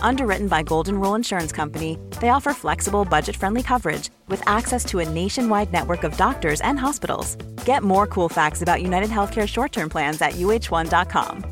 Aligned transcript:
Underwritten 0.00 0.48
by 0.48 0.62
Golden 0.62 1.00
Rule 1.00 1.16
Insurance 1.16 1.50
Company, 1.52 1.98
they 2.20 2.28
offer 2.28 2.52
flexible, 2.54 3.04
budget 3.04 3.36
friendly 3.36 3.62
coverage 3.62 4.10
with 4.28 4.42
access 4.46 4.84
to 4.86 5.00
a 5.00 5.08
nationwide 5.08 5.72
network 5.72 6.04
of 6.04 6.16
doctors 6.16 6.60
and 6.60 6.78
hospitals. 6.78 7.36
Get 7.64 7.82
more 7.82 8.06
cool 8.06 8.28
facts 8.28 8.62
about 8.62 8.82
United 8.82 9.10
Healthcare 9.10 9.48
short 9.48 9.72
term 9.72 9.88
plans 9.88 10.22
at 10.22 10.34
uh1.com. 10.34 11.44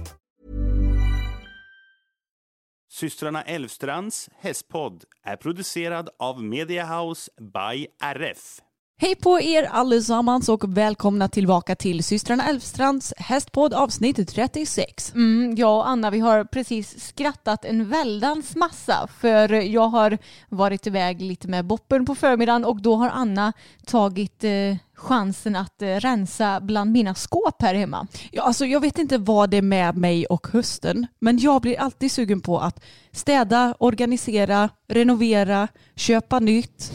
Systrarna 2.93 3.43
Elvstrands 3.43 4.31
hästpodd 4.41 5.05
är 5.23 5.37
producerad 5.37 6.09
av 6.19 6.43
Media 6.43 6.85
House 6.85 7.31
by 7.41 7.87
RF. 8.15 8.62
Hej 9.03 9.15
på 9.15 9.41
er 9.41 9.63
allesammans 9.63 10.49
och 10.49 10.77
välkomna 10.77 11.29
tillbaka 11.29 11.75
till 11.77 12.05
systrarna 12.05 12.49
Elfstrands 12.49 13.15
hästpodd 13.17 13.75
avsnitt 13.75 14.29
36. 14.29 15.15
Mm, 15.15 15.55
jag 15.57 15.77
och 15.77 15.89
Anna 15.89 16.11
vi 16.11 16.21
har 16.21 16.45
precis 16.45 17.07
skrattat 17.09 17.65
en 17.65 17.89
väldans 17.89 18.57
massa 18.57 19.09
för 19.21 19.53
jag 19.53 19.89
har 19.89 20.19
varit 20.49 20.87
iväg 20.87 21.23
lite 21.23 21.49
med 21.49 21.65
Boppen 21.65 22.07
på 22.07 22.15
förmiddagen 22.15 22.65
och 22.65 22.83
då 22.83 22.97
har 22.97 23.09
Anna 23.09 23.53
tagit 23.87 24.45
eh, 24.45 24.77
chansen 24.95 25.57
att 25.57 25.83
eh, 25.83 25.87
rensa 25.87 26.61
bland 26.61 26.93
mina 26.93 27.15
skåp 27.15 27.63
här 27.63 27.75
hemma. 27.75 28.07
Ja, 28.31 28.43
alltså, 28.43 28.67
jag 28.67 28.81
vet 28.81 28.99
inte 28.99 29.19
vad 29.19 29.51
det 29.51 29.57
är 29.57 29.63
med 29.63 29.97
mig 29.97 30.27
och 30.27 30.49
hösten 30.53 31.07
men 31.19 31.39
jag 31.39 31.63
blir 31.63 31.81
alltid 31.81 32.13
sugen 32.13 32.41
på 32.41 32.59
att 32.59 32.85
städa, 33.13 33.75
organisera, 33.79 34.69
renovera, 34.89 35.69
köpa 35.97 36.41
nytt. 36.41 36.93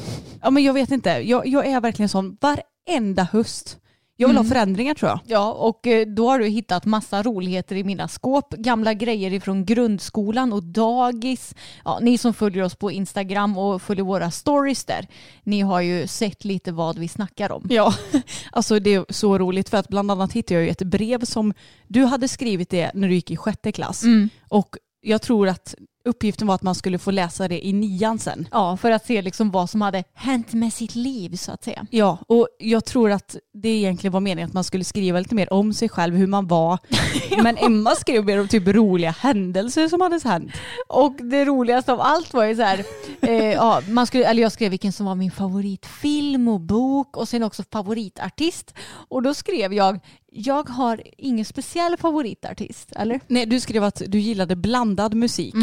Ja, 0.48 0.52
men 0.52 0.64
jag 0.64 0.74
vet 0.74 0.92
inte, 0.92 1.10
jag, 1.10 1.48
jag 1.48 1.66
är 1.66 1.82
verkligen 1.82 2.10
sån 2.10 2.38
varenda 2.42 3.24
höst. 3.24 3.78
Jag 4.18 4.28
vill 4.28 4.38
Mm. 4.38 4.46
ha 4.46 4.54
förändringar 4.56 4.94
tror 4.94 5.10
jag. 5.10 5.20
Ja, 5.26 5.52
och 5.54 5.88
eh, 5.88 6.08
då 6.08 6.30
har 6.30 6.40
du 6.40 6.46
hittat 6.48 6.86
massa 6.86 7.24
roligheter 7.24 7.76
i 7.76 7.84
mina 7.84 8.08
skåp. 8.08 8.54
Gamla 8.54 8.94
grejer 8.94 9.34
ifrån 9.34 9.66
grundskolan 9.66 10.54
och 10.54 10.64
dagis. 10.64 11.56
Ja, 11.86 12.00
ni 12.02 12.18
som 12.18 12.34
följer 12.34 12.64
oss 12.64 12.76
på 12.76 12.92
Instagram 12.92 13.58
och 13.58 13.82
följer 13.82 14.06
våra 14.06 14.32
stories 14.32 14.86
där, 14.86 15.08
ni 15.44 15.62
har 15.62 15.82
ju 15.82 16.08
sett 16.08 16.46
lite 16.46 16.72
vad 16.72 16.98
vi 16.98 17.08
snackar 17.08 17.52
om. 17.52 17.68
Ja, 17.70 17.94
alltså 18.52 18.80
det 18.80 18.94
är 18.94 19.06
så 19.10 19.38
roligt 19.38 19.70
för 19.70 19.78
att 19.78 19.88
bland 19.88 20.12
annat 20.12 20.34
hittade 20.34 20.54
jag 20.60 20.64
ju 20.64 20.70
ett 20.70 20.82
brev 20.84 21.26
som 21.26 21.54
du 21.88 22.04
hade 22.06 22.28
skrivit 22.28 22.70
det 22.70 22.92
när 22.94 23.08
du 23.08 23.14
gick 23.16 23.32
i 23.32 23.38
sjätte 23.38 23.72
klass. 23.72 24.04
Mm. 24.04 24.30
Och 24.50 24.78
jag 25.02 25.22
tror 25.22 25.48
att 25.48 25.76
uppgiften 26.08 26.48
var 26.48 26.56
att 26.56 26.62
man 26.62 26.76
skulle 26.76 26.98
få 26.98 27.12
läsa 27.12 27.48
det 27.48 27.68
i 27.68 27.74
nian 27.74 28.20
sen. 28.20 28.48
Ja, 28.52 28.78
för 28.78 28.92
att 28.92 29.06
se 29.06 29.22
liksom 29.22 29.52
vad 29.52 29.70
som 29.70 29.82
hade 29.82 30.04
hänt 30.14 30.54
med 30.54 30.74
sitt 30.74 30.96
liv 30.96 31.36
så 31.36 31.52
att 31.52 31.64
säga. 31.64 31.86
Ja, 31.90 32.18
och 32.28 32.48
jag 32.60 32.86
tror 32.86 33.12
att 33.12 33.36
det 33.54 33.70
egentligen 33.70 34.12
var 34.12 34.20
meningen 34.20 34.48
att 34.48 34.54
man 34.54 34.64
skulle 34.64 34.84
skriva 34.84 35.20
lite 35.20 35.36
mer 35.36 35.54
om 35.54 35.74
sig 35.74 35.90
själv, 35.90 36.16
hur 36.16 36.28
man 36.28 36.48
var. 36.48 36.80
Men 37.44 37.58
Emma 37.58 37.96
skrev 37.96 38.26
mer 38.26 38.40
om 38.40 38.48
typ 38.48 38.68
roliga 38.68 39.12
händelser 39.12 39.88
som 39.88 40.02
hade 40.02 40.20
hänt. 40.24 40.52
Och 40.88 41.14
det 41.14 41.46
roligaste 41.46 41.94
av 41.94 42.02
allt 42.02 42.34
var 42.34 42.46
ju 42.46 42.56
så 42.56 42.62
här, 42.62 42.86
eh, 43.22 43.54
ja, 43.54 43.82
man 43.90 44.08
skulle, 44.08 44.26
eller 44.26 44.42
jag 44.42 44.52
skrev 44.52 44.70
vilken 44.70 44.94
som 44.94 45.06
var 45.06 45.16
min 45.16 45.32
favoritfilm 45.32 46.48
och 46.48 46.62
bok 46.62 47.18
och 47.18 47.28
sen 47.28 47.44
också 47.44 47.64
favoritartist. 47.72 48.74
Och 49.10 49.22
då 49.22 49.34
skrev 49.34 49.74
jag, 49.74 50.00
jag 50.32 50.70
har 50.70 51.02
ingen 51.18 51.46
speciell 51.46 51.98
favoritartist, 51.98 52.92
eller? 52.96 53.20
Nej, 53.28 53.46
du 53.46 53.60
skrev 53.60 53.84
att 53.84 54.02
du 54.08 54.20
gillade 54.20 54.56
blandad 54.56 55.14
musik, 55.14 55.54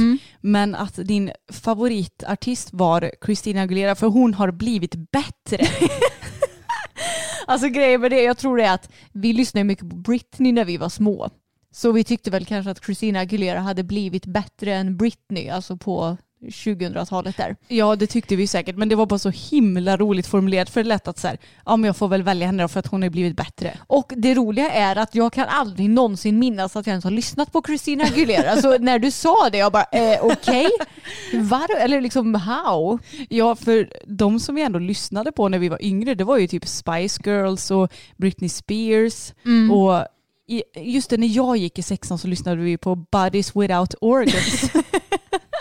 men 0.40 0.74
att 0.74 0.96
din 0.96 1.30
favoritartist 1.52 2.68
var 2.72 3.10
Christina 3.24 3.62
Aguilera 3.62 3.94
för 3.94 4.06
hon 4.06 4.34
har 4.34 4.50
blivit 4.50 4.94
bättre. 4.94 5.66
Alltså 7.46 7.68
grejen 7.68 8.00
med 8.00 8.10
det, 8.10 8.22
jag 8.22 8.38
tror 8.38 8.56
det 8.56 8.64
är 8.64 8.74
att 8.74 8.90
vi 9.12 9.32
lyssnade 9.32 9.64
mycket 9.64 9.90
på 9.90 9.96
Britney 9.96 10.52
när 10.52 10.64
vi 10.64 10.76
var 10.76 10.88
små. 10.88 11.30
Så 11.72 11.92
vi 11.92 12.04
tyckte 12.04 12.30
väl 12.30 12.46
kanske 12.46 12.70
att 12.70 12.84
Christina 12.84 13.20
Aguilera 13.20 13.60
hade 13.60 13.82
blivit 13.82 14.26
bättre 14.26 14.74
än 14.74 14.96
Britney, 14.96 15.48
alltså 15.48 15.76
på 15.76 16.16
2000-talet 16.48 17.36
där. 17.36 17.56
Ja, 17.68 17.96
det 17.96 18.06
tyckte 18.06 18.36
vi 18.36 18.46
säkert, 18.46 18.76
men 18.76 18.88
det 18.88 18.96
var 18.96 19.06
bara 19.06 19.18
så 19.18 19.30
himla 19.30 19.96
roligt 19.96 20.26
formulerat 20.26 20.70
för 20.70 20.82
det 20.82 20.88
lät 20.88 21.08
att 21.08 21.18
så 21.18 21.28
här, 21.28 21.38
ja 21.66 21.76
men 21.76 21.86
jag 21.86 21.96
får 21.96 22.08
väl 22.08 22.22
välja 22.22 22.46
henne 22.46 22.62
då 22.62 22.68
för 22.68 22.80
att 22.80 22.86
hon 22.86 23.02
har 23.02 23.10
blivit 23.10 23.36
bättre. 23.36 23.78
Och 23.86 24.12
det 24.16 24.34
roliga 24.34 24.70
är 24.70 24.96
att 24.96 25.14
jag 25.14 25.32
kan 25.32 25.48
aldrig 25.48 25.90
någonsin 25.90 26.38
minnas 26.38 26.76
att 26.76 26.86
jag 26.86 26.92
ens 26.92 27.04
har 27.04 27.10
lyssnat 27.10 27.52
på 27.52 27.62
Christina 27.66 28.04
Aguilera. 28.04 28.56
Så 28.56 28.78
när 28.80 28.98
du 28.98 29.10
sa 29.10 29.48
det, 29.52 29.58
jag 29.58 29.72
bara 29.72 29.86
eh, 29.92 30.18
okej, 30.22 30.68
var 31.32 31.76
Eller 31.76 32.00
liksom 32.00 32.34
how? 32.34 32.98
Ja, 33.28 33.56
för 33.56 33.88
de 34.06 34.40
som 34.40 34.54
vi 34.54 34.62
ändå 34.62 34.78
lyssnade 34.78 35.32
på 35.32 35.48
när 35.48 35.58
vi 35.58 35.68
var 35.68 35.84
yngre, 35.84 36.14
det 36.14 36.24
var 36.24 36.38
ju 36.38 36.46
typ 36.46 36.66
Spice 36.66 37.20
Girls 37.24 37.70
och 37.70 37.92
Britney 38.16 38.48
Spears. 38.48 39.32
Och 39.72 40.06
i, 40.46 40.62
just 40.76 41.10
det, 41.10 41.16
när 41.16 41.26
jag 41.26 41.56
gick 41.56 41.78
i 41.78 41.82
sexan 41.82 42.18
så 42.18 42.28
lyssnade 42.28 42.62
vi 42.62 42.78
på 42.78 42.94
Bodies 42.94 43.56
Without 43.56 43.94
Organs. 44.00 44.70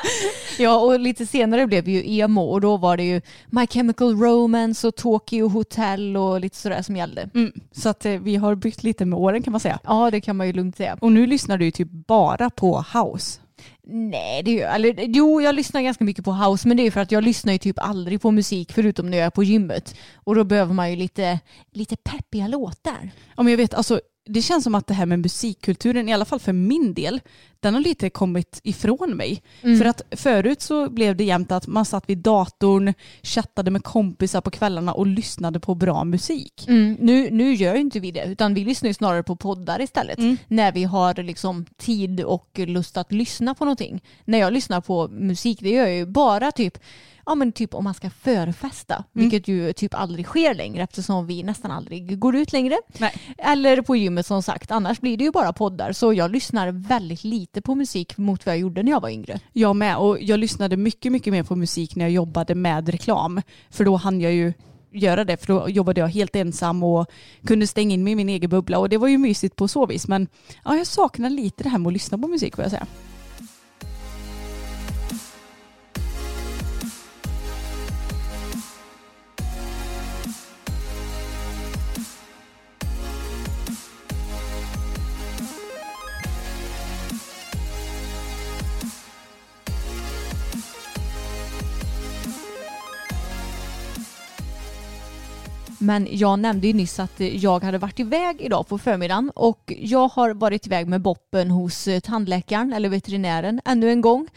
Ja, 0.60 0.78
och 0.78 1.00
lite 1.00 1.26
senare 1.26 1.68
blev 1.68 1.84
det 1.84 1.92
ju 1.92 2.20
emo 2.20 2.42
och 2.42 2.62
då 2.62 2.78
var 2.78 2.98
det 2.98 3.04
ju 3.04 3.22
My 3.48 3.68
Chemical 3.68 4.16
Romance 4.18 4.88
och 4.88 4.96
Tokyo 4.96 5.48
Hotel 5.48 6.18
och 6.18 6.40
lite 6.40 6.58
sådär 6.58 6.82
som 6.82 6.96
gällde. 6.96 7.30
Mm, 7.36 7.52
så 7.72 7.90
att 7.90 8.06
eh, 8.06 8.12
vi 8.12 8.36
har 8.36 8.56
bytt 8.56 8.84
lite 8.84 9.06
med 9.06 9.20
åren 9.20 9.44
kan 9.44 9.52
man 9.52 9.60
säga. 9.60 9.80
Ja, 9.84 10.12
det 10.12 10.22
kan 10.22 10.38
man 10.38 10.48
ju 10.48 10.54
lugnt 10.54 10.78
säga. 10.78 10.98
Och 11.02 11.12
nu 11.12 11.28
lyssnar 11.28 11.58
du 11.58 11.66
ju 11.66 11.72
typ 11.72 11.88
bara 11.92 12.50
på 12.50 12.86
house. 12.94 13.40
Nej, 13.88 14.44
det 14.44 14.52
gör 14.52 14.70
eller, 14.76 14.96
Jo, 14.98 15.42
jag 15.42 15.56
lyssnar 15.56 15.82
ganska 15.82 16.04
mycket 16.04 16.26
på 16.26 16.32
house, 16.32 16.68
men 16.68 16.78
det 16.78 16.84
är 16.88 16.92
för 16.92 17.02
att 17.02 17.12
jag 17.12 17.24
lyssnar 17.24 17.54
ju 17.54 17.60
typ 17.60 17.80
aldrig 17.80 18.22
på 18.22 18.32
musik 18.32 18.72
förutom 18.72 19.10
när 19.10 19.18
jag 19.18 19.26
är 19.26 19.30
på 19.30 19.44
gymmet. 19.44 19.96
Och 20.16 20.36
då 20.36 20.44
behöver 20.44 20.74
man 20.74 20.90
ju 20.90 20.96
lite, 20.96 21.40
lite 21.72 21.96
peppiga 21.96 22.48
låtar. 22.48 23.12
Ja, 23.38 23.44
men 23.44 23.48
jag 23.48 23.58
vet, 23.58 23.74
alltså, 23.74 24.02
det 24.26 24.42
känns 24.42 24.64
som 24.64 24.76
att 24.76 24.88
det 24.88 24.94
här 24.94 25.06
med 25.06 25.20
musikkulturen, 25.20 26.10
i 26.10 26.14
alla 26.14 26.26
fall 26.26 26.40
för 26.40 26.54
min 26.54 26.94
del, 26.94 27.22
den 27.60 27.74
har 27.74 27.82
lite 27.82 28.10
kommit 28.10 28.60
ifrån 28.64 29.16
mig. 29.16 29.42
För 29.62 29.86
att 29.86 30.02
förut 30.12 30.62
så 30.62 30.90
blev 30.90 31.16
det 31.16 31.24
jämt 31.24 31.52
att 31.52 31.68
man 31.68 31.86
satt 31.86 32.10
vid 32.10 32.18
datorn, 32.18 32.94
chattade 33.24 33.72
med 33.72 33.84
kompisar 33.84 34.42
på 34.42 34.52
kvällarna 34.52 34.94
och 34.94 35.08
lyssnade 35.08 35.60
på 35.60 35.76
bra 35.76 36.04
musik. 36.04 36.66
Mm, 36.68 36.98
nu, 37.00 37.30
nu 37.32 37.54
gör 37.54 37.76
inte 37.76 38.00
vi 38.00 38.12
det, 38.12 38.26
utan 38.26 38.54
vi 38.54 38.66
lyssnar 38.66 38.88
ju 38.88 38.94
snarare 38.94 39.24
på 39.24 39.36
poddar 39.36 39.82
istället. 39.82 40.20
När 40.48 40.72
vi 40.72 40.84
har 40.84 41.24
liksom 41.24 41.66
tid 41.78 42.24
och 42.24 42.60
lust 42.60 42.98
att 42.98 43.12
lyssna 43.12 43.56
på 43.56 43.66
någonting. 43.66 44.02
När 44.26 44.38
jag 44.38 44.54
lyssnar 44.54 44.82
på 44.82 45.08
musik, 45.08 45.60
det 45.62 45.70
gör 45.70 45.86
jag 45.86 45.96
ju 45.96 46.06
bara 46.06 46.52
typ 46.52 46.78
Ja 47.26 47.36
men 47.36 47.52
typ 47.52 47.74
om 47.74 47.84
man 47.84 47.94
ska 47.94 48.10
förfesta, 48.10 49.04
vilket 49.14 49.48
ju 49.48 49.74
typ 49.74 49.94
aldrig 49.94 50.26
sker 50.26 50.54
längre 50.54 50.84
eftersom 50.84 51.28
vi 51.28 51.44
nästan 51.44 51.72
aldrig 51.72 52.20
går 52.20 52.36
ut 52.36 52.54
längre. 52.54 52.78
Nej. 52.98 53.14
Eller 53.38 53.82
på 53.82 53.96
gymmet 53.96 54.26
som 54.26 54.44
sagt, 54.44 54.72
annars 54.72 55.02
blir 55.02 55.18
det 55.18 55.24
ju 55.24 55.32
bara 55.32 55.54
poddar. 55.54 55.94
Så 55.94 56.14
jag 56.14 56.32
lyssnar 56.32 56.72
väldigt 56.72 57.24
lite 57.24 57.62
på 57.62 57.76
musik 57.76 58.18
mot 58.18 58.46
vad 58.46 58.56
jag 58.56 58.60
gjorde 58.60 58.84
när 58.84 58.92
jag 58.92 59.02
var 59.02 59.10
yngre. 59.10 59.40
Jag 59.54 59.76
med 59.76 59.98
och 59.98 60.22
jag 60.22 60.40
lyssnade 60.40 60.78
mycket, 60.78 61.12
mycket 61.12 61.34
mer 61.34 61.44
på 61.44 61.56
musik 61.56 61.96
när 61.96 62.06
jag 62.06 62.12
jobbade 62.12 62.56
med 62.56 62.90
reklam. 62.90 63.42
För 63.70 63.86
då 63.86 63.96
hann 63.96 64.22
jag 64.22 64.34
ju 64.34 64.54
göra 64.94 65.24
det 65.24 65.38
för 65.38 65.48
då 65.48 65.70
jobbade 65.70 66.02
jag 66.02 66.08
helt 66.08 66.36
ensam 66.36 66.84
och 66.84 67.08
kunde 67.48 67.68
stänga 67.68 67.94
in 67.94 68.04
mig 68.04 68.14
i 68.14 68.16
min 68.16 68.30
egen 68.30 68.50
bubbla 68.50 68.80
och 68.80 68.90
det 68.90 68.98
var 68.98 69.08
ju 69.08 69.18
mysigt 69.18 69.56
på 69.56 69.68
så 69.68 69.86
vis 69.86 70.08
men 70.08 70.28
ja, 70.66 70.76
jag 70.76 70.88
saknar 70.88 71.30
lite 71.30 71.64
det 71.64 71.70
här 71.70 71.78
med 71.78 71.88
att 71.88 71.94
lyssna 71.94 72.18
på 72.18 72.28
musik 72.28 72.56
får 72.56 72.64
jag 72.64 72.72
säga. 72.72 72.88
Men 95.84 96.08
jag 96.12 96.40
nämnde 96.40 96.68
ju 96.68 96.74
nyss 96.74 97.00
att 97.00 97.20
jag 97.20 97.64
hade 97.64 97.78
varit 97.78 98.00
iväg 98.00 98.42
idag 98.42 98.68
på 98.68 98.78
förmiddagen 98.78 99.32
och 99.36 99.74
jag 99.78 100.08
har 100.08 100.34
varit 100.34 100.68
iväg 100.68 100.88
med 100.88 101.02
Boppen 101.02 101.52
hos 101.52 101.88
eh, 101.88 102.00
tandläkaren 102.00 102.74
eller 102.74 102.90
veterinären 102.90 103.62
ännu 103.66 103.90
en 103.90 104.02
gång. 104.02 104.28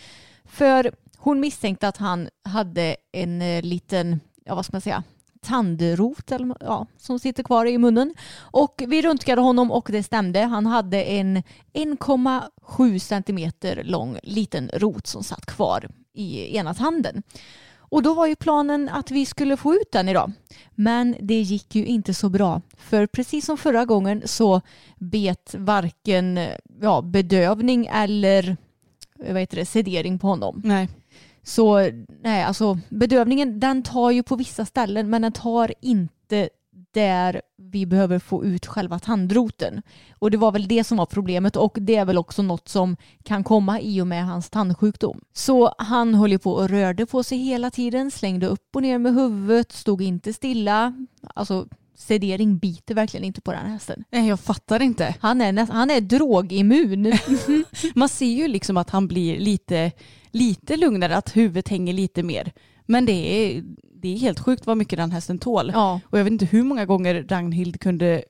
För 0.45 0.93
hon 1.17 1.41
misstänkte 1.41 1.89
att 1.89 1.97
han 1.97 2.29
hade 2.45 2.97
en 3.13 3.43
eh, 3.43 3.63
liten, 3.63 4.21
ja 4.45 4.55
vad 4.55 4.65
ska 4.65 4.75
man 4.75 4.81
säga, 4.81 5.03
tandrot 5.43 6.33
eller, 6.33 6.57
ja, 6.61 6.87
som 6.99 7.19
sitter 7.19 7.43
kvar 7.43 7.67
i 7.67 7.79
munnen. 7.79 8.15
Och 8.39 8.83
vi 8.87 9.03
röntgade 9.03 9.41
honom 9.41 9.71
och 9.71 9.89
det 9.93 10.03
stämde. 10.03 10.41
Han 10.41 10.67
hade 10.67 11.03
en 11.03 11.43
1,7 11.73 12.99
centimeter 12.99 13.83
lång 13.85 14.19
liten 14.23 14.71
rot 14.75 15.07
som 15.07 15.25
satt 15.25 15.47
kvar 15.47 15.89
i 16.13 16.57
ena 16.57 16.75
tanden. 16.75 17.23
Och 17.89 18.03
då 18.03 18.15
var 18.15 18.27
ju 18.27 18.37
planen 18.37 18.89
att 18.89 19.11
vi 19.11 19.27
skulle 19.27 19.57
få 19.57 19.75
ut 19.75 19.93
den 19.93 20.09
idag. 20.09 20.33
Men 20.75 21.17
det 21.21 21.41
gick 21.41 21.75
ju 21.75 21.87
inte 21.87 22.15
så 22.15 22.29
bra. 22.29 22.61
För 22.77 23.07
precis 23.07 23.45
som 23.47 23.59
förra 23.59 23.85
gången 23.85 24.23
så 24.25 24.61
bet 24.97 25.55
varken 25.59 26.41
ja, 26.81 27.03
bedövning 27.03 27.87
eller 27.87 28.57
vad 29.19 29.41
heter 29.41 29.57
det, 29.57 29.67
sedering 29.67 30.19
på 30.19 30.27
honom. 30.27 30.61
Nej. 30.65 30.89
Så 31.43 31.91
nej, 32.23 32.43
alltså 32.43 32.79
bedövningen 32.89 33.61
den 33.61 33.83
tar 33.83 34.11
ju 34.11 34.23
på 34.23 34.37
vissa 34.37 34.65
ställen 34.65 35.11
men 35.11 35.23
den 35.23 35.33
tar 35.33 35.75
inte 35.81 36.49
där 36.97 37.43
vi 37.57 37.87
behöver 37.87 38.19
få 38.19 38.45
ut 38.45 38.67
själva 38.67 38.99
tandroten. 38.99 39.83
Och 40.19 40.31
det 40.31 40.37
var 40.37 40.53
väl 40.53 40.69
det 40.69 40.85
som 40.85 40.99
var 40.99 41.07
problemet 41.07 41.57
och 41.57 41.79
det 41.81 41.97
är 41.97 42.05
väl 42.05 42.19
också 42.19 42.43
något 42.43 42.69
som 42.69 42.97
kan 43.25 43.45
komma 43.45 43.81
i 43.81 44.01
och 44.01 44.07
med 44.07 44.27
hans 44.27 44.51
tandsjukdom. 44.51 45.21
Så 45.33 45.75
han 45.79 46.15
höll 46.15 46.33
ju 46.33 46.39
på 46.39 46.53
och 46.53 46.69
rörde 46.69 47.07
på 47.07 47.23
sig 47.23 47.39
hela 47.39 47.71
tiden, 47.71 48.11
slängde 48.11 48.47
upp 48.47 48.77
och 48.77 48.83
ner 48.83 48.99
med 48.99 49.15
huvudet, 49.15 49.73
stod 49.73 50.03
inte 50.03 50.33
stilla. 50.33 51.07
Alltså 51.35 51.69
sedering 51.95 52.59
biter 52.59 52.95
verkligen 52.95 53.25
inte 53.25 53.41
på 53.41 53.53
den 53.53 53.67
hästen. 53.67 54.05
Nej, 54.11 54.29
jag 54.29 54.41
fattar 54.41 54.83
inte. 54.83 55.15
Han 55.21 55.41
är, 55.41 55.53
näst, 55.53 55.73
han 55.73 55.91
är 55.91 56.01
drogimmun. 56.01 57.13
Man 57.95 58.09
ser 58.09 58.27
ju 58.27 58.49
liksom 58.49 58.77
att 58.77 58.91
han 58.91 59.09
blir 59.09 59.39
lite, 59.39 59.93
lite 60.31 60.77
lugnare, 60.77 61.17
att 61.17 61.37
huvudet 61.37 61.69
hänger 61.69 61.93
lite 61.93 62.23
mer. 62.23 62.53
Men 62.87 63.07
det 63.07 63.13
är, 63.13 63.63
det 64.03 64.15
är 64.15 64.19
helt 64.19 64.41
sjukt 64.41 64.67
vad 64.67 64.77
mycket 64.77 64.99
den 64.99 65.11
hästen 65.11 65.39
tål. 65.39 65.71
ja. 65.75 66.01
Och 66.07 66.19
jag 66.19 66.25
vet 66.25 66.33
inte 66.33 66.45
hur 66.45 66.63
många 66.63 66.87
gånger 66.87 67.27
Ragnhild 67.29 67.81
kunde 67.81 68.25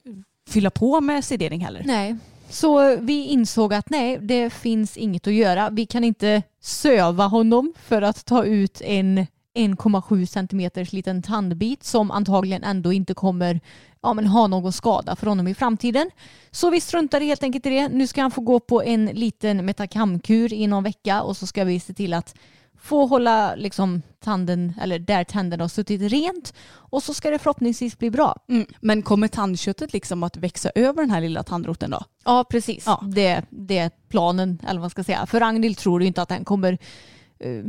fylla 0.49 0.71
på 0.71 1.01
med 1.01 1.25
sedering 1.25 1.61
heller. 1.61 1.83
Nej. 1.85 2.17
Så 2.49 2.97
vi 2.97 3.27
insåg 3.27 3.75
att 3.75 3.91
nej, 3.91 4.19
det 4.19 4.51
finns 4.51 4.97
inget 4.97 5.27
att 5.27 5.33
göra. 5.33 5.71
Vi 5.71 5.87
kan 5.87 6.05
inte 6.05 6.43
söva 6.61 7.27
honom 7.27 7.73
för 7.83 8.03
att 8.03 8.25
ta 8.25 8.45
ut 8.45 8.81
en 8.85 9.27
1,7 9.57 10.27
centimeters 10.27 10.93
liten 10.93 11.23
tandbit 11.23 11.85
som 11.85 12.11
antagligen 12.11 12.65
ändå 12.65 12.93
inte 12.93 13.15
kommer 13.15 13.61
ja, 14.03 14.15
men 14.15 14.27
ha 14.27 14.47
någon 14.47 14.73
skada 14.73 15.17
för 15.17 15.27
honom 15.27 15.49
i 15.49 15.55
framtiden. 15.55 16.11
Så 16.51 16.71
vi 16.71 16.81
struntade 16.81 17.25
helt 17.25 17.43
enkelt 17.43 17.67
i 17.67 17.71
det. 17.71 17.89
Nu 17.89 18.07
ska 18.07 18.23
han 18.23 18.31
få 18.31 18.41
gå 18.41 18.61
på 18.61 18.83
en 18.83 19.07
liten 19.07 19.65
metakamkur 19.65 20.53
i 20.53 20.67
någon 20.67 20.85
vecka 20.85 21.23
och 21.23 21.37
så 21.37 21.47
ska 21.47 21.65
vi 21.65 21.81
se 21.81 21.95
till 21.95 22.15
att 22.15 22.35
få 22.81 23.07
hålla 23.07 23.55
liksom 23.55 24.03
tanden, 24.25 24.75
eller 24.81 24.99
där 24.99 25.25
tänderna 25.25 25.65
har 25.65 25.69
suttit 25.69 26.13
rent 26.13 26.55
och 26.69 27.03
så 27.03 27.15
ska 27.15 27.31
det 27.31 27.39
förhoppningsvis 27.39 27.99
bli 27.99 28.11
bra. 28.11 28.37
Mm. 28.49 28.67
Men 28.81 29.03
kommer 29.03 29.29
tandköttet 29.29 29.93
liksom 29.93 30.23
att 30.23 30.37
växa 30.37 30.71
över 30.75 31.03
den 31.03 31.11
här 31.11 31.21
lilla 31.21 31.43
tandroten 31.43 31.91
då? 31.91 32.05
Ja, 32.25 32.45
precis. 32.51 32.85
Ja. 32.87 33.03
Det, 33.15 33.43
det 33.51 33.79
är 33.79 33.91
planen, 34.09 34.59
eller 34.63 34.75
vad 34.75 34.81
man 34.81 34.91
ska 34.91 35.05
säga. 35.05 35.27
För 35.27 35.41
Ragnhild 35.41 35.79
tror 35.79 36.01
ju 36.03 36.07
inte 36.07 36.23
att 36.23 36.29
den 36.29 36.45
kommer 36.45 36.79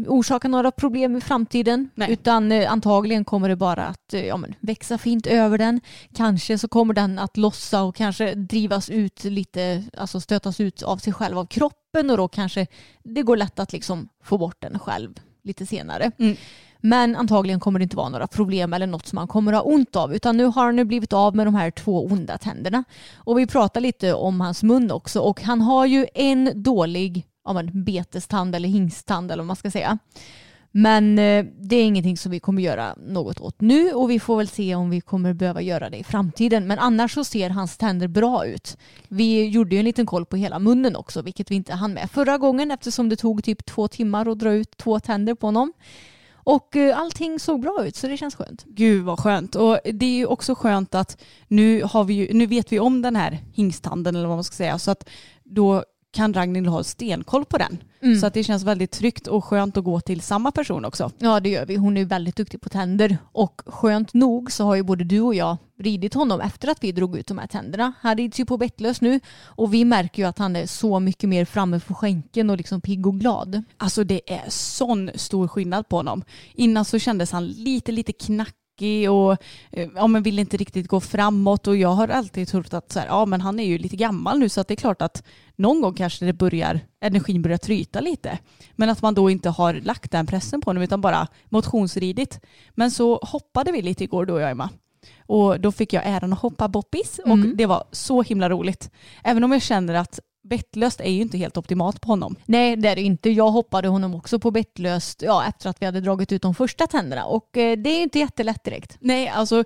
orsaka 0.08 0.48
några 0.48 0.72
problem 0.72 1.16
i 1.16 1.22
framtiden. 1.22 1.90
Nej. 1.96 2.12
Utan 2.12 2.52
eh, 2.52 2.72
antagligen 2.72 3.26
kommer 3.26 3.50
det 3.50 3.56
bara 3.56 3.86
att 3.86 4.14
eh, 4.14 4.26
ja, 4.26 4.38
men, 4.38 4.56
växa 4.60 4.98
fint 4.98 5.28
över 5.28 5.58
den. 5.58 5.82
Kanske 6.14 6.58
så 6.58 6.68
kommer 6.68 6.94
den 6.94 7.20
att 7.20 7.38
lossa 7.38 7.84
och 7.84 7.96
kanske 7.96 8.36
drivas 8.36 8.90
ut 8.90 9.24
lite, 9.24 9.84
alltså 9.98 10.20
stötas 10.20 10.60
ut 10.60 10.84
av 10.84 10.98
sig 10.98 11.14
själv 11.14 11.38
av 11.38 11.46
kroppen 11.46 12.10
och 12.10 12.18
då 12.18 12.28
kanske 12.28 12.68
det 13.04 13.24
går 13.24 13.38
lätt 13.38 13.60
att 13.60 13.74
liksom 13.74 14.10
få 14.24 14.38
bort 14.38 14.58
den 14.60 14.80
själv 14.80 15.14
lite 15.44 15.66
senare. 15.66 16.12
Mm. 16.18 16.36
Men 16.80 17.16
antagligen 17.16 17.60
kommer 17.60 17.80
det 17.80 17.84
inte 17.84 17.98
vara 17.98 18.10
några 18.10 18.28
problem 18.28 18.74
eller 18.74 18.88
något 18.88 19.08
som 19.08 19.18
han 19.18 19.28
kommer 19.28 19.54
ha 19.54 19.62
ont 19.62 19.96
av. 19.96 20.16
Utan 20.16 20.38
nu 20.38 20.46
har 20.46 20.66
han 20.66 20.76
nu 20.76 20.86
blivit 20.86 21.14
av 21.14 21.36
med 21.36 21.48
de 21.48 21.56
här 21.56 21.72
två 21.72 22.06
onda 22.06 22.38
tänderna. 22.38 22.84
Och 23.16 23.40
vi 23.40 23.48
pratar 23.48 23.82
lite 23.82 24.14
om 24.14 24.42
hans 24.42 24.64
mun 24.64 24.92
också. 24.92 25.20
Och 25.20 25.42
han 25.42 25.62
har 25.62 25.86
ju 25.86 26.08
en 26.14 26.64
dålig 26.64 27.26
ja, 27.48 27.54
men, 27.54 27.84
betestand 27.84 28.56
eller 28.56 28.70
hingstand 28.70 29.32
eller 29.32 29.44
vad 29.44 29.48
man 29.48 29.56
ska 29.56 29.72
säga. 29.72 29.98
Men 30.72 31.20
eh, 31.20 31.46
det 31.60 31.76
är 31.76 31.84
ingenting 31.84 32.18
som 32.18 32.32
vi 32.32 32.40
kommer 32.40 32.62
göra 32.62 32.96
något 32.98 33.40
åt 33.40 33.62
nu 33.62 33.92
och 33.92 34.10
vi 34.10 34.20
får 34.20 34.38
väl 34.38 34.48
se 34.48 34.76
om 34.76 34.90
vi 34.90 35.02
kommer 35.02 35.34
behöva 35.34 35.62
göra 35.62 35.90
det 35.90 35.98
i 35.98 36.04
framtiden. 36.04 36.68
Men 36.68 36.80
annars 36.80 37.14
så 37.14 37.24
ser 37.24 37.50
hans 37.50 37.78
tänder 37.78 38.08
bra 38.08 38.46
ut. 38.46 38.78
Vi 39.08 39.48
gjorde 39.48 39.76
ju 39.76 39.80
en 39.80 39.86
liten 39.86 40.06
koll 40.06 40.26
på 40.26 40.36
hela 40.36 40.60
munnen 40.60 40.96
också, 40.96 41.22
vilket 41.22 41.52
vi 41.52 41.56
inte 41.56 41.74
hann 41.74 41.94
med 41.94 42.12
förra 42.12 42.38
gången 42.38 42.72
eftersom 42.72 43.10
det 43.10 43.16
tog 43.16 43.44
typ 43.44 43.66
två 43.66 43.88
timmar 43.88 44.32
att 44.32 44.40
dra 44.40 44.54
ut 44.54 44.78
två 44.78 45.00
tänder 45.00 45.36
på 45.36 45.48
honom. 45.48 45.74
Och 46.34 46.76
eh, 46.76 47.00
allting 47.00 47.40
såg 47.40 47.62
bra 47.62 47.86
ut 47.86 47.96
så 47.96 48.08
det 48.08 48.18
känns 48.18 48.36
skönt. 48.36 48.64
Gud 48.66 49.06
vad 49.06 49.20
skönt. 49.20 49.56
Och 49.56 49.80
det 49.94 50.06
är 50.06 50.16
ju 50.16 50.26
också 50.26 50.56
skönt 50.56 50.96
att 50.96 51.24
nu, 51.48 51.84
har 51.84 52.04
vi 52.04 52.14
ju, 52.14 52.34
nu 52.34 52.46
vet 52.46 52.72
vi 52.72 52.80
om 52.80 53.02
den 53.02 53.16
här 53.16 53.40
hingstanden 53.54 54.16
eller 54.16 54.28
vad 54.28 54.38
man 54.38 54.44
ska 54.44 54.56
säga. 54.56 54.80
Så 54.80 54.92
att 54.92 55.10
då 55.44 55.84
kan 56.18 56.34
Ragnhild 56.34 56.68
ha 56.68 56.84
stenkoll 56.84 57.46
på 57.46 57.58
den. 57.58 57.78
Mm. 58.02 58.20
Så 58.20 58.28
att 58.28 58.34
det 58.34 58.44
känns 58.44 58.64
väldigt 58.64 58.92
tryggt 58.92 59.28
och 59.28 59.46
skönt 59.46 59.78
att 59.78 59.84
gå 59.84 60.02
till 60.02 60.22
samma 60.22 60.52
person 60.52 60.86
också. 60.86 61.12
Ja 61.18 61.40
det 61.40 61.50
gör 61.50 61.66
vi. 61.66 61.76
Hon 61.76 61.98
är 61.98 62.06
väldigt 62.06 62.36
duktig 62.36 62.62
på 62.62 62.70
tänder. 62.70 63.18
Och 63.32 63.62
skönt 63.66 64.14
nog 64.14 64.52
så 64.52 64.64
har 64.64 64.76
ju 64.76 64.84
både 64.84 65.04
du 65.04 65.22
och 65.22 65.36
jag 65.36 65.58
ridit 65.80 66.14
honom 66.14 66.42
efter 66.42 66.68
att 66.68 66.84
vi 66.84 66.92
drog 66.92 67.18
ut 67.18 67.28
de 67.28 67.38
här 67.38 67.48
tänderna. 67.48 67.94
Han 68.00 68.18
rids 68.18 68.40
ju 68.40 68.46
på 68.46 68.58
bettlös 68.58 69.02
nu 69.02 69.20
och 69.44 69.74
vi 69.74 69.86
märker 69.86 70.22
ju 70.24 70.30
att 70.30 70.38
han 70.38 70.56
är 70.56 70.66
så 70.66 71.00
mycket 71.00 71.30
mer 71.30 71.46
framme 71.46 71.80
på 71.80 71.94
skänken 71.94 72.50
och 72.50 72.58
liksom 72.58 72.82
pigg 72.82 73.08
och 73.08 73.20
glad. 73.20 73.64
Alltså 73.78 74.04
det 74.04 74.22
är 74.34 74.50
sån 74.50 75.12
stor 75.16 75.48
skillnad 75.48 75.90
på 75.90 75.96
honom. 75.96 76.24
Innan 76.54 76.86
så 76.86 77.00
kändes 77.00 77.32
han 77.32 77.48
lite, 77.48 77.92
lite 77.92 78.14
knackig 78.14 78.67
och 79.10 79.32
eh, 79.72 79.90
ja, 79.96 80.08
men 80.08 80.24
ville 80.24 80.42
inte 80.42 80.58
riktigt 80.58 80.88
gå 80.88 81.00
framåt 81.00 81.68
och 81.68 81.78
jag 81.78 81.90
har 81.90 82.08
alltid 82.08 82.48
trott 82.48 82.74
att 82.74 82.92
så 82.92 83.00
här, 83.00 83.08
ja, 83.08 83.26
men 83.26 83.42
han 83.42 83.60
är 83.60 83.66
ju 83.66 83.78
lite 83.78 83.96
gammal 83.96 84.40
nu 84.40 84.50
så 84.50 84.62
att 84.62 84.68
det 84.68 84.74
är 84.74 84.76
klart 84.76 85.02
att 85.02 85.24
någon 85.56 85.82
gång 85.82 85.94
kanske 85.94 86.26
det 86.26 86.34
börjar, 86.34 86.80
energin 87.02 87.42
börjar 87.42 87.58
tryta 87.58 88.00
lite. 88.00 88.40
Men 88.76 88.90
att 88.90 89.02
man 89.02 89.14
då 89.14 89.30
inte 89.30 89.50
har 89.50 89.74
lagt 89.74 90.12
den 90.12 90.26
pressen 90.26 90.62
på 90.62 90.70
honom 90.70 90.84
utan 90.84 91.02
bara 91.02 91.28
motionsridit. 91.50 92.40
Men 92.76 92.92
så 92.92 93.20
hoppade 93.22 93.72
vi 93.72 93.82
lite 93.82 94.04
igår 94.04 94.26
då 94.26 94.34
jag 94.40 94.44
och 94.44 94.50
Emma. 94.50 94.70
Och 95.26 95.60
då 95.60 95.72
fick 95.72 95.94
jag 95.94 96.04
äran 96.06 96.34
att 96.34 96.40
hoppa 96.40 96.68
boppis 96.68 97.20
och 97.20 97.32
Mm. 97.32 97.58
det 97.58 97.66
var 97.66 97.84
så 97.92 98.22
himla 98.22 98.50
roligt. 98.50 98.92
Även 99.24 99.44
om 99.44 99.52
jag 99.52 99.62
känner 99.62 99.94
att 99.94 100.20
bettlöst 100.48 101.00
är 101.00 101.12
ju 101.12 101.22
inte 101.22 101.38
helt 101.38 101.58
optimalt 101.58 102.02
på 102.02 102.08
honom. 102.08 102.36
Nej 102.46 102.76
det 102.76 102.90
är 102.90 102.96
det 102.96 103.02
inte. 103.02 103.30
Jag 103.30 103.52
hoppade 103.52 103.88
honom 103.88 104.16
också 104.16 104.40
på 104.40 104.52
bettlöst 104.52 105.22
ja, 105.22 105.46
efter 105.48 105.70
att 105.70 105.82
vi 105.82 105.86
hade 105.86 106.02
dragit 106.02 106.32
ut 106.32 106.42
de 106.42 106.56
första 106.56 106.88
tänderna 106.88 107.26
och 107.26 107.58
eh, 107.58 107.78
det 107.78 107.90
är 107.90 108.04
inte 108.04 108.20
jättelätt 108.20 108.64
direkt. 108.64 108.98
Nej, 109.00 109.28
alltså 109.28 109.64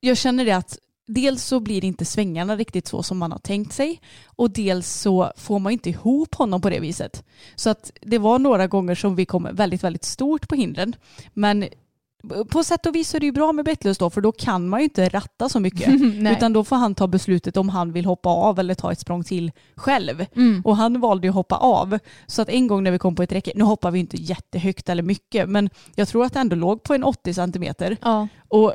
jag 0.00 0.16
känner 0.16 0.44
det 0.44 0.52
att 0.52 0.78
dels 1.06 1.44
så 1.44 1.60
blir 1.60 1.84
inte 1.84 2.04
svängarna 2.04 2.56
riktigt 2.56 2.86
så 2.86 3.02
som 3.02 3.18
man 3.18 3.32
har 3.32 3.38
tänkt 3.38 3.72
sig 3.72 4.00
och 4.26 4.50
dels 4.50 4.92
så 4.92 5.32
får 5.36 5.58
man 5.58 5.72
inte 5.72 5.90
ihop 5.90 6.34
honom 6.34 6.60
på 6.60 6.70
det 6.70 6.80
viset. 6.80 7.24
Så 7.54 7.70
att 7.70 7.92
det 8.00 8.18
var 8.18 8.38
några 8.38 8.66
gånger 8.66 8.94
som 8.94 9.16
vi 9.16 9.26
kom 9.26 9.48
väldigt, 9.52 9.84
väldigt 9.84 10.04
stort 10.04 10.48
på 10.48 10.54
hindren. 10.54 10.96
Men 11.34 11.64
på 12.50 12.64
sätt 12.64 12.86
och 12.86 12.94
vis 12.94 13.14
är 13.14 13.20
det 13.20 13.26
ju 13.26 13.32
bra 13.32 13.52
med 13.52 13.64
bettlös 13.64 13.98
då 13.98 14.10
för 14.10 14.20
då 14.20 14.32
kan 14.32 14.68
man 14.68 14.80
ju 14.80 14.84
inte 14.84 15.08
ratta 15.08 15.48
så 15.48 15.60
mycket. 15.60 15.88
Utan 16.36 16.52
då 16.52 16.64
får 16.64 16.76
han 16.76 16.94
ta 16.94 17.06
beslutet 17.06 17.56
om 17.56 17.68
han 17.68 17.92
vill 17.92 18.04
hoppa 18.04 18.28
av 18.28 18.58
eller 18.58 18.74
ta 18.74 18.92
ett 18.92 19.00
språng 19.00 19.24
till 19.24 19.52
själv. 19.76 20.26
Mm. 20.36 20.62
Och 20.64 20.76
han 20.76 21.00
valde 21.00 21.26
ju 21.26 21.28
att 21.28 21.34
hoppa 21.34 21.56
av. 21.56 21.98
Så 22.26 22.42
att 22.42 22.48
en 22.48 22.66
gång 22.66 22.82
när 22.82 22.90
vi 22.90 22.98
kom 22.98 23.14
på 23.14 23.22
ett 23.22 23.32
räcke, 23.32 23.52
nu 23.54 23.64
hoppar 23.64 23.90
vi 23.90 23.98
inte 23.98 24.16
jättehögt 24.16 24.88
eller 24.88 25.02
mycket, 25.02 25.48
men 25.48 25.70
jag 25.94 26.08
tror 26.08 26.24
att 26.24 26.32
det 26.32 26.40
ändå 26.40 26.56
låg 26.56 26.82
på 26.82 26.94
en 26.94 27.04
80 27.04 27.34
centimeter. 27.34 27.96
Ja. 28.02 28.28
Och 28.48 28.74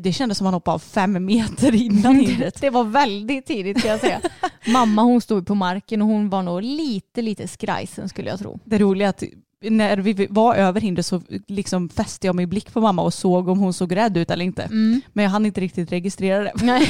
det 0.00 0.12
kändes 0.12 0.38
som 0.38 0.46
att 0.46 0.48
han 0.48 0.54
hoppade 0.54 0.74
av 0.74 0.78
fem 0.78 1.24
meter 1.24 1.74
innan 1.74 2.16
hindret. 2.20 2.60
Det 2.60 2.70
var 2.70 2.84
väldigt 2.84 3.46
tidigt 3.46 3.78
ska 3.78 3.88
jag 3.88 4.00
säga. 4.00 4.20
Mamma 4.66 5.02
hon 5.02 5.20
stod 5.20 5.46
på 5.46 5.54
marken 5.54 6.02
och 6.02 6.08
hon 6.08 6.28
var 6.28 6.42
nog 6.42 6.62
lite 6.62 7.22
lite 7.22 7.48
skrajsen 7.48 8.08
skulle 8.08 8.30
jag 8.30 8.38
tro. 8.38 8.58
Det 8.64 8.78
roliga 8.78 9.08
är 9.08 9.10
att 9.10 9.22
när 9.60 9.96
vi 9.96 10.26
var 10.30 10.54
över 10.54 10.80
hindret 10.80 11.06
så 11.06 11.22
liksom 11.46 11.88
fäste 11.88 12.26
jag 12.26 12.36
min 12.36 12.48
blick 12.48 12.72
på 12.72 12.80
mamma 12.80 13.02
och 13.02 13.14
såg 13.14 13.48
om 13.48 13.58
hon 13.58 13.72
såg 13.72 13.96
rädd 13.96 14.16
ut 14.16 14.30
eller 14.30 14.44
inte. 14.44 14.68
Men 15.12 15.24
jag 15.24 15.30
hann 15.30 15.46
inte 15.46 15.60
riktigt 15.60 15.92
registrera 15.92 16.44
det. 16.44 16.52
Nej. 16.62 16.86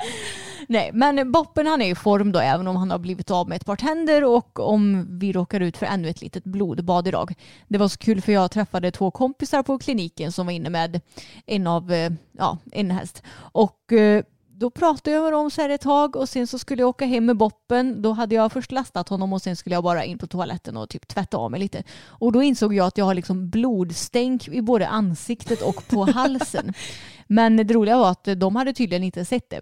Nej, 0.68 0.90
men 0.92 1.32
Boppen 1.32 1.66
han 1.66 1.82
är 1.82 1.90
i 1.90 1.94
form 1.94 2.32
då 2.32 2.38
även 2.38 2.68
om 2.68 2.76
han 2.76 2.90
har 2.90 2.98
blivit 2.98 3.30
av 3.30 3.48
med 3.48 3.56
ett 3.56 3.66
par 3.66 3.76
tänder 3.76 4.24
och 4.24 4.60
om 4.60 5.06
vi 5.18 5.32
råkar 5.32 5.60
ut 5.60 5.76
för 5.76 5.86
ännu 5.86 6.08
ett 6.08 6.22
litet 6.22 6.44
blodbad 6.44 7.08
idag. 7.08 7.34
Det 7.68 7.78
var 7.78 7.88
så 7.88 7.98
kul 7.98 8.20
för 8.20 8.32
jag 8.32 8.50
träffade 8.50 8.90
två 8.90 9.10
kompisar 9.10 9.62
på 9.62 9.78
kliniken 9.78 10.32
som 10.32 10.46
var 10.46 10.52
inne 10.52 10.70
med 10.70 11.00
en 11.46 11.66
av, 11.66 11.92
eh, 11.92 12.12
ja, 12.38 12.58
en 12.72 12.90
häst. 12.90 13.22
Och 13.36 13.92
eh, 13.92 14.24
då 14.62 14.70
pratade 14.70 15.16
jag 15.16 15.22
med 15.22 15.32
dem 15.32 15.50
så 15.50 15.62
här 15.62 15.68
ett 15.68 15.80
tag 15.80 16.16
och 16.16 16.28
sen 16.28 16.46
så 16.46 16.58
skulle 16.58 16.82
jag 16.82 16.88
åka 16.88 17.06
hem 17.06 17.26
med 17.26 17.36
boppen. 17.36 18.02
Då 18.02 18.12
hade 18.12 18.34
jag 18.34 18.52
först 18.52 18.72
lastat 18.72 19.08
honom 19.08 19.32
och 19.32 19.42
sen 19.42 19.56
skulle 19.56 19.74
jag 19.74 19.84
bara 19.84 20.04
in 20.04 20.18
på 20.18 20.26
toaletten 20.26 20.76
och 20.76 20.88
typ 20.88 21.08
tvätta 21.08 21.36
av 21.36 21.50
mig 21.50 21.60
lite. 21.60 21.82
Och 22.04 22.32
då 22.32 22.42
insåg 22.42 22.74
jag 22.74 22.86
att 22.86 22.98
jag 22.98 23.04
har 23.04 23.14
liksom 23.14 23.50
blodstänk 23.50 24.48
i 24.48 24.62
både 24.62 24.88
ansiktet 24.88 25.62
och 25.62 25.88
på 25.88 26.04
halsen. 26.04 26.74
Men 27.26 27.56
det 27.56 27.74
roliga 27.74 27.98
var 27.98 28.10
att 28.10 28.28
de 28.36 28.56
hade 28.56 28.72
tydligen 28.72 29.04
inte 29.04 29.24
sett 29.24 29.50
det. 29.50 29.60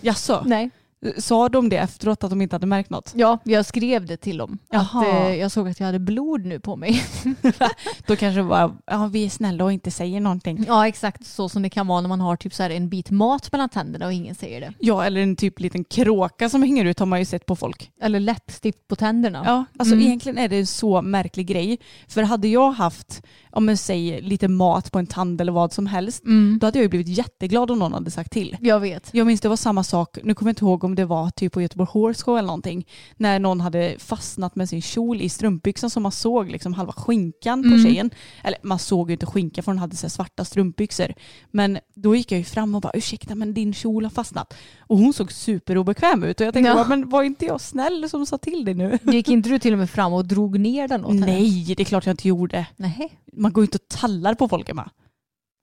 Jaså? 0.00 0.42
Nej. 0.46 0.70
Sa 1.18 1.48
de 1.48 1.68
det 1.68 1.76
efteråt 1.76 2.24
att 2.24 2.30
de 2.30 2.42
inte 2.42 2.54
hade 2.54 2.66
märkt 2.66 2.90
något? 2.90 3.12
Ja, 3.16 3.38
jag 3.44 3.66
skrev 3.66 4.06
det 4.06 4.16
till 4.16 4.36
dem. 4.36 4.58
Att 4.70 4.88
Jaha. 4.92 5.28
eh, 5.28 5.34
jag 5.34 5.50
såg 5.50 5.68
att 5.68 5.80
jag 5.80 5.86
hade 5.86 5.98
blod 5.98 6.44
nu 6.46 6.60
på 6.60 6.76
mig. 6.76 7.02
Då 8.06 8.16
kanske 8.16 8.36
det 8.40 8.42
var, 8.42 8.76
ja 8.86 9.06
vi 9.12 9.24
är 9.24 9.28
snälla 9.30 9.64
och 9.64 9.72
inte 9.72 9.90
säger 9.90 10.20
någonting. 10.20 10.64
Ja, 10.68 10.88
exakt 10.88 11.26
så 11.26 11.48
som 11.48 11.62
det 11.62 11.70
kan 11.70 11.86
vara 11.86 12.00
när 12.00 12.08
man 12.08 12.20
har 12.20 12.36
typ 12.36 12.54
så 12.54 12.62
här 12.62 12.70
en 12.70 12.88
bit 12.88 13.10
mat 13.10 13.52
mellan 13.52 13.68
tänderna 13.68 14.06
och 14.06 14.12
ingen 14.12 14.34
säger 14.34 14.60
det. 14.60 14.72
Ja, 14.78 15.04
eller 15.04 15.20
en 15.20 15.36
typ 15.36 15.60
liten 15.60 15.84
kråka 15.84 16.48
som 16.48 16.62
hänger 16.62 16.84
ut 16.84 16.98
har 16.98 17.06
man 17.06 17.18
ju 17.18 17.24
sett 17.24 17.46
på 17.46 17.56
folk. 17.56 17.90
Eller 18.02 18.20
läppstift 18.20 18.88
på 18.88 18.96
tänderna. 18.96 19.42
Ja, 19.46 19.64
alltså 19.78 19.94
Mm. 19.94 20.06
egentligen 20.06 20.38
är 20.38 20.48
det 20.48 20.58
en 20.58 20.66
så 20.66 21.02
märklig 21.02 21.46
grej. 21.46 21.78
För 22.08 22.22
hade 22.22 22.48
jag 22.48 22.70
haft, 22.70 23.22
om 23.54 23.66
man 23.66 23.76
säger 23.76 24.22
lite 24.22 24.48
mat 24.48 24.92
på 24.92 24.98
en 24.98 25.06
tand 25.06 25.40
eller 25.40 25.52
vad 25.52 25.72
som 25.72 25.86
helst, 25.86 26.24
Mm. 26.24 26.58
då 26.60 26.66
hade 26.66 26.78
jag 26.78 26.82
ju 26.82 26.88
blivit 26.88 27.08
jätteglad 27.08 27.70
om 27.70 27.78
någon 27.78 27.92
hade 27.92 28.10
sagt 28.10 28.32
till. 28.32 28.56
Jag 28.60 28.80
vet. 28.80 29.10
Jag 29.12 29.26
minns 29.26 29.40
det 29.40 29.48
var 29.48 29.56
samma 29.56 29.84
sak, 29.84 30.18
nu 30.22 30.34
kommer 30.34 30.48
jag 30.48 30.52
inte 30.52 30.64
ihåg 30.64 30.84
om 30.84 30.94
det 30.94 31.04
var 31.04 31.30
typ 31.30 31.52
på 31.52 31.62
Göteborg 31.62 31.88
Horse 31.92 32.22
Show 32.24 32.38
eller 32.38 32.46
någonting, 32.46 32.86
när 33.16 33.38
någon 33.38 33.60
hade 33.60 33.94
fastnat 33.98 34.56
med 34.56 34.68
sin 34.68 34.82
kjol 34.82 35.20
i 35.20 35.28
strumpbyxan 35.28 35.90
så 35.90 36.00
man 36.00 36.12
såg 36.12 36.50
liksom 36.50 36.74
halva 36.74 36.92
skinkan 36.92 37.62
på 37.62 37.68
Mm. 37.68 37.82
tjejen. 37.84 38.10
Eller 38.44 38.58
man 38.62 38.78
såg 38.78 39.10
ju 39.10 39.12
inte 39.12 39.26
skinkan 39.26 39.64
för 39.64 39.72
hon 39.72 39.78
hade 39.78 39.96
så 39.96 40.08
svarta 40.08 40.44
strumpbyxor. 40.44 41.14
Men 41.50 41.78
då 41.94 42.16
gick 42.16 42.32
jag 42.32 42.38
ju 42.38 42.44
fram 42.44 42.74
och 42.74 42.80
bara 42.80 42.92
ursäkta 42.94 43.34
men 43.34 43.54
din 43.54 43.74
kjol 43.74 44.04
har 44.04 44.10
fastnat. 44.10 44.54
Och 44.78 44.98
hon 44.98 45.12
såg 45.12 45.32
superobekväm 45.32 46.22
ut 46.24 46.40
och 46.40 46.46
jag 46.46 46.54
tänkte 46.54 46.68
Ja. 46.70 46.74
bara, 46.74 46.88
men 46.88 47.08
var 47.08 47.22
inte 47.22 47.44
jag 47.44 47.60
snäll 47.60 48.08
som 48.10 48.26
sa 48.26 48.38
till 48.38 48.64
dig 48.64 48.74
nu? 48.74 48.98
Gick 49.02 49.28
inte 49.28 49.48
du 49.48 49.58
till 49.58 49.72
och 49.72 49.78
med 49.78 49.90
fram 49.90 50.12
och 50.12 50.24
drog 50.24 50.58
ner 50.60 50.88
den 50.88 51.04
åt 51.04 51.12
henne? 51.14 51.26
Nej, 51.26 51.74
det 51.76 51.82
är 51.82 51.84
klart 51.84 52.06
jag 52.06 52.12
inte 52.12 52.28
gjorde. 52.28 52.66
Nej. 52.76 53.18
Man 53.36 53.52
går 53.52 53.62
ju 53.62 53.66
inte 53.66 53.78
och 53.78 53.88
tallar 54.00 54.34
på 54.34 54.48
folk 54.48 54.68
Emma. 54.68 54.90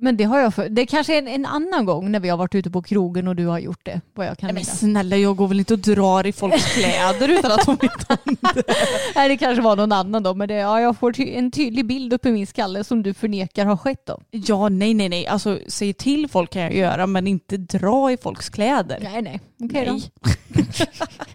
Men 0.03 0.17
det 0.17 0.23
har 0.23 0.39
jag 0.39 0.53
för. 0.53 0.69
Det 0.69 0.85
kanske 0.85 1.13
är 1.13 1.17
en, 1.17 1.27
en 1.27 1.45
annan 1.45 1.85
gång 1.85 2.11
när 2.11 2.19
vi 2.19 2.29
har 2.29 2.37
varit 2.37 2.55
ute 2.55 2.71
på 2.71 2.81
krogen 2.81 3.27
och 3.27 3.35
du 3.35 3.45
har 3.45 3.59
gjort 3.59 3.79
det. 3.85 4.01
Vad 4.13 4.27
jag 4.27 4.37
kan 4.37 4.47
Nej, 4.47 4.53
men 4.53 4.61
minnas. 4.61 4.79
snälla 4.79 5.17
jag 5.17 5.35
går 5.35 5.47
väl 5.47 5.59
inte 5.59 5.73
och 5.73 5.79
drar 5.79 6.25
i 6.27 6.31
folks 6.31 6.73
kläder 6.73 7.29
utan 7.29 7.51
att 7.51 7.65
de 7.65 7.75
vet 7.75 8.09
om 8.25 8.35
det. 8.53 8.63
Nej, 9.15 9.29
det 9.29 9.37
kanske 9.37 9.61
var 9.61 9.75
någon 9.75 9.91
annan 9.91 10.23
då. 10.23 10.33
Men 10.33 10.47
det, 10.47 10.53
ja, 10.53 10.81
jag 10.81 10.97
får 10.97 11.11
ty- 11.13 11.33
en 11.33 11.51
tydlig 11.51 11.85
bild 11.85 12.13
upp 12.13 12.25
i 12.25 12.31
min 12.31 12.47
skalle 12.47 12.83
som 12.83 13.03
du 13.03 13.13
förnekar 13.13 13.65
har 13.65 13.77
skett 13.77 14.05
då. 14.05 14.21
Ja, 14.31 14.69
nej, 14.69 14.93
nej, 14.93 15.09
nej. 15.09 15.27
Alltså 15.27 15.59
säg 15.67 15.93
till 15.93 16.27
folk 16.29 16.51
kan 16.51 16.61
jag 16.61 16.75
göra 16.75 17.07
men 17.07 17.27
inte 17.27 17.57
dra 17.57 18.11
i 18.11 18.17
folks 18.17 18.49
kläder. 18.49 18.99
Nej, 19.03 19.21
nej. 19.21 19.39
Okej 19.63 19.85
då. 19.85 19.91
nej. 19.93 20.11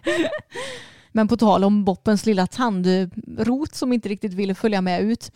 Men 1.11 1.27
på 1.27 1.37
tal 1.37 1.63
om 1.63 1.85
Boppens 1.85 2.25
lilla 2.25 2.47
tandrot 2.47 3.75
som 3.75 3.93
inte 3.93 4.09
riktigt 4.09 4.33
ville 4.33 4.55
följa 4.55 4.81
med 4.81 5.01
ut 5.01 5.31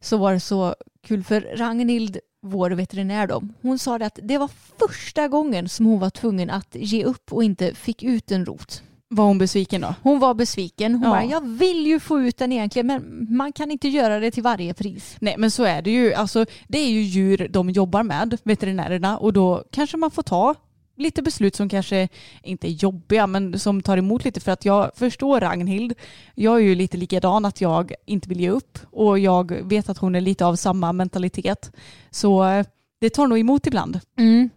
så 0.00 0.16
var 0.16 0.32
det 0.32 0.40
så 0.40 0.74
kul 1.06 1.24
för 1.24 1.40
Ragnhild, 1.40 2.18
vår 2.42 2.70
veterinär 2.70 3.26
då, 3.26 3.42
hon 3.62 3.78
sa 3.78 3.98
det 3.98 4.06
att 4.06 4.18
det 4.22 4.38
var 4.38 4.50
första 4.78 5.28
gången 5.28 5.68
som 5.68 5.86
hon 5.86 6.00
var 6.00 6.10
tvungen 6.10 6.50
att 6.50 6.68
ge 6.74 7.04
upp 7.04 7.32
och 7.32 7.44
inte 7.44 7.74
fick 7.74 8.02
ut 8.02 8.30
en 8.32 8.46
rot. 8.46 8.82
Var 9.10 9.24
hon 9.24 9.38
besviken 9.38 9.80
då? 9.80 9.94
Hon 10.02 10.18
var 10.18 10.34
besviken. 10.34 10.94
Hon 10.94 11.02
Ja. 11.02 11.10
bara, 11.10 11.24
jag 11.24 11.48
vill 11.48 11.86
ju 11.86 12.00
få 12.00 12.20
ut 12.20 12.36
den 12.36 12.52
egentligen 12.52 12.86
men 12.86 13.26
man 13.36 13.52
kan 13.52 13.70
inte 13.70 13.88
göra 13.88 14.20
det 14.20 14.30
till 14.30 14.42
varje 14.42 14.74
pris. 14.74 15.16
Nej 15.20 15.34
men 15.38 15.50
så 15.50 15.64
är 15.64 15.82
det 15.82 15.90
ju. 15.90 16.14
Alltså, 16.14 16.46
det 16.68 16.78
är 16.78 16.90
ju 16.90 17.00
djur 17.00 17.48
de 17.50 17.70
jobbar 17.70 18.02
med, 18.02 18.38
veterinärerna, 18.42 19.18
och 19.18 19.32
då 19.32 19.64
kanske 19.72 19.96
man 19.96 20.10
får 20.10 20.22
ta 20.22 20.54
lite 20.98 21.22
beslut 21.22 21.56
som 21.56 21.68
kanske 21.68 22.08
inte 22.42 22.68
är 22.68 22.70
jobbiga 22.70 23.26
men 23.26 23.58
som 23.58 23.82
tar 23.82 23.96
emot 23.96 24.24
lite 24.24 24.40
för 24.40 24.52
att 24.52 24.64
jag 24.64 24.90
förstår 24.94 25.40
Ragnhild. 25.40 25.94
Jag 26.34 26.56
är 26.56 26.60
ju 26.60 26.74
lite 26.74 26.96
likadan 26.96 27.44
att 27.44 27.60
jag 27.60 27.92
inte 28.06 28.28
vill 28.28 28.40
ge 28.40 28.50
upp 28.50 28.78
och 28.90 29.18
jag 29.18 29.68
vet 29.68 29.88
att 29.88 29.98
hon 29.98 30.14
är 30.14 30.20
lite 30.20 30.46
av 30.46 30.56
samma 30.56 30.92
mentalitet. 30.92 31.72
Så 32.10 32.44
eh, 32.44 32.66
det 33.00 33.10
tar 33.10 33.26
nog 33.26 33.38
emot 33.38 33.66
ibland. 33.66 34.00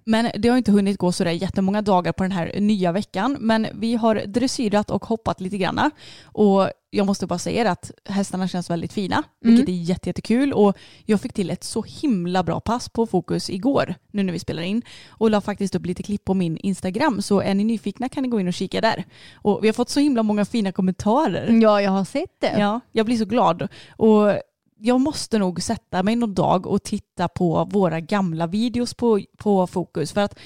Men 0.03 0.31
det 0.37 0.49
har 0.49 0.57
inte 0.57 0.71
hunnit 0.71 0.97
gå 0.97 1.11
sådär 1.11 1.31
jättemånga 1.31 1.81
dagar 1.81 2.11
på 2.11 2.23
den 2.23 2.31
här 2.31 2.59
nya 2.59 2.91
veckan. 2.91 3.37
Men 3.39 3.67
vi 3.73 3.95
har 3.95 4.15
dressyrat 4.15 4.91
och 4.91 5.05
hoppat 5.05 5.41
lite 5.41 5.57
granna. 5.57 5.91
Och 6.23 6.69
jag 6.93 7.05
måste 7.05 7.27
bara 7.27 7.39
säga 7.39 7.71
att 7.71 7.91
hästarna 8.05 8.47
känns 8.47 8.69
väldigt 8.69 8.93
fina, 8.93 9.23
vilket 9.41 9.69
är 9.69 9.73
jätte, 9.73 10.09
jättekul. 10.09 10.53
Och 10.53 10.77
jag 11.05 11.21
fick 11.21 11.33
till 11.33 11.49
ett 11.49 11.63
så 11.63 11.81
himla 11.81 12.43
bra 12.43 12.59
pass 12.59 12.89
på 12.89 13.07
Fokus 13.07 13.49
igår, 13.49 13.95
nu 14.11 14.23
när 14.23 14.33
vi 14.33 14.39
spelar 14.39 14.63
in. 14.63 14.81
Och 15.07 15.31
la 15.31 15.41
faktiskt 15.41 15.75
upp 15.75 15.85
lite 15.85 16.03
klipp 16.03 16.25
på 16.25 16.33
min 16.33 16.57
Instagram, 16.57 17.21
så 17.21 17.39
är 17.41 17.53
ni 17.53 17.63
nyfikna 17.63 18.09
kan 18.09 18.23
ni 18.23 18.29
gå 18.29 18.39
in 18.39 18.47
och 18.47 18.53
kika 18.53 18.81
där. 18.81 19.05
Och 19.35 19.63
vi 19.63 19.67
har 19.67 19.73
fått 19.73 19.89
så 19.89 19.99
himla 19.99 20.23
många 20.23 20.45
fina 20.45 20.71
kommentarer. 20.71 21.59
Ja, 21.61 21.81
jag 21.81 21.91
har 21.91 22.05
sett 22.05 22.41
det. 22.41 22.55
Ja, 22.59 22.79
jag 22.91 23.05
blir 23.05 23.17
så 23.17 23.25
glad. 23.25 23.67
Och 23.89 24.33
jag 24.77 25.01
måste 25.01 25.39
nog 25.39 25.61
sätta 25.61 26.03
mig 26.03 26.15
någon 26.15 26.33
dag 26.33 26.67
och 26.67 26.83
titta 26.83 27.27
på 27.27 27.65
våra 27.65 27.99
gamla 27.99 28.47
videos 28.47 28.93
på, 28.93 29.21
på 29.37 29.67
Fokus. 29.67 30.11
För 30.11 30.21
att 30.21 30.39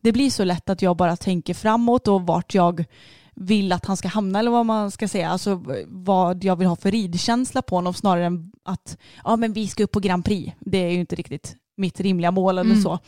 det 0.00 0.12
blir 0.12 0.30
så 0.30 0.44
lätt 0.44 0.70
att 0.70 0.82
jag 0.82 0.96
bara 0.96 1.16
tänker 1.16 1.54
framåt 1.54 2.08
och 2.08 2.22
vart 2.22 2.54
jag 2.54 2.84
vill 3.42 3.72
att 3.72 3.86
han 3.86 3.96
ska 3.96 4.08
hamna 4.08 4.38
eller 4.38 4.50
vad 4.50 4.66
man 4.66 4.90
ska 4.90 5.08
säga. 5.08 5.30
Alltså 5.30 5.62
vad 5.86 6.44
jag 6.44 6.56
vill 6.56 6.66
ha 6.68 6.76
för 6.76 6.90
ridkänsla 6.90 7.62
på 7.62 7.74
honom 7.74 7.94
snarare 7.94 8.26
än 8.26 8.52
att 8.64 8.98
ja, 9.24 9.36
men 9.36 9.52
vi 9.52 9.66
ska 9.66 9.84
upp 9.84 9.92
på 9.92 10.00
Grand 10.00 10.24
Prix. 10.24 10.52
Det 10.60 10.78
är 10.78 10.90
ju 10.90 11.00
inte 11.00 11.16
riktigt 11.16 11.56
mitt 11.76 12.00
rimliga 12.00 12.30
mål 12.30 12.58
eller 12.58 12.70
Mm. 12.70 12.82
så. 12.82 12.98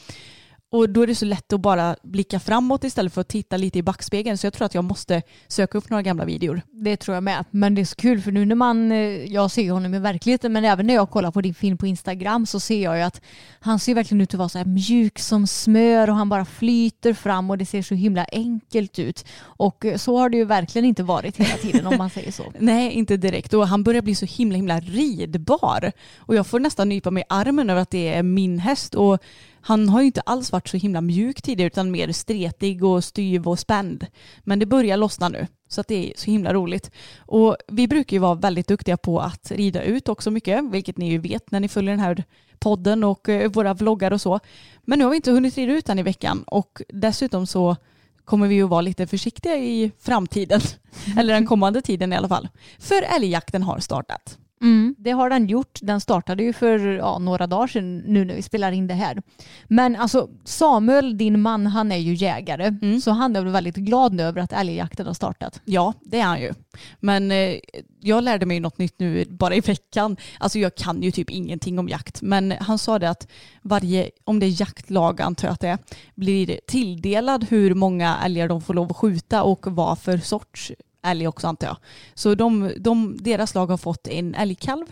Och 0.72 0.90
då 0.90 1.02
är 1.02 1.06
det 1.06 1.14
så 1.14 1.24
lätt 1.24 1.52
att 1.52 1.60
bara 1.60 1.96
blicka 2.02 2.40
framåt 2.40 2.84
istället 2.84 3.12
för 3.12 3.20
att 3.20 3.28
titta 3.28 3.56
lite 3.56 3.78
i 3.78 3.82
backspegeln. 3.82 4.38
Så 4.38 4.46
jag 4.46 4.52
tror 4.52 4.66
att 4.66 4.74
jag 4.74 4.84
måste 4.84 5.22
söka 5.48 5.78
upp 5.78 5.90
några 5.90 6.02
gamla 6.02 6.24
videor. 6.24 6.62
Det 6.70 6.96
tror 6.96 7.14
jag 7.14 7.22
med. 7.22 7.44
Men 7.50 7.74
det 7.74 7.80
är 7.80 7.84
så 7.84 7.96
kul 7.96 8.20
för 8.20 8.32
nu 8.32 8.44
när 8.44 8.54
man, 8.54 8.92
eh, 8.92 8.98
jag 9.32 9.50
ser 9.50 9.70
honom 9.70 9.94
i 9.94 9.98
verkligheten 9.98 10.52
men 10.52 10.64
även 10.64 10.86
när 10.86 10.94
jag 10.94 11.10
kollar 11.10 11.30
på 11.30 11.40
din 11.40 11.54
film 11.54 11.78
på 11.78 11.86
Instagram 11.86 12.46
så 12.46 12.60
ser 12.60 12.82
jag 12.82 12.96
ju 12.96 13.02
att 13.02 13.20
han 13.60 13.78
ser 13.78 13.94
verkligen 13.94 14.20
ut 14.20 14.34
att 14.34 14.38
vara 14.38 14.48
så 14.48 14.58
här 14.58 14.64
mjuk 14.64 15.18
som 15.18 15.46
smör 15.46 16.10
och 16.10 16.16
han 16.16 16.28
bara 16.28 16.44
flyter 16.44 17.14
fram 17.14 17.50
och 17.50 17.58
det 17.58 17.66
ser 17.66 17.82
så 17.82 17.94
himla 17.94 18.26
enkelt 18.32 18.98
ut. 18.98 19.24
Och 19.40 19.84
eh, 19.84 19.96
så 19.96 20.18
har 20.18 20.28
det 20.28 20.36
ju 20.36 20.44
verkligen 20.44 20.84
inte 20.84 21.02
varit 21.02 21.36
hela 21.36 21.56
tiden 21.56 21.86
om 21.86 21.98
man 21.98 22.10
säger 22.10 22.32
så. 22.32 22.52
Nej, 22.58 22.92
inte 22.92 23.16
direkt. 23.16 23.54
Och 23.54 23.68
han 23.68 23.84
börjar 23.84 24.02
bli 24.02 24.14
så 24.14 24.26
himla 24.26 24.56
himla 24.56 24.80
ridbar. 24.80 25.92
Och 26.16 26.34
jag 26.34 26.46
får 26.46 26.60
nästan 26.60 26.88
nypa 26.88 27.10
mig 27.10 27.20
i 27.20 27.26
armen 27.28 27.70
över 27.70 27.82
att 27.82 27.90
det 27.90 28.14
är 28.14 28.22
min 28.22 28.58
häst. 28.58 28.94
Och 28.94 29.22
han 29.62 29.88
har 29.88 30.00
ju 30.00 30.06
inte 30.06 30.20
alls 30.20 30.52
varit 30.52 30.68
så 30.68 30.76
himla 30.76 31.00
mjuk 31.00 31.42
tidigare 31.42 31.66
utan 31.66 31.90
mer 31.90 32.12
stretig 32.12 32.84
och 32.84 33.04
styv 33.04 33.48
och 33.48 33.58
spänd. 33.58 34.06
Men 34.44 34.58
det 34.58 34.66
börjar 34.66 34.96
lossna 34.96 35.28
nu. 35.28 35.46
Så 35.68 35.80
att 35.80 35.88
det 35.88 36.10
är 36.10 36.12
så 36.16 36.30
himla 36.30 36.54
roligt. 36.54 36.90
Och 37.18 37.56
vi 37.68 37.88
brukar 37.88 38.16
ju 38.16 38.20
vara 38.20 38.34
väldigt 38.34 38.68
duktiga 38.68 38.96
på 38.96 39.20
att 39.20 39.50
rida 39.50 39.82
ut 39.82 40.08
också 40.08 40.30
mycket, 40.30 40.64
vilket 40.64 40.96
ni 40.96 41.10
ju 41.10 41.18
vet 41.18 41.50
när 41.50 41.60
ni 41.60 41.68
följer 41.68 41.90
den 41.90 42.00
här 42.00 42.24
podden 42.58 43.04
och 43.04 43.28
eh, 43.28 43.50
våra 43.50 43.74
vloggar 43.74 44.10
och 44.10 44.20
så. 44.20 44.40
Men 44.82 44.98
nu 44.98 45.04
har 45.04 45.10
vi 45.10 45.16
inte 45.16 45.30
hunnit 45.30 45.56
rida 45.56 45.72
ut 45.72 45.86
den 45.86 45.98
i 45.98 46.02
veckan 46.02 46.44
och 46.46 46.82
dessutom 46.88 47.46
så 47.46 47.76
kommer 48.24 48.48
vi 48.48 48.54
ju 48.54 48.66
vara 48.66 48.80
lite 48.80 49.06
försiktiga 49.06 49.56
i 49.56 49.90
framtiden. 50.00 50.60
Eller 51.18 51.34
den 51.34 51.46
kommande 51.46 51.82
tiden 51.82 52.12
i 52.12 52.16
alla 52.16 52.28
fall. 52.28 52.48
För 52.78 53.02
älgjakten 53.16 53.62
har 53.62 53.78
startat. 53.78 54.38
Mm, 54.62 54.94
det 54.98 55.10
har 55.10 55.30
den 55.30 55.46
gjort. 55.46 55.78
Den 55.82 56.00
startade 56.00 56.42
ju 56.42 56.52
för 56.52 56.78
ja, 56.78 57.18
några 57.18 57.46
dagar 57.46 57.66
sedan 57.66 57.98
nu 57.98 58.24
när 58.24 58.34
vi 58.34 58.42
spelar 58.42 58.72
in 58.72 58.86
det 58.86 58.94
här. 58.94 59.22
Men 59.68 59.96
alltså 59.96 60.28
Samuel, 60.44 61.18
din 61.18 61.40
man, 61.40 61.66
han 61.66 61.92
är 61.92 61.96
ju 61.96 62.14
jägare. 62.14 62.66
Mm. 62.82 63.00
Så 63.00 63.10
han 63.10 63.36
är 63.36 63.42
väl 63.42 63.52
väldigt 63.52 63.76
glad 63.76 64.12
nu 64.12 64.22
över 64.22 64.40
att 64.40 64.52
älgjakten 64.52 65.06
har 65.06 65.14
startat. 65.14 65.60
Ja, 65.64 65.92
det 66.00 66.20
är 66.20 66.24
han 66.24 66.40
ju. 66.40 66.52
Men 67.00 67.32
eh, 67.32 67.54
jag 68.00 68.24
lärde 68.24 68.46
mig 68.46 68.60
något 68.60 68.78
nytt 68.78 68.98
nu 68.98 69.24
bara 69.24 69.54
i 69.54 69.60
veckan. 69.60 70.16
Alltså 70.38 70.58
jag 70.58 70.74
kan 70.74 71.02
ju 71.02 71.10
typ 71.10 71.30
ingenting 71.30 71.78
om 71.78 71.88
jakt. 71.88 72.22
Men 72.22 72.50
han 72.60 72.78
sa 72.78 72.98
det 72.98 73.10
att 73.10 73.28
varje, 73.62 74.10
om 74.24 74.40
det 74.40 74.46
är 74.46 74.60
jaktlag 74.60 75.20
antar 75.20 75.48
jag 75.48 75.52
att 75.52 75.60
det 75.60 75.68
är, 75.68 75.78
blir 76.14 76.60
tilldelad 76.66 77.46
hur 77.48 77.74
många 77.74 78.18
älgar 78.24 78.48
de 78.48 78.60
får 78.60 78.74
lov 78.74 78.90
att 78.90 78.96
skjuta 78.96 79.42
och 79.42 79.66
vad 79.66 79.98
för 79.98 80.18
sorts 80.18 80.72
älg 81.02 81.28
också 81.28 81.46
antar 81.46 81.66
jag. 81.66 81.76
Så 82.14 82.34
de, 82.34 82.72
de, 82.78 83.16
deras 83.20 83.54
lag 83.54 83.66
har 83.66 83.76
fått 83.76 84.08
en 84.08 84.34
älgkalv. 84.34 84.86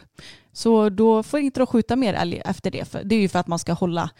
Så 0.52 0.88
då 0.88 1.22
får 1.22 1.40
inte 1.40 1.60
de 1.60 1.66
skjuta 1.66 1.96
mer 1.96 2.14
älg 2.14 2.42
efter 2.44 2.70
det. 2.70 2.84
För 2.84 3.04
det 3.04 3.14
är 3.14 3.20
ju 3.20 3.28
för 3.28 3.38
att 3.38 3.46
man 3.46 3.58
ska 3.58 3.72
hålla 3.72 4.10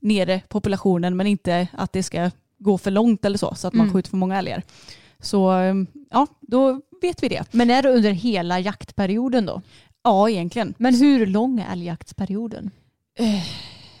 nere 0.00 0.40
populationen 0.48 1.16
men 1.16 1.26
inte 1.26 1.68
att 1.72 1.92
det 1.92 2.02
ska 2.02 2.30
gå 2.58 2.78
för 2.78 2.90
långt 2.90 3.24
eller 3.24 3.38
så. 3.38 3.54
Så 3.54 3.68
att 3.68 3.74
man 3.74 3.86
Mm. 3.86 3.94
skjuter 3.94 4.10
för 4.10 4.16
många 4.16 4.38
älgar. 4.38 4.62
Så 5.20 5.52
eh, 5.60 5.74
ja, 6.10 6.26
då 6.40 6.80
vet 7.02 7.22
vi 7.22 7.28
det. 7.28 7.44
Men 7.52 7.70
är 7.70 7.82
det 7.82 7.88
under 7.90 8.10
hela 8.10 8.60
jaktperioden 8.60 9.46
då? 9.46 9.62
Ja, 10.02 10.30
egentligen. 10.30 10.74
Men 10.78 10.94
hur 10.94 11.26
lång 11.26 11.60
är 11.60 11.72
älgjaktsperioden? 11.72 12.70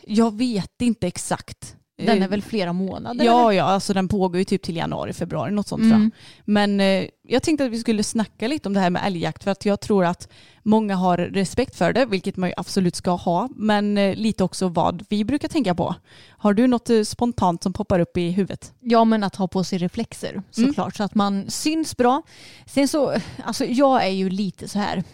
Jag 0.06 0.36
vet 0.38 0.82
inte 0.82 1.06
exakt. 1.06 1.76
Den 2.06 2.22
är 2.22 2.28
väl 2.28 2.42
flera 2.42 2.72
månader? 2.72 3.24
Ja, 3.24 3.50
eller? 3.50 3.58
ja, 3.58 3.64
alltså 3.64 3.92
den 3.92 4.08
pågår 4.08 4.38
ju 4.38 4.44
typ 4.44 4.62
till 4.62 4.76
januari, 4.76 5.12
februari, 5.12 5.50
något 5.50 5.68
sånt 5.68 5.82
Mm. 5.82 6.10
Men 6.44 6.80
eh, 6.80 7.04
jag 7.22 7.42
tänkte 7.42 7.64
att 7.64 7.70
vi 7.70 7.78
skulle 7.78 8.02
snacka 8.02 8.48
lite 8.48 8.68
om 8.68 8.72
det 8.72 8.80
här 8.80 8.90
med 8.90 9.02
älgjakt 9.06 9.44
för 9.44 9.50
att 9.50 9.64
jag 9.64 9.80
tror 9.80 10.04
att 10.04 10.28
många 10.62 10.96
har 10.96 11.18
respekt 11.18 11.76
för 11.76 11.92
det, 11.92 12.06
vilket 12.06 12.36
man 12.36 12.48
ju 12.48 12.54
absolut 12.56 12.96
ska 12.96 13.10
ha, 13.10 13.48
men 13.56 13.98
eh, 13.98 14.14
lite 14.14 14.44
också 14.44 14.68
vad 14.68 15.04
vi 15.08 15.24
brukar 15.24 15.48
tänka 15.48 15.74
på. 15.74 15.94
Har 16.28 16.54
du 16.54 16.66
något 16.66 16.90
eh, 16.90 17.02
spontant 17.02 17.62
som 17.62 17.72
poppar 17.72 18.00
upp 18.00 18.16
i 18.16 18.30
huvudet? 18.30 18.72
Ja 18.80 19.04
men 19.04 19.24
att 19.24 19.36
ha 19.36 19.48
på 19.48 19.64
sig 19.64 19.78
reflexer 19.78 20.42
såklart 20.50 20.96
så 20.96 21.02
att 21.02 21.14
man 21.14 21.50
syns 21.50 21.96
bra. 21.96 22.22
Sen 22.66 22.88
så, 22.88 23.14
alltså 23.44 23.64
jag 23.64 24.04
är 24.04 24.10
ju 24.10 24.30
lite 24.30 24.68
så 24.68 24.78
här 24.78 25.04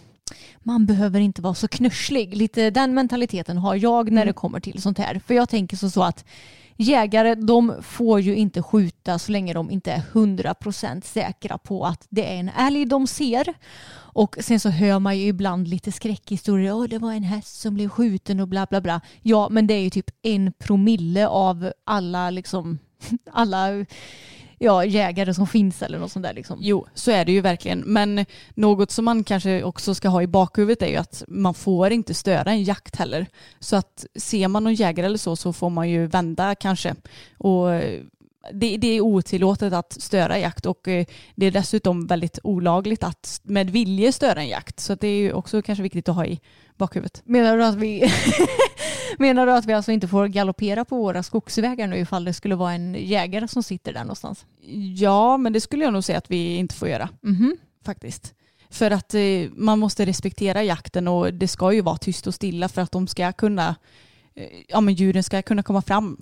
man 0.63 0.85
behöver 0.85 1.19
inte 1.19 1.41
vara 1.41 1.53
så 1.53 1.67
knusslig. 1.67 2.35
Lite 2.35 2.69
den 2.69 2.93
mentaliteten 2.93 3.57
har 3.57 3.75
jag 3.75 4.11
när 4.11 4.25
det 4.25 4.33
kommer 4.33 4.59
till 4.59 4.81
sånt 4.81 4.97
här. 4.97 5.21
För 5.27 5.33
jag 5.33 5.49
tänker 5.49 5.77
så, 5.77 5.89
så 5.89 6.03
att 6.03 6.25
jägare 6.77 7.35
de 7.35 7.75
får 7.81 8.19
ju 8.19 8.35
inte 8.35 8.61
skjuta 8.61 9.19
så 9.19 9.31
länge 9.31 9.53
de 9.53 9.71
inte 9.71 9.91
är 9.91 10.01
100% 10.13 11.01
säkra 11.01 11.57
på 11.57 11.85
att 11.85 12.07
det 12.09 12.25
är 12.25 12.39
en 12.39 12.49
älg 12.49 12.85
de 12.85 13.07
ser. 13.07 13.53
Och 13.93 14.37
sen 14.39 14.59
så 14.59 14.69
hör 14.69 14.99
man 14.99 15.17
ju 15.17 15.27
ibland 15.27 15.67
lite 15.67 15.91
skräckhistorier. 15.91 16.73
Åh, 16.73 16.83
det 16.83 16.97
var 16.97 17.13
en 17.13 17.23
häst 17.23 17.61
som 17.61 17.73
blev 17.73 17.89
skjuten 17.89 18.39
och 18.39 18.47
bla 18.47 18.65
bla 18.69 18.81
bla. 18.81 19.01
Ja, 19.21 19.49
men 19.49 19.67
det 19.67 19.73
är 19.73 19.81
ju 19.81 19.89
typ 19.89 20.09
en 20.21 20.53
promille 20.59 21.27
av 21.27 21.71
alla 21.83 22.29
liksom 22.29 22.79
alla 23.31 23.85
ja, 24.57 24.85
jägare 24.85 25.33
som 25.33 25.47
finns 25.47 25.81
eller 25.81 25.99
något 25.99 26.11
sånt 26.11 26.23
där 26.23 26.33
liksom. 26.33 26.59
Jo, 26.61 26.87
så 26.93 27.11
är 27.11 27.25
det 27.25 27.31
ju 27.31 27.41
verkligen. 27.41 27.79
Men 27.79 28.25
något 28.53 28.91
som 28.91 29.05
man 29.05 29.23
kanske 29.23 29.63
också 29.63 29.95
ska 29.95 30.09
ha 30.09 30.21
i 30.21 30.27
bakhuvudet 30.27 30.81
är 30.81 30.87
ju 30.87 30.95
att 30.95 31.23
man 31.27 31.53
får 31.53 31.91
inte 31.91 32.13
störa 32.13 32.51
en 32.51 32.63
jakt 32.63 32.95
heller. 32.95 33.27
Så 33.59 33.75
att 33.75 34.05
ser 34.15 34.47
man 34.47 34.63
någon 34.63 34.73
jägare 34.73 35.05
eller 35.05 35.17
så 35.17 35.35
så 35.35 35.53
får 35.53 35.69
man 35.69 35.89
ju 35.89 36.07
vända 36.07 36.55
kanske. 36.55 36.95
Och 37.37 37.69
det, 38.53 38.77
det 38.77 38.87
är 38.87 39.01
otillåtet 39.01 39.73
att 39.73 40.01
störa 40.01 40.39
jakt 40.39 40.65
och 40.65 40.87
eh, 40.87 41.05
det 41.35 41.45
är 41.45 41.51
dessutom 41.51 42.07
väldigt 42.07 42.39
olagligt 42.43 43.03
att 43.03 43.41
med 43.43 43.69
vilje 43.69 44.11
störa 44.11 44.41
en 44.41 44.47
jakt. 44.47 44.79
Så 44.79 44.95
det 44.95 45.07
är 45.07 45.17
ju 45.17 45.33
också 45.33 45.61
kanske 45.61 45.83
viktigt 45.83 46.09
att 46.09 46.15
ha 46.15 46.25
i 46.25 46.39
bakhuvudet. 46.77 47.21
Menar 47.25 47.57
du 47.57 47.65
att 47.65 47.75
vi 47.75 47.99
Menar 49.19 49.45
du 49.45 49.51
att 49.51 49.65
vi 49.65 49.73
alltså 49.73 49.91
inte 49.91 50.07
får 50.07 50.27
galoppera 50.27 50.85
på 50.85 50.97
våra 50.97 51.23
skogsvägar 51.23 51.87
nu 51.87 51.97
ifall 51.97 52.25
det 52.25 52.33
skulle 52.33 52.55
vara 52.55 52.73
en 52.73 52.95
jägare 52.95 53.47
som 53.47 53.63
sitter 53.63 53.93
där 53.93 54.01
någonstans? 54.01 54.45
Ja, 54.95 55.37
men 55.37 55.53
det 55.53 55.61
skulle 55.61 55.83
jag 55.83 55.93
nog 55.93 56.03
säga 56.03 56.17
att 56.17 56.31
vi 56.31 56.55
inte 56.55 56.75
får 56.75 56.87
göra. 56.87 57.09
Mhm. 57.21 57.57
faktiskt. 57.85 58.33
För 58.69 58.91
att 58.91 59.13
eh, 59.13 59.21
man 59.51 59.79
måste 59.79 60.05
respektera 60.05 60.63
jakten 60.63 61.07
och 61.07 61.33
det 61.33 61.47
ska 61.47 61.73
ju 61.73 61.81
vara 61.81 61.97
tyst 61.97 62.27
och 62.27 62.33
stilla 62.33 62.69
för 62.69 62.81
att 62.81 62.91
de 62.91 63.07
ska 63.07 63.31
kunna, 63.31 63.75
eh, 64.35 64.47
ja 64.67 64.81
men 64.81 64.93
djuren 64.93 65.23
ska 65.23 65.41
kunna 65.41 65.63
komma 65.63 65.81
fram 65.81 66.17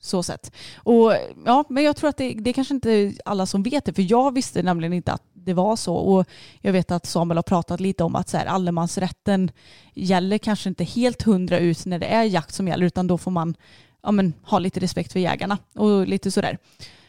så 0.00 0.22
sett. 0.22 0.52
Och 0.76 1.12
ja, 1.46 1.64
men 1.68 1.84
jag 1.84 1.96
tror 1.96 2.10
att 2.10 2.16
det, 2.16 2.34
det 2.34 2.50
är 2.50 2.54
kanske 2.54 2.74
inte 2.74 3.12
alla 3.24 3.46
som 3.46 3.62
vet 3.62 3.84
det, 3.84 3.92
för 3.92 4.10
jag 4.10 4.34
visste 4.34 4.62
nämligen 4.62 4.92
inte 4.92 5.12
att 5.12 5.22
det 5.48 5.54
var 5.54 5.76
så. 5.76 5.94
Och 5.94 6.26
jag 6.60 6.72
vet 6.72 6.90
att 6.90 7.06
Samuel 7.06 7.38
har 7.38 7.42
pratat 7.42 7.80
lite 7.80 8.04
om 8.04 8.16
att 8.16 8.28
så 8.28 8.36
här, 8.36 8.46
allemansrätten 8.46 9.50
gäller 9.94 10.38
kanske 10.38 10.68
inte 10.68 10.84
helt 10.84 11.22
hundra 11.22 11.58
ut 11.58 11.86
när 11.86 11.98
det 11.98 12.06
är 12.06 12.24
jakt 12.24 12.54
som 12.54 12.68
gäller, 12.68 12.86
utan 12.86 13.06
då 13.06 13.18
får 13.18 13.30
man 13.30 13.54
ja, 14.02 14.12
men, 14.12 14.32
ha 14.42 14.58
lite 14.58 14.80
respekt 14.80 15.12
för 15.12 15.20
jägarna 15.20 15.58
och 15.74 16.06
lite 16.06 16.30
sådär. 16.30 16.58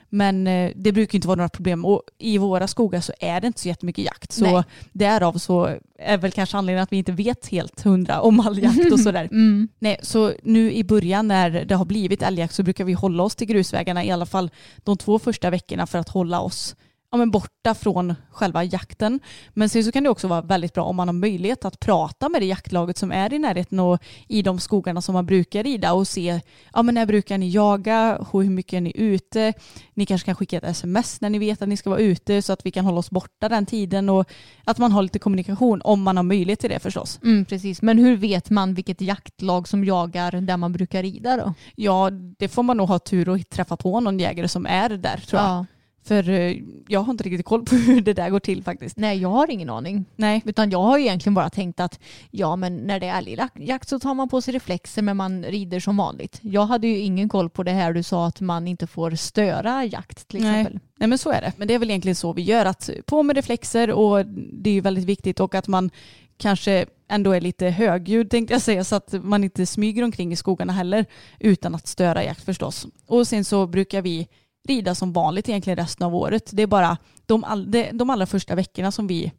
Men 0.10 0.48
eh, 0.48 0.72
det 0.76 0.92
brukar 0.92 1.16
inte 1.16 1.28
vara 1.28 1.36
några 1.36 1.50
problem 1.50 1.86
och 1.86 2.02
i 2.18 2.38
våra 2.38 2.68
skogar 2.68 3.02
så 3.02 3.14
är 3.20 3.42
det 3.42 3.48
inte 3.48 3.60
så 3.60 3.68
jättemycket 3.68 4.06
jakt. 4.06 4.32
Så 4.32 4.46
Nej. 4.46 4.64
därav 4.92 5.34
så 5.34 5.78
är 6.00 6.18
väl 6.18 6.32
kanske 6.32 6.58
anledningen 6.58 6.84
att 6.84 6.92
vi 6.92 6.98
inte 6.98 7.12
vet 7.12 7.48
helt 7.48 7.82
hundra 7.82 8.22
om 8.22 8.40
all 8.40 8.64
jakt 8.64 8.92
och 8.92 9.00
sådär. 9.00 9.30
Mm. 9.40 9.68
Nej, 9.80 10.00
så 10.02 10.34
nu 10.44 10.74
i 10.74 10.84
början 10.84 11.28
när 11.28 11.66
det 11.66 11.76
har 11.76 11.86
blivit 11.86 12.22
älgjakt 12.22 12.54
så 12.54 12.64
brukar 12.64 12.84
vi 12.84 12.94
hålla 12.94 13.24
oss 13.24 13.36
till 13.36 13.48
grusvägarna 13.48 14.06
i 14.06 14.12
alla 14.12 14.26
fall 14.26 14.50
de 14.78 14.98
två 14.98 15.20
första 15.20 15.50
veckorna 15.50 15.88
för 15.88 15.98
att 15.98 16.10
hålla 16.10 16.40
oss 16.42 16.76
ja, 17.12 17.18
men 17.18 17.32
borta 17.32 17.76
från 17.76 18.16
själva 18.32 18.64
jakten. 18.64 19.20
Men 19.50 19.70
sen 19.70 19.84
så 19.84 19.92
kan 19.92 20.04
det 20.04 20.10
också 20.10 20.28
vara 20.28 20.42
väldigt 20.42 20.74
bra 20.74 20.84
om 20.84 20.96
man 20.96 21.08
har 21.08 21.14
möjlighet 21.14 21.66
att 21.66 21.80
prata 21.80 22.30
med 22.30 22.42
det 22.42 22.46
jaktlaget 22.46 22.98
som 22.98 23.12
är 23.12 23.34
i 23.34 23.40
närheten 23.40 23.80
och 23.80 24.04
i 24.28 24.42
de 24.42 24.60
skogarna 24.60 25.02
som 25.02 25.14
man 25.14 25.26
brukar 25.26 25.64
rida 25.64 25.94
och 25.94 26.08
se 26.08 26.42
ja, 26.74 26.84
men 26.84 26.96
när 26.96 27.06
brukar 27.06 27.38
ni 27.38 27.50
jaga 27.50 28.18
och 28.18 28.44
hur 28.44 28.50
mycket 28.50 28.74
är 28.74 28.82
ni 28.82 28.94
ute. 28.96 29.54
Ni 29.94 30.06
kanske 30.06 30.26
kan 30.26 30.36
skicka 30.36 30.58
ett 30.58 30.64
sms 30.64 31.22
när 31.22 31.30
ni 31.30 31.40
vet 31.40 31.62
att 31.62 31.70
ni 31.70 31.78
ska 31.78 31.90
vara 31.90 32.00
ute 32.00 32.42
så 32.42 32.54
att 32.54 32.66
vi 32.66 32.72
kan 32.72 32.86
hålla 32.86 33.00
oss 33.00 33.12
borta 33.12 33.50
den 33.50 33.66
tiden 33.66 34.10
och 34.10 34.30
att 34.64 34.78
man 34.78 34.92
har 34.92 35.04
lite 35.04 35.20
kommunikation 35.20 35.82
om 35.84 36.02
man 36.02 36.18
har 36.18 36.24
möjlighet 36.24 36.60
till 36.60 36.70
det 36.70 36.80
förstås. 36.80 37.20
Mm, 37.24 37.46
precis, 37.46 37.82
men 37.82 37.98
hur 37.98 38.18
vet 38.18 38.50
man 38.50 38.74
vilket 38.74 39.02
jaktlag 39.02 39.68
som 39.68 39.86
jagar 39.86 40.32
där 40.32 40.58
man 40.58 40.74
brukar 40.74 41.04
rida 41.04 41.38
då? 41.38 41.54
Ja, 41.76 42.10
det 42.10 42.48
får 42.48 42.64
man 42.64 42.78
nog 42.78 42.88
ha 42.88 43.00
tur 43.00 43.36
att 43.36 43.50
träffa 43.50 43.78
på 43.78 44.00
någon 44.00 44.20
jägare 44.20 44.48
som 44.48 44.66
är 44.66 44.90
där 44.90 45.18
tror 45.18 45.42
jag. 45.42 45.50
Ja. 45.50 45.66
För 46.10 46.30
eh, 46.30 46.58
jag 46.88 47.00
har 47.00 47.12
inte 47.12 47.24
riktigt 47.24 47.46
koll 47.46 47.66
på 47.66 47.76
hur 47.88 48.02
det 48.02 48.14
där 48.14 48.30
går 48.30 48.40
till 48.40 48.64
faktiskt. 48.64 48.98
Nej, 48.98 49.18
jag 49.18 49.30
har 49.30 49.52
ingen 49.52 49.70
aning. 49.70 50.06
Nej. 50.16 50.42
Utan 50.46 50.70
jag 50.70 50.82
har 50.82 50.98
egentligen 50.98 51.34
bara 51.34 51.50
tänkt 51.50 51.80
att 51.80 52.00
ja, 52.32 52.56
men 52.56 52.78
när 52.78 53.00
det 53.00 53.08
är 53.08 53.18
älgjakt 53.18 53.90
så 53.90 54.00
tar 54.00 54.14
man 54.14 54.30
på 54.30 54.42
sig 54.42 54.54
reflexer 54.54 55.02
men 55.02 55.18
man 55.18 55.44
rider 55.44 55.80
som 55.80 55.98
vanligt. 55.98 56.40
Jag 56.42 56.66
hade 56.66 56.88
ju 56.88 56.98
ingen 56.98 57.30
koll 57.30 57.50
på 57.50 57.64
det 57.64 57.72
här 57.72 57.94
du 57.94 58.04
sa 58.04 58.28
att 58.28 58.42
man 58.42 58.68
inte 58.68 58.88
får 58.88 59.12
störa 59.12 59.86
jakt 59.86 60.28
till 60.28 60.42
Nej. 60.42 60.62
exempel. 60.62 60.80
Nej 61.00 61.10
men 61.10 61.18
så 61.18 61.32
är 61.32 61.42
det. 61.42 61.54
Men 61.58 61.68
det 61.68 61.74
är 61.74 61.80
väl 61.80 61.90
egentligen 61.90 62.16
så 62.16 62.34
vi 62.34 62.42
gör. 62.42 62.66
Att 62.66 62.90
på 63.06 63.24
med 63.24 63.36
reflexer 63.36 63.92
och 63.92 64.26
det 64.54 64.70
är 64.70 64.74
ju 64.74 64.82
väldigt 64.82 65.06
viktigt 65.06 65.40
och 65.40 65.56
att 65.56 65.68
man 65.68 65.90
kanske 66.38 66.86
ändå 67.10 67.32
är 67.32 67.42
lite 67.42 67.68
högljudd 67.68 68.30
tänkte 68.30 68.54
jag 68.54 68.62
säga 68.62 68.84
så 68.84 68.96
att 68.96 69.14
man 69.24 69.44
inte 69.44 69.66
smyger 69.66 70.04
omkring 70.04 70.32
i 70.32 70.36
skogarna 70.36 70.74
heller 70.74 71.06
utan 71.40 71.76
att 71.76 71.88
störa 71.88 72.24
jakt 72.24 72.46
förstås. 72.46 72.88
Och 73.06 73.28
sen 73.28 73.46
så 73.46 73.68
brukar 73.68 74.02
vi 74.02 74.28
rida 74.70 74.96
som 74.96 75.14
vanligt 75.14 75.50
egentligen 75.50 75.78
resten 75.78 76.06
av 76.06 76.16
året. 76.16 76.50
Det 76.54 76.64
är 76.64 76.68
bara 76.68 76.98
de, 77.26 77.44
all, 77.44 77.72
de, 77.72 77.92
de 77.92 78.10
allra 78.10 78.26
första 78.26 78.56
veckorna 78.56 78.92
som 78.92 79.08
vi 79.08 79.32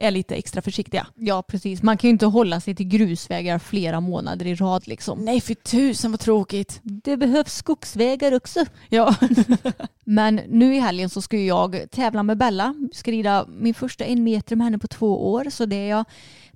är 0.00 0.10
lite 0.10 0.34
extra 0.34 0.62
försiktiga. 0.62 1.06
Ja, 1.16 1.42
precis. 1.42 1.82
Man 1.82 1.98
kan 1.98 2.08
ju 2.08 2.12
inte 2.12 2.26
hålla 2.26 2.60
sig 2.60 2.74
till 2.74 2.88
grusvägar 2.88 3.58
flera 3.58 4.00
månader 4.00 4.46
i 4.46 4.54
rad 4.54 4.88
liksom. 4.88 5.18
Nej 5.18 5.40
för 5.40 5.54
tusen 5.54 6.10
vad 6.10 6.20
tråkigt. 6.20 6.80
Det 6.82 7.16
behövs 7.16 7.54
skogsvägar 7.54 8.34
också. 8.34 8.64
Ja. 8.88 9.14
Men 10.04 10.40
nu 10.48 10.74
i 10.76 10.78
helgen 10.78 11.10
så 11.10 11.22
ska 11.22 11.36
jag 11.36 11.90
tävla 11.90 12.22
med 12.22 12.38
Bella. 12.38 12.74
Ska 12.92 13.10
rida 13.10 13.46
min 13.48 13.74
första 13.74 14.04
en 14.04 14.24
meter 14.24 14.56
med 14.56 14.64
henne 14.64 14.78
på 14.78 14.88
två 14.88 15.32
år. 15.32 15.50
Så 15.50 15.66
det 15.66 15.76
är 15.76 15.88
jag 15.88 16.04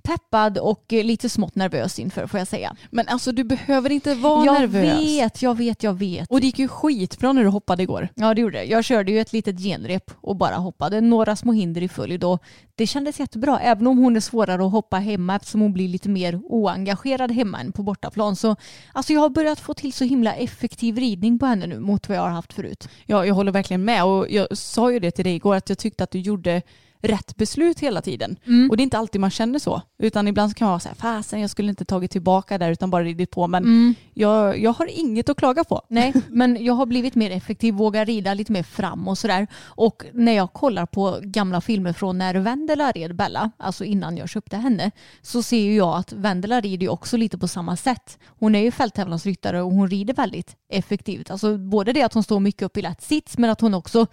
peppad 0.05 0.57
och 0.57 0.85
lite 0.89 1.29
smått 1.29 1.55
nervös 1.55 1.99
inför 1.99 2.27
får 2.27 2.37
jag 2.39 2.47
säga. 2.47 2.75
Men 2.89 3.07
alltså 3.07 3.31
du 3.31 3.43
behöver 3.43 3.89
inte 3.89 4.15
vara 4.15 4.45
jag 4.45 4.61
nervös. 4.61 4.99
vet, 4.99 5.41
jag 5.41 5.57
vet, 5.57 5.83
jag 5.83 5.93
vet. 5.93 6.31
Och 6.31 6.39
det 6.39 6.45
gick 6.45 6.59
ju 6.59 6.67
skitbra 6.67 7.33
när 7.33 7.43
du 7.43 7.49
hoppade 7.49 7.83
igår. 7.83 8.09
Ja 8.15 8.33
det 8.33 8.41
gjorde 8.41 8.57
det. 8.57 8.63
Jag 8.63 8.85
körde 8.85 9.11
ju 9.11 9.19
ett 9.19 9.33
litet 9.33 9.59
genrep 9.59 10.11
och 10.21 10.35
bara 10.35 10.55
hoppade. 10.55 11.01
Några 11.01 11.35
små 11.35 11.53
hinder 11.53 11.83
i 11.83 11.87
följd 11.87 12.23
och 12.23 12.43
det 12.75 12.87
kändes 12.87 13.19
jättebra. 13.19 13.59
Även 13.59 13.87
om 13.87 13.97
hon 13.97 14.15
är 14.15 14.19
svårare 14.19 14.65
att 14.65 14.71
hoppa 14.71 14.97
hemma 14.97 15.35
eftersom 15.35 15.61
hon 15.61 15.73
blir 15.73 15.87
lite 15.87 16.09
mer 16.09 16.39
oengagerad 16.43 17.31
hemma 17.31 17.59
än 17.59 17.71
på 17.71 17.83
bortaplan. 17.83 18.35
Så 18.35 18.55
alltså 18.93 19.13
jag 19.13 19.21
har 19.21 19.29
börjat 19.29 19.59
få 19.59 19.73
till 19.73 19.93
så 19.93 20.03
himla 20.03 20.33
effektiv 20.33 20.97
ridning 20.97 21.39
på 21.39 21.45
henne 21.45 21.67
nu 21.67 21.79
mot 21.79 22.09
vad 22.09 22.17
jag 22.17 22.21
har 22.21 22.29
haft 22.29 22.53
förut. 22.53 22.89
Ja, 23.05 23.25
jag 23.25 23.35
håller 23.35 23.51
verkligen 23.51 23.85
med 23.85 24.03
och 24.03 24.31
jag 24.31 24.57
sa 24.57 24.91
ju 24.91 24.99
det 24.99 25.11
till 25.11 25.25
dig 25.25 25.35
igår 25.35 25.55
att 25.55 25.69
jag 25.69 25.77
tyckte 25.77 26.03
att 26.03 26.11
du 26.11 26.19
gjorde 26.19 26.61
rätt 27.07 27.35
beslut 27.35 27.79
hela 27.79 28.01
tiden. 28.01 28.35
Mm. 28.45 28.69
Och 28.69 28.77
det 28.77 28.81
är 28.81 28.83
inte 28.83 28.97
alltid 28.97 29.21
man 29.21 29.29
känner 29.29 29.59
så. 29.59 29.81
Utan 29.99 30.27
ibland 30.27 30.51
så 30.51 30.55
kan 30.55 30.65
man 30.65 30.71
vara 30.71 30.79
så 30.79 30.87
här, 30.89 30.95
fasen 30.95 31.39
jag 31.41 31.49
skulle 31.49 31.69
inte 31.69 31.85
tagit 31.85 32.11
tillbaka 32.11 32.57
där 32.57 32.71
utan 32.71 32.89
bara 32.89 33.03
ridit 33.03 33.31
på. 33.31 33.47
Men 33.47 33.63
Mm. 33.63 33.95
jag, 34.13 34.59
jag 34.59 34.73
har 34.73 34.99
inget 34.99 35.29
att 35.29 35.37
klaga 35.37 35.63
på. 35.63 35.81
Nej, 35.89 36.13
men 36.29 36.65
jag 36.65 36.73
har 36.73 36.85
blivit 36.85 37.15
mer 37.15 37.31
effektiv, 37.31 37.73
vågar 37.73 38.05
rida 38.05 38.33
lite 38.33 38.51
mer 38.51 38.63
fram 38.63 39.07
och 39.07 39.17
sådär. 39.17 39.47
Och 39.63 40.03
när 40.13 40.31
jag 40.31 40.53
kollar 40.53 40.85
på 40.85 41.19
gamla 41.23 41.61
filmer 41.61 41.93
från 41.93 42.17
när 42.17 42.35
Vendela 42.35 42.91
red 42.91 43.15
Bella, 43.15 43.51
alltså 43.57 43.83
innan 43.83 44.17
jag 44.17 44.29
köpte 44.29 44.57
henne, 44.57 44.91
så 45.21 45.43
ser 45.43 45.59
ju 45.59 45.75
jag 45.75 45.95
att 45.97 46.13
Vendela 46.13 46.61
rider 46.61 46.83
ju 46.85 46.89
också 46.89 47.17
lite 47.17 47.37
på 47.37 47.47
samma 47.47 47.75
sätt. 47.77 48.17
Hon 48.39 48.55
är 48.55 48.59
ju 48.59 48.71
fälttävlansryttare 48.71 49.61
och 49.61 49.71
hon 49.71 49.89
rider 49.89 50.13
väldigt 50.13 50.55
effektivt. 50.69 51.31
Alltså 51.31 51.57
både 51.57 51.93
det 51.93 52.03
att 52.03 52.13
hon 52.13 52.23
står 52.23 52.39
mycket 52.39 52.61
upp 52.61 52.77
i 52.77 52.81
lätt 52.81 53.01
sits 53.01 53.37
men 53.37 53.49
att 53.49 53.61
hon 53.61 53.73
också 53.73 54.07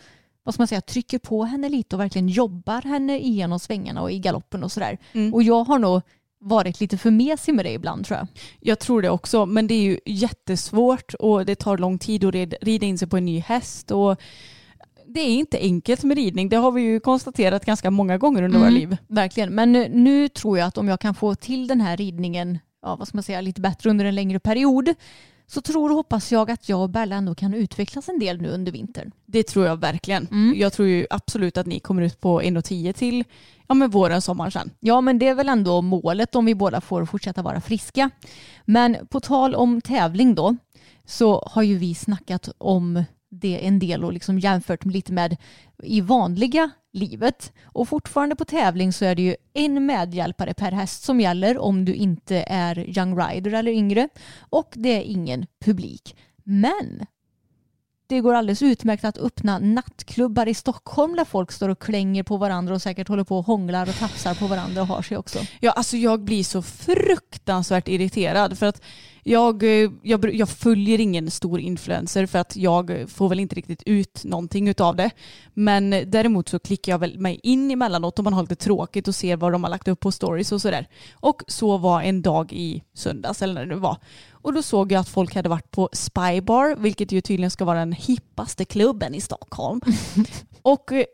vad 0.44 0.55
ska 0.55 0.61
man 0.61 0.68
säga, 0.68 0.81
trycker 0.81 1.18
på 1.18 1.44
henne 1.44 1.68
lite 1.68 1.96
och 1.96 2.00
verkligen 2.00 2.28
jobbar 2.28 2.83
henne 2.83 3.18
igenom 3.18 3.59
svängarna 3.59 4.02
och 4.02 4.12
i 4.12 4.18
galoppen 4.18 4.64
och 4.64 4.72
sådär. 4.72 4.98
Mm. 5.12 5.35
Och 5.35 5.42
jag 5.42 5.64
har 5.64 5.78
nog 5.78 6.00
varit 6.40 6.81
lite 6.81 6.98
för 6.98 7.11
mesig 7.11 7.55
med 7.55 7.64
det 7.64 7.72
ibland 7.72 8.05
tror 8.07 8.18
jag. 8.18 8.26
Jag 8.61 8.78
tror 8.78 9.02
det 9.02 9.11
också, 9.11 9.46
men 9.46 9.66
det 9.66 9.74
är 9.74 9.83
ju 9.83 9.98
jättesvårt 10.07 11.14
och 11.14 11.46
det 11.46 11.55
tar 11.55 11.78
lång 11.78 11.98
tid 11.98 12.24
att 12.24 12.35
rid- 12.35 12.55
rida 12.61 12.87
in 12.87 12.98
sig 12.98 13.09
på 13.09 13.16
en 13.16 13.24
ny 13.24 13.38
häst. 13.40 13.90
Och 13.90 14.20
det 15.07 15.20
är 15.20 15.28
inte 15.35 15.59
enkelt 15.59 16.02
med 16.05 16.16
ridning, 16.16 16.48
det 16.48 16.57
har 16.57 16.72
vi 16.72 16.83
ju 16.83 17.00
konstaterat 17.00 17.64
ganska 17.64 17.90
många 17.90 18.18
gånger 18.18 18.42
under 18.42 18.59
Mm. 18.59 18.61
våra 18.61 18.78
liv. 18.81 18.96
Verkligen, 19.09 19.55
men 19.55 19.72
nu, 19.72 19.88
nu 19.88 20.28
tror 20.28 20.59
jag 20.59 20.66
att 20.66 20.78
om 20.78 20.88
jag 20.88 21.00
kan 21.00 21.14
få 21.14 21.35
till 21.35 21.66
den 21.66 21.81
här 21.81 21.96
ridningen 21.96 22.59
ja, 22.83 22.96
vad 22.96 23.09
ska 23.09 23.16
man 23.16 23.22
säga, 23.22 23.40
lite 23.40 23.61
bättre 23.61 23.90
under 23.90 24.05
en 24.05 24.14
längre 24.14 24.40
period 24.40 24.94
så 25.52 25.60
tror 25.60 25.90
och 25.90 25.96
hoppas 25.96 26.32
jag 26.32 26.50
att 26.50 26.68
jag 26.68 26.82
och 26.82 26.90
Bella 26.90 27.16
ändå 27.16 27.34
kan 27.34 27.54
utvecklas 27.54 28.08
en 28.08 28.18
del 28.18 28.40
nu 28.40 28.48
under 28.48 28.72
vintern. 28.72 29.12
Det 29.26 29.42
tror 29.42 29.66
jag 29.66 29.80
verkligen. 29.80 30.26
Mm. 30.30 30.58
Jag 30.58 30.72
tror 30.72 30.88
ju 30.88 31.06
absolut 31.10 31.56
att 31.56 31.66
ni 31.66 31.80
kommer 31.80 32.02
ut 32.02 32.20
på 32.20 32.42
1,10 32.42 32.92
till 32.92 33.24
ja, 33.68 33.74
men 33.74 33.90
våren, 33.90 34.22
sommaren 34.22 34.50
sen. 34.52 34.70
Ja, 34.80 35.00
men 35.00 35.18
det 35.18 35.28
är 35.28 35.34
väl 35.34 35.48
ändå 35.48 35.82
målet 35.82 36.34
om 36.34 36.44
vi 36.44 36.54
båda 36.54 36.80
får 36.80 37.04
fortsätta 37.04 37.42
vara 37.42 37.60
friska. 37.60 38.10
Men 38.64 38.96
på 39.10 39.20
tal 39.20 39.54
om 39.54 39.80
tävling 39.80 40.34
då. 40.34 40.56
så 41.04 41.48
har 41.50 41.62
ju 41.62 41.78
vi 41.78 41.94
snackat 41.94 42.48
om 42.58 43.04
det 43.30 43.66
en 43.66 43.78
del 43.78 44.04
och 44.04 44.12
liksom 44.12 44.38
jämfört 44.38 44.84
lite 44.84 45.12
med 45.12 45.36
i 45.82 46.00
vanliga 46.00 46.70
livet. 46.92 47.52
Och 47.64 47.88
fortfarande 47.88 48.37
på 48.37 48.44
tävling 48.44 48.92
så 48.92 49.05
är 49.05 49.14
det 49.14 49.22
ju 49.22 49.37
en 49.52 49.87
medhjälpare 49.87 50.55
per 50.55 50.72
häst 50.72 51.02
som 51.02 51.20
gäller 51.20 51.59
om 51.59 51.85
du 51.85 51.94
inte 51.94 52.44
är 52.48 52.98
young 52.98 53.18
rider 53.18 53.52
eller 53.52 53.72
yngre. 53.72 54.09
Och 54.40 54.72
det 54.74 54.88
är 54.88 55.02
ingen 55.02 55.46
publik. 55.64 56.16
Men 56.44 57.07
det 58.07 58.20
går 58.20 58.35
alldeles 58.35 58.62
utmärkt 58.62 59.05
att 59.05 59.18
öppna 59.18 59.59
nattklubbar 59.59 60.48
i 60.48 60.55
Stockholm 60.55 61.16
där 61.16 61.24
folk 61.24 61.52
står 61.52 61.68
och 61.68 61.78
klänger 61.78 62.22
på 62.22 62.37
varandra 62.37 62.74
och 62.74 62.83
säkert 62.83 63.09
håller 63.09 63.24
på 63.24 63.38
och 63.38 63.46
hånglar 63.46 63.88
och 63.88 63.94
tafsar 63.94 64.35
på 64.35 64.46
varandra 64.46 64.83
och 64.83 64.88
har 64.88 65.02
sig 65.02 65.16
också. 65.16 65.38
Ja, 65.61 65.70
alltså 65.70 65.96
jag 65.96 66.20
blir 66.20 66.44
så 66.44 66.62
fruktansvärt 66.62 67.88
irriterad 67.88 68.59
för 68.59 68.66
att 68.66 68.83
jag, 69.22 69.62
eh, 69.62 69.90
jag, 70.02 70.35
jag 70.35 70.48
följer 70.48 71.00
ingen 71.00 71.30
stor 71.30 71.61
influencer 71.61 72.26
för 72.26 72.38
att 72.38 72.56
jag 72.56 73.04
får 73.08 73.28
väl 73.28 73.40
inte 73.40 73.54
riktigt 73.54 73.82
ut 73.87 74.24
någonting 74.24 74.74
av 74.78 74.96
det. 74.96 75.11
Men 75.54 75.90
däremot 75.90 76.48
så 76.48 76.58
klickar 76.58 76.92
jag 76.92 76.98
väl 76.98 77.18
mig 77.18 77.40
in 77.42 77.70
emellanåt 77.70 78.18
om 78.18 78.24
man 78.24 78.32
har 78.32 78.42
lite 78.42 78.56
tråkigt 78.56 79.08
och 79.08 79.14
ser 79.14 79.37
vad 79.37 79.52
de 79.52 79.64
har 79.64 79.70
lagt 79.70 79.88
upp 79.88 80.00
på 80.00 80.12
stories 80.12 80.52
och 80.52 80.62
sådär. 80.62 80.88
Och 81.12 81.42
så 81.46 81.78
var 81.78 82.02
en 82.02 82.22
dag 82.22 82.52
i 82.52 82.82
söndags 82.94 83.42
eller 83.42 83.54
när 83.54 83.66
det 83.66 83.74
nu 83.74 83.80
var. 83.80 83.96
Och 84.30 84.52
då 84.52 84.62
såg 84.62 84.92
jag 84.92 85.00
att 85.00 85.08
folk 85.08 85.35
hade 85.35 85.48
varit 85.48 85.70
på 85.70 85.88
Spybar, 85.92 86.76
vilket 86.76 87.12
ju 87.12 87.20
tydligen 87.20 87.50
ska 87.50 87.64
vara 87.64 87.78
den 87.78 87.92
hippaste 87.92 88.64
klubben 88.64 89.14
i 89.14 89.20
Stockholm. 89.20 89.80
och 90.62 90.92
eh, 90.92 91.04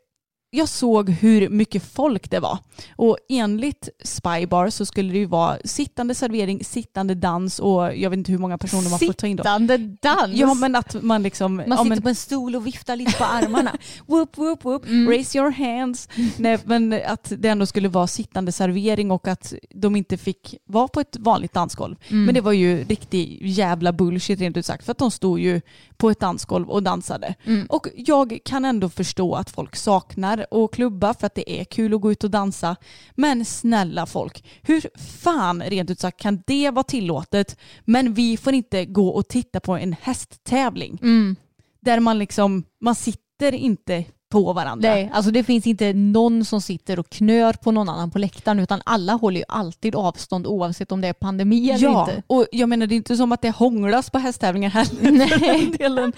jag 0.50 0.68
såg 0.68 1.10
hur 1.10 1.48
mycket 1.48 1.82
folk 1.82 2.30
det 2.30 2.40
var. 2.40 2.58
Och 2.96 3.18
enligt 3.28 3.88
Spybar 4.04 4.70
så 4.70 4.86
skulle 4.86 5.12
det 5.12 5.18
ju 5.18 5.24
vara 5.26 5.58
sittande 5.64 6.14
servering, 6.14 6.64
sittande 6.64 7.14
dans 7.14 7.58
och 7.58 7.96
jag 7.96 8.10
vet 8.10 8.16
inte 8.16 8.32
hur 8.32 8.38
många 8.38 8.58
personer 8.58 8.90
man 8.90 8.98
får 8.98 9.12
ta 9.12 9.26
in 9.26 9.36
då. 9.36 9.42
Sittande 9.42 9.78
dans? 9.78 10.34
Ja 10.34 10.54
men 10.54 10.76
att 10.76 11.02
man 11.02 11.22
liksom... 11.22 11.56
Man 11.56 11.64
ja, 11.68 11.76
sitter 11.76 11.88
men, 11.88 12.02
på 12.02 12.08
en 12.08 12.14
stol 12.14 12.56
och 12.56 12.66
viftar 12.66 12.96
lite 12.96 13.12
på 13.12 13.24
armarna. 13.24 13.76
whoop, 14.06 14.38
whoop, 14.38 14.64
whoop, 14.64 14.84
Mm. 14.88 15.08
raise 15.08 15.38
your 15.38 15.50
hands. 15.50 16.08
Nej, 16.36 16.58
men 16.64 17.00
att 17.06 17.32
det 17.38 17.48
ändå 17.48 17.66
skulle 17.66 17.88
vara 17.88 18.06
sittande 18.06 18.52
servering 18.52 19.10
och 19.10 19.28
att 19.28 19.54
de 19.70 19.96
inte 19.96 20.16
fick 20.16 20.54
vara 20.64 20.88
på 20.88 21.00
ett 21.00 21.16
vanligt 21.20 21.52
dansgolv. 21.52 21.96
Mm. 22.08 22.24
Men 22.24 22.34
det 22.34 22.40
var 22.40 22.52
ju 22.52 22.84
riktig 22.84 23.38
jävla 23.42 23.92
bullshit 23.92 24.40
rent 24.40 24.56
ut 24.56 24.66
sagt 24.66 24.84
för 24.84 24.92
att 24.92 24.98
de 24.98 25.10
stod 25.10 25.40
ju 25.40 25.60
på 25.96 26.10
ett 26.10 26.20
dansgolv 26.20 26.70
och 26.70 26.82
dansade. 26.82 27.34
Mm. 27.44 27.66
Och 27.66 27.86
jag 27.96 28.38
kan 28.44 28.64
ändå 28.64 28.88
förstå 28.88 29.34
att 29.34 29.50
folk 29.50 29.76
saknar 29.76 30.37
att 30.50 30.70
klubba 30.70 31.14
för 31.14 31.26
att 31.26 31.34
det 31.34 31.60
är 31.60 31.64
kul 31.64 31.94
att 31.94 32.00
gå 32.00 32.12
ut 32.12 32.24
och 32.24 32.30
dansa. 32.30 32.76
Men 33.14 33.44
snälla 33.44 34.06
folk, 34.06 34.44
hur 34.62 34.82
fan 35.22 35.62
rent 35.62 35.90
ut 35.90 36.00
sagt 36.00 36.20
kan 36.20 36.42
det 36.46 36.70
vara 36.70 36.82
tillåtet 36.84 37.56
men 37.84 38.14
vi 38.14 38.36
får 38.36 38.52
inte 38.54 38.84
gå 38.84 39.08
och 39.08 39.28
titta 39.28 39.60
på 39.60 39.76
en 39.76 39.96
hästtävling 40.02 40.98
Mm. 41.02 41.36
där 41.80 42.00
man 42.00 42.18
liksom, 42.18 42.64
man 42.80 42.94
sitter 42.94 43.52
inte 43.54 44.04
på 44.30 44.52
varandra. 44.52 44.88
Nej, 44.90 45.10
alltså 45.14 45.30
det 45.30 45.44
finns 45.44 45.66
inte 45.66 45.92
någon 45.92 46.44
som 46.44 46.60
sitter 46.60 46.98
och 46.98 47.10
knör 47.10 47.52
på 47.52 47.70
någon 47.72 47.88
annan 47.88 48.10
på 48.10 48.18
läktaren 48.18 48.60
utan 48.60 48.80
alla 48.84 49.12
håller 49.12 49.38
ju 49.40 49.44
alltid 49.48 49.94
avstånd 49.94 50.46
oavsett 50.46 50.92
om 50.92 51.00
det 51.00 51.08
är 51.08 51.12
pandemi 51.12 51.70
eller 51.70 51.84
Ja, 51.84 52.00
inte. 52.10 52.22
och 52.26 52.46
jag 52.52 52.68
menar 52.68 52.86
det 52.86 52.94
är 52.94 52.96
inte 52.96 53.16
som 53.16 53.32
att 53.32 53.42
det 53.42 53.50
hånglas 53.50 54.10
på 54.10 54.18
hästtävlingar 54.18 54.70
heller 54.70 55.38
den 55.60 55.70
delen. 55.72 56.12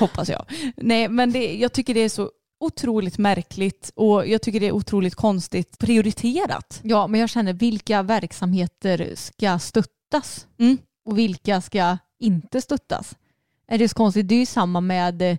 Hoppas 0.00 0.28
jag. 0.28 0.44
Nej, 0.76 1.08
men 1.08 1.32
det, 1.32 1.54
jag 1.54 1.72
tycker 1.72 1.94
det 1.94 2.00
är 2.00 2.08
så 2.08 2.30
otroligt 2.62 3.18
märkligt 3.18 3.92
och 3.94 4.26
jag 4.28 4.42
tycker 4.42 4.60
det 4.60 4.66
är 4.66 4.72
otroligt 4.72 5.14
konstigt 5.14 5.78
prioriterat. 5.78 6.80
Ja, 6.82 7.06
men 7.06 7.20
jag 7.20 7.28
känner 7.30 7.52
vilka 7.52 8.02
verksamheter 8.02 9.12
ska 9.14 9.58
stöttas 9.58 10.46
Mm. 10.58 10.78
och 11.04 11.18
vilka 11.18 11.60
ska 11.60 11.98
inte 12.18 12.60
stöttas? 12.60 13.16
Är 13.68 13.78
det 13.78 13.88
så 13.88 13.94
konstigt? 13.94 14.28
Det 14.28 14.34
är 14.34 14.38
ju 14.38 14.46
samma 14.46 14.80
med 14.80 15.22
eh, 15.22 15.36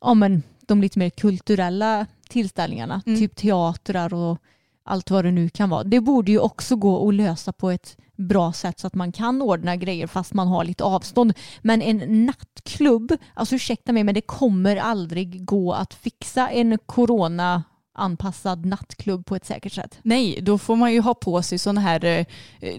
ja, 0.00 0.14
men, 0.14 0.42
de 0.66 0.80
lite 0.82 0.98
mer 0.98 1.10
kulturella 1.10 2.06
tillställningarna, 2.28 3.02
Mm. 3.06 3.18
typ 3.18 3.36
teatrar 3.36 4.14
och 4.14 4.38
allt 4.84 5.10
vad 5.10 5.24
det 5.24 5.30
nu 5.30 5.48
kan 5.48 5.70
vara. 5.70 5.84
Det 5.84 6.00
borde 6.00 6.32
ju 6.32 6.38
också 6.38 6.76
gå 6.76 7.08
att 7.08 7.14
lösa 7.14 7.52
på 7.52 7.70
ett 7.70 7.96
bra 8.16 8.52
sätt 8.52 8.78
så 8.80 8.86
att 8.86 8.94
man 8.94 9.12
kan 9.12 9.42
ordna 9.42 9.76
grejer 9.76 10.06
fast 10.06 10.34
man 10.34 10.48
har 10.48 10.64
lite 10.64 10.84
avstånd. 10.84 11.32
Men 11.62 11.82
en 11.82 12.26
nattklubb, 12.26 13.12
alltså 13.34 13.54
ursäkta 13.54 13.92
mig 13.92 14.04
men 14.04 14.14
det 14.14 14.20
kommer 14.20 14.76
aldrig 14.76 15.44
gå 15.44 15.72
att 15.72 15.94
fixa 15.94 16.48
en 16.50 16.78
corona 16.86 17.62
anpassad 17.96 18.66
nattklubb 18.66 19.26
på 19.26 19.36
ett 19.36 19.44
säkert 19.44 19.72
sätt. 19.72 19.98
Nej, 20.02 20.38
då 20.42 20.58
får 20.58 20.76
man 20.76 20.92
ju 20.92 21.00
ha 21.00 21.14
på 21.14 21.42
sig 21.42 21.58
sådana 21.58 21.80
här, 21.80 22.04
eh, 22.04 22.26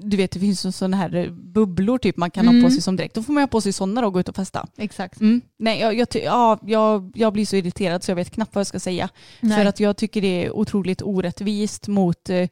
du 0.02 0.18
vet 0.18 0.32
det 0.32 0.40
finns 0.40 0.78
sådana 0.78 0.98
här 0.98 1.16
eh, 1.16 1.32
bubblor 1.32 1.98
typ 1.98 2.18
man 2.18 2.32
kan 2.32 2.46
ha 2.46 2.52
Mm. 2.54 2.64
på 2.64 2.70
sig 2.70 2.82
som 2.82 2.96
direkt. 2.96 3.16
Då 3.16 3.24
får 3.24 3.34
man 3.34 3.44
ha 3.44 3.48
på 3.48 3.62
sig 3.62 3.74
sådana 3.74 4.06
och 4.06 4.14
gå 4.14 4.20
ut 4.20 4.30
och 4.30 4.36
festa. 4.36 4.68
Exakt. 4.78 5.20
Mm. 5.20 5.42
Nej, 5.60 5.80
jag, 5.80 5.94
jag, 5.96 6.08
ja, 6.14 6.60
jag, 6.66 7.12
jag 7.16 7.34
blir 7.34 7.46
så 7.46 7.56
irriterad 7.56 8.04
så 8.04 8.12
jag 8.12 8.16
vet 8.16 8.32
knappt 8.32 8.56
vad 8.56 8.60
jag 8.60 8.68
ska 8.68 8.80
säga. 8.80 9.10
Nej. 9.40 9.58
För 9.58 9.66
att 9.66 9.80
jag 9.80 9.98
tycker 9.98 10.22
det 10.22 10.46
är 10.46 10.56
otroligt 10.56 11.02
orättvist 11.02 11.88
mot 11.88 12.30
eh, 12.30 12.48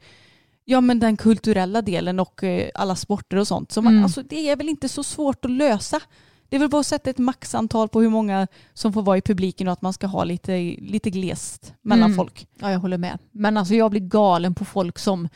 ja, 0.64 0.80
men 0.80 0.98
den 1.00 1.16
kulturella 1.16 1.82
delen 1.82 2.20
och 2.20 2.44
eh, 2.44 2.70
alla 2.74 2.96
sporter 2.96 3.36
och 3.36 3.48
sånt. 3.48 3.72
Så 3.72 3.82
man, 3.82 3.92
Mm. 3.92 4.04
alltså, 4.04 4.22
det 4.22 4.48
är 4.50 4.56
väl 4.56 4.68
inte 4.68 4.88
så 4.88 5.02
svårt 5.02 5.44
att 5.44 5.50
lösa. 5.50 6.00
Det 6.48 6.56
är 6.56 6.60
väl 6.60 6.68
bara 6.68 6.80
att 6.80 6.86
sätta 6.86 7.10
ett 7.10 7.18
maxantal 7.18 7.88
på 7.88 8.00
hur 8.00 8.08
många 8.08 8.46
som 8.74 8.92
får 8.92 9.02
vara 9.02 9.16
i 9.18 9.20
publiken 9.20 9.66
och 9.68 9.72
att 9.72 9.82
man 9.82 9.92
ska 9.92 10.06
ha 10.06 10.24
lite, 10.24 10.52
lite 10.78 11.10
glest 11.10 11.74
mellan 11.82 12.04
Mm. 12.10 12.16
folk. 12.16 12.46
Ja, 12.60 12.70
jag 12.70 12.78
håller 12.78 12.98
med. 12.98 13.18
Men 13.32 13.56
alltså 13.56 13.74
jag 13.74 13.90
blir 13.90 14.00
galen 14.00 14.54
på 14.54 14.64
folk 14.64 14.98
som 14.98 15.28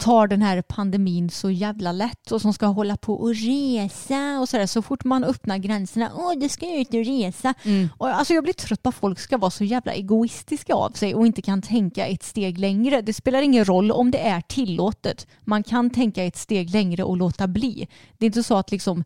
tar 0.00 0.26
den 0.26 0.42
här 0.42 0.62
pandemin 0.62 1.30
så 1.30 1.50
jävla 1.50 1.92
lätt 1.92 2.32
och 2.32 2.40
som 2.40 2.52
ska 2.52 2.66
hålla 2.66 2.96
på 2.96 3.14
och 3.14 3.34
resa 3.34 4.40
och 4.40 4.48
sådär. 4.48 4.66
Så 4.66 4.82
fort 4.82 5.04
man 5.04 5.24
öppnar 5.24 5.58
gränserna, 5.58 6.10
åh 6.14 6.32
du 6.40 6.48
ska 6.48 6.80
ut 6.80 6.88
och 6.88 7.04
resa. 7.04 7.54
Och 7.98 8.08
alltså 8.08 8.34
jag 8.34 8.44
blir 8.44 8.54
trött 8.54 8.82
på 8.82 8.88
att 8.88 8.94
folk 8.94 9.18
ska 9.18 9.38
vara 9.38 9.50
så 9.50 9.64
jävla 9.64 9.92
egoistiska 9.92 10.74
av 10.74 10.90
sig 10.90 11.14
och 11.14 11.26
inte 11.26 11.42
kan 11.42 11.62
tänka 11.62 12.06
ett 12.06 12.22
steg 12.22 12.58
längre. 12.58 13.00
Det 13.00 13.12
spelar 13.12 13.42
ingen 13.42 13.64
roll 13.64 13.92
om 13.92 14.10
det 14.10 14.18
är 14.18 14.40
tillåtet. 14.40 15.26
Man 15.40 15.62
kan 15.62 15.90
tänka 15.90 16.24
ett 16.24 16.36
steg 16.36 16.70
längre 16.70 17.04
och 17.04 17.16
låta 17.16 17.48
bli. 17.48 17.88
Det 18.18 18.24
är 18.24 18.26
inte 18.26 18.42
så 18.42 18.56
att 18.56 18.70
liksom 18.70 19.04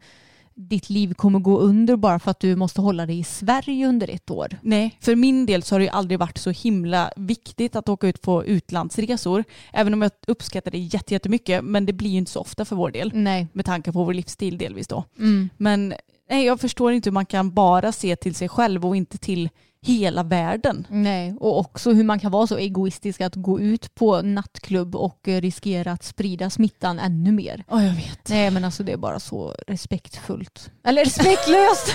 ditt 0.56 0.90
liv 0.90 1.14
kommer 1.14 1.38
gå 1.38 1.58
under 1.58 1.96
bara 1.96 2.18
för 2.18 2.30
att 2.30 2.40
du 2.40 2.56
måste 2.56 2.80
hålla 2.80 3.06
dig 3.06 3.18
i 3.18 3.24
Sverige 3.24 3.86
under 3.88 4.10
ett 4.10 4.30
år. 4.30 4.58
Nej, 4.62 4.98
för 5.00 5.16
min 5.16 5.46
del 5.46 5.62
så 5.62 5.74
har 5.74 5.78
det 5.80 5.84
ju 5.84 5.90
aldrig 5.90 6.18
varit 6.18 6.38
så 6.38 6.50
himla 6.50 7.10
viktigt 7.16 7.76
att 7.76 7.88
åka 7.88 8.06
ut 8.08 8.22
på 8.22 8.44
utlandsresor. 8.44 9.44
Även 9.72 9.94
om 9.94 10.02
jag 10.02 10.10
uppskattar 10.26 10.70
det 10.70 10.78
jätte- 10.78 11.14
jättemycket. 11.14 11.64
Men 11.64 11.86
det 11.86 11.92
blir 11.92 12.10
ju 12.10 12.18
inte 12.18 12.30
så 12.30 12.40
ofta 12.40 12.64
för 12.64 12.76
vår 12.76 12.90
del. 12.90 13.10
Nej. 13.14 13.46
Med 13.52 13.64
tanke 13.64 13.92
på 13.92 14.04
vår 14.04 14.14
livsstil 14.14 14.58
delvis 14.58 14.88
då. 14.88 15.04
Mm. 15.18 15.48
Men 15.56 15.94
nej, 16.30 16.46
jag 16.46 16.60
förstår 16.60 16.92
inte 16.92 17.10
hur 17.10 17.14
man 17.14 17.26
kan 17.26 17.54
bara 17.54 17.92
se 17.92 18.16
till 18.16 18.34
sig 18.34 18.48
själv 18.48 18.86
och 18.86 18.96
inte 18.96 19.18
till 19.18 19.48
hela 19.84 20.22
världen. 20.22 20.86
Nej, 20.90 21.34
och 21.40 21.58
också 21.58 21.92
hur 21.92 22.04
man 22.04 22.18
kan 22.18 22.30
vara 22.32 22.46
så 22.46 22.56
egoistisk 22.56 23.20
att 23.20 23.34
gå 23.34 23.60
ut 23.60 23.94
på 23.94 24.22
nattklubb 24.22 24.96
och 24.96 25.28
eh, 25.28 25.40
riskera 25.40 25.92
att 25.92 26.02
sprida 26.04 26.50
smittan 26.50 26.98
ännu 26.98 27.32
mer. 27.32 27.64
Ja, 27.70 27.82
jag 27.82 27.94
vet. 27.94 28.28
Nej 28.28 28.50
men 28.50 28.64
alltså 28.64 28.82
det 28.82 28.92
är 28.92 28.96
bara 28.96 29.20
så 29.20 29.54
respektfullt. 29.66 30.70
Eller 30.84 31.04
respektlöst! 31.04 31.94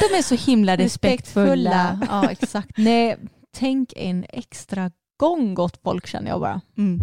De 0.00 0.16
är 0.16 0.22
så 0.22 0.34
himla 0.34 0.76
respektfulla. 0.76 1.98
Ja 2.10 2.30
exakt. 2.30 2.70
Nej, 2.76 3.16
tänk 3.56 3.92
en 3.96 4.26
extra 4.28 4.90
gång 5.16 5.54
gott 5.54 5.80
folk 5.82 6.06
känner 6.06 6.30
jag 6.30 6.40
bara. 6.40 6.60
Mm. 6.78 7.00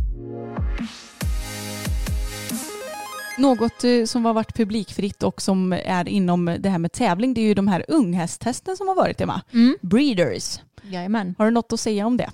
Något 3.37 3.83
eh, 3.83 4.05
som 4.05 4.25
har 4.25 4.33
varit 4.33 4.55
publikfritt 4.55 5.23
och 5.23 5.41
som 5.41 5.73
är 5.73 6.07
inom 6.07 6.57
det 6.59 6.69
här 6.69 6.79
med 6.79 6.91
tävling 6.91 7.33
det 7.33 7.41
är 7.41 7.45
ju 7.45 7.53
de 7.53 7.67
här 7.67 7.85
unghästtesten 7.87 8.77
som 8.77 8.87
har 8.87 8.95
varit 8.95 9.21
Emma. 9.21 9.41
Breeders. 9.81 10.59
Jajamän. 10.83 11.35
Har 11.37 11.45
du 11.45 11.51
något 11.51 11.73
att 11.73 11.79
säga 11.79 12.05
om 12.05 12.17
det? 12.17 12.29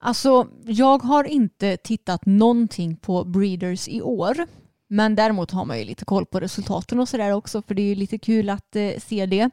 Alltså 0.00 0.46
jag 0.64 1.02
har 1.02 1.24
inte 1.24 1.76
tittat 1.76 2.26
någonting 2.26 2.96
på 2.96 3.24
Breeders 3.24 3.88
i 3.88 4.02
år. 4.02 4.46
Men 4.88 5.14
däremot 5.14 5.50
har 5.50 5.64
man 5.64 5.78
ju 5.78 5.84
lite 5.84 6.04
koll 6.04 6.26
på 6.26 6.40
resultaten 6.40 7.00
och 7.00 7.08
sådär 7.08 7.32
också 7.32 7.62
för 7.62 7.74
det 7.74 7.82
är 7.82 7.86
ju 7.86 7.94
lite 7.94 8.18
kul 8.18 8.50
att 8.50 8.76
eh, 8.76 8.90
se 8.98 9.26
det. 9.26 9.50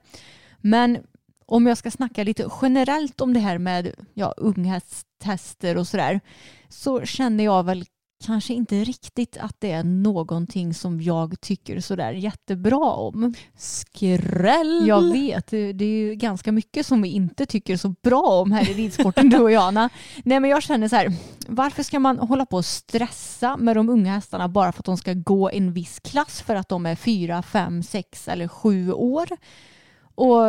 Men 0.57 0.97
om 1.45 1.67
jag 1.67 1.77
ska 1.77 1.91
snacka 1.91 2.23
lite 2.23 2.49
generellt 2.61 3.21
om 3.21 3.33
det 3.33 3.39
här 3.39 3.57
med 3.57 3.91
ja, 4.13 4.33
unghästtester 4.37 5.77
och 5.77 5.87
sådär 5.87 6.21
så 6.69 7.05
känner 7.05 7.43
jag 7.43 7.63
väl 7.63 7.85
kanske 8.23 8.53
inte 8.53 8.83
riktigt 8.83 9.37
att 9.37 9.55
det 9.59 9.71
är 9.71 9.83
någonting 9.83 10.73
som 10.73 11.01
jag 11.01 11.41
tycker 11.41 11.79
sådär 11.79 12.11
jättebra 12.11 12.91
om. 12.91 13.33
Skräll! 13.57 14.87
Jag 14.87 15.11
vet, 15.11 15.47
det 15.47 15.81
är 15.81 16.07
ju 16.07 16.15
ganska 16.15 16.51
mycket 16.51 16.85
som 16.85 17.01
vi 17.01 17.09
inte 17.09 17.45
tycker 17.45 17.77
så 17.77 17.89
bra 17.89 18.21
om 18.21 18.51
här 18.51 18.69
i 18.69 18.73
ridsporten 18.73 19.29
du 19.29 19.39
och 19.39 19.51
jag 19.51 19.63
Anna. 19.63 19.89
Nej 20.23 20.39
men 20.39 20.49
jag 20.49 20.63
känner 20.63 20.87
så 20.87 20.95
här, 20.95 21.13
varför 21.47 21.83
ska 21.83 21.99
man 21.99 22.19
hålla 22.19 22.45
på 22.45 22.57
och 22.57 22.65
stressa 22.65 23.57
med 23.57 23.75
de 23.75 23.89
unga 23.89 24.13
hästarna 24.13 24.47
bara 24.47 24.71
för 24.71 24.81
att 24.81 24.85
de 24.85 24.97
ska 24.97 25.13
gå 25.13 25.49
en 25.49 25.73
viss 25.73 25.99
klass 25.99 26.41
för 26.41 26.55
att 26.55 26.69
de 26.69 26.85
är 26.85 26.95
fyra, 26.95 27.41
fem, 27.41 27.83
sex 27.83 28.27
eller 28.27 28.47
sju 28.47 28.91
år? 28.91 29.27
Och, 30.15 30.41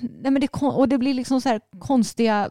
nej 0.00 0.30
men 0.30 0.40
det, 0.40 0.48
och 0.62 0.88
det 0.88 0.98
blir 0.98 1.14
liksom 1.14 1.40
så 1.40 1.48
här 1.48 1.60
konstiga 1.78 2.50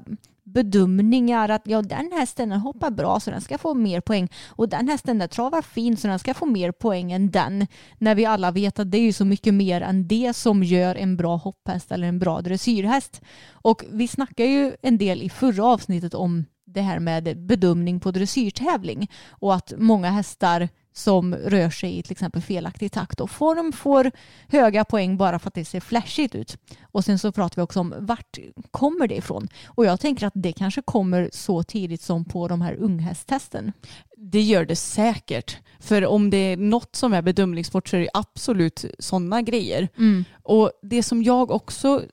bedömningar 0.54 1.50
att 1.50 1.62
ja 1.66 1.82
den 1.82 2.12
hästen 2.12 2.50
den 2.50 2.60
hoppar 2.60 2.92
bra 2.92 3.20
så 3.20 3.32
den 3.32 3.42
ska 3.42 3.58
få 3.58 3.74
mer 3.74 4.02
poäng 4.02 4.30
och 4.48 4.70
den 4.70 4.88
hästen 4.88 5.18
där 5.18 5.28
travar 5.28 5.62
fint 5.62 6.00
så 6.00 6.08
den 6.08 6.20
ska 6.20 6.34
få 6.34 6.46
mer 6.46 6.72
poäng 6.72 7.12
än 7.12 7.32
den. 7.32 7.68
När 7.98 8.16
vi 8.16 8.26
alla 8.26 8.52
vet 8.52 8.80
att 8.80 8.92
det 8.92 8.98
är 8.98 9.02
ju 9.02 9.14
så 9.14 9.26
mycket 9.26 9.54
mer 9.54 9.82
än 9.82 10.08
det 10.08 10.34
som 10.34 10.64
gör 10.64 10.96
en 10.96 11.18
bra 11.18 11.36
hopphäst 11.36 11.92
eller 11.92 12.08
en 12.08 12.20
bra 12.20 12.42
dressyrhäst. 12.42 13.22
Och 13.52 13.86
vi 13.92 14.08
snackar 14.08 14.46
ju 14.46 14.76
en 14.82 14.98
del 14.98 15.22
i 15.22 15.30
förra 15.30 15.66
avsnittet 15.66 16.14
om 16.14 16.46
det 16.66 16.82
här 16.82 17.00
med 17.00 17.46
bedömning 17.46 18.00
på 18.00 18.12
dressyrtävling 18.12 19.12
och 19.30 19.56
att 19.56 19.74
många 19.78 20.10
hästar 20.10 20.70
som 20.94 21.36
rör 21.36 21.70
sig 21.70 21.98
i 21.98 22.04
till 22.04 22.12
exempel 22.12 22.42
felaktig 22.42 22.92
takt 22.92 23.22
och 23.22 23.32
form 23.32 23.72
får 23.72 24.12
höga 24.48 24.86
poäng 24.86 25.18
bara 25.18 25.40
för 25.40 25.48
att 25.48 25.54
det 25.54 25.66
ser 25.66 25.80
flashigt 25.80 26.36
ut. 26.36 26.58
Och 26.82 27.06
sen 27.06 27.20
så 27.20 27.32
pratar 27.32 27.56
vi 27.56 27.62
också 27.62 27.80
om 27.80 27.94
vart 28.00 28.38
kommer 28.72 29.08
det 29.08 29.16
ifrån? 29.16 29.48
Och 29.66 29.86
jag 29.86 30.00
tänker 30.00 30.28
att 30.28 30.34
det 30.36 30.54
kanske 30.54 30.82
kommer 30.82 31.30
så 31.34 31.64
tidigt 31.64 32.02
som 32.02 32.26
på 32.26 32.48
de 32.48 32.62
här 32.62 32.74
unghästtesten. 32.74 33.72
Det 34.18 34.42
gör 34.42 34.66
det 34.66 34.76
säkert. 34.76 35.58
För 35.80 36.06
om 36.06 36.30
det 36.30 36.38
är 36.38 36.58
något 36.58 36.96
som 36.96 37.14
är 37.14 37.22
bedömningssport 37.22 37.90
så 37.90 37.96
är 37.96 38.02
det 38.02 38.10
absolut 38.14 38.86
sådana 39.00 39.42
grejer. 39.42 39.90
Mm. 39.98 40.26
Och 40.44 40.72
det 40.82 41.04
som 41.04 41.24
jag 41.24 41.52
också 41.52 42.04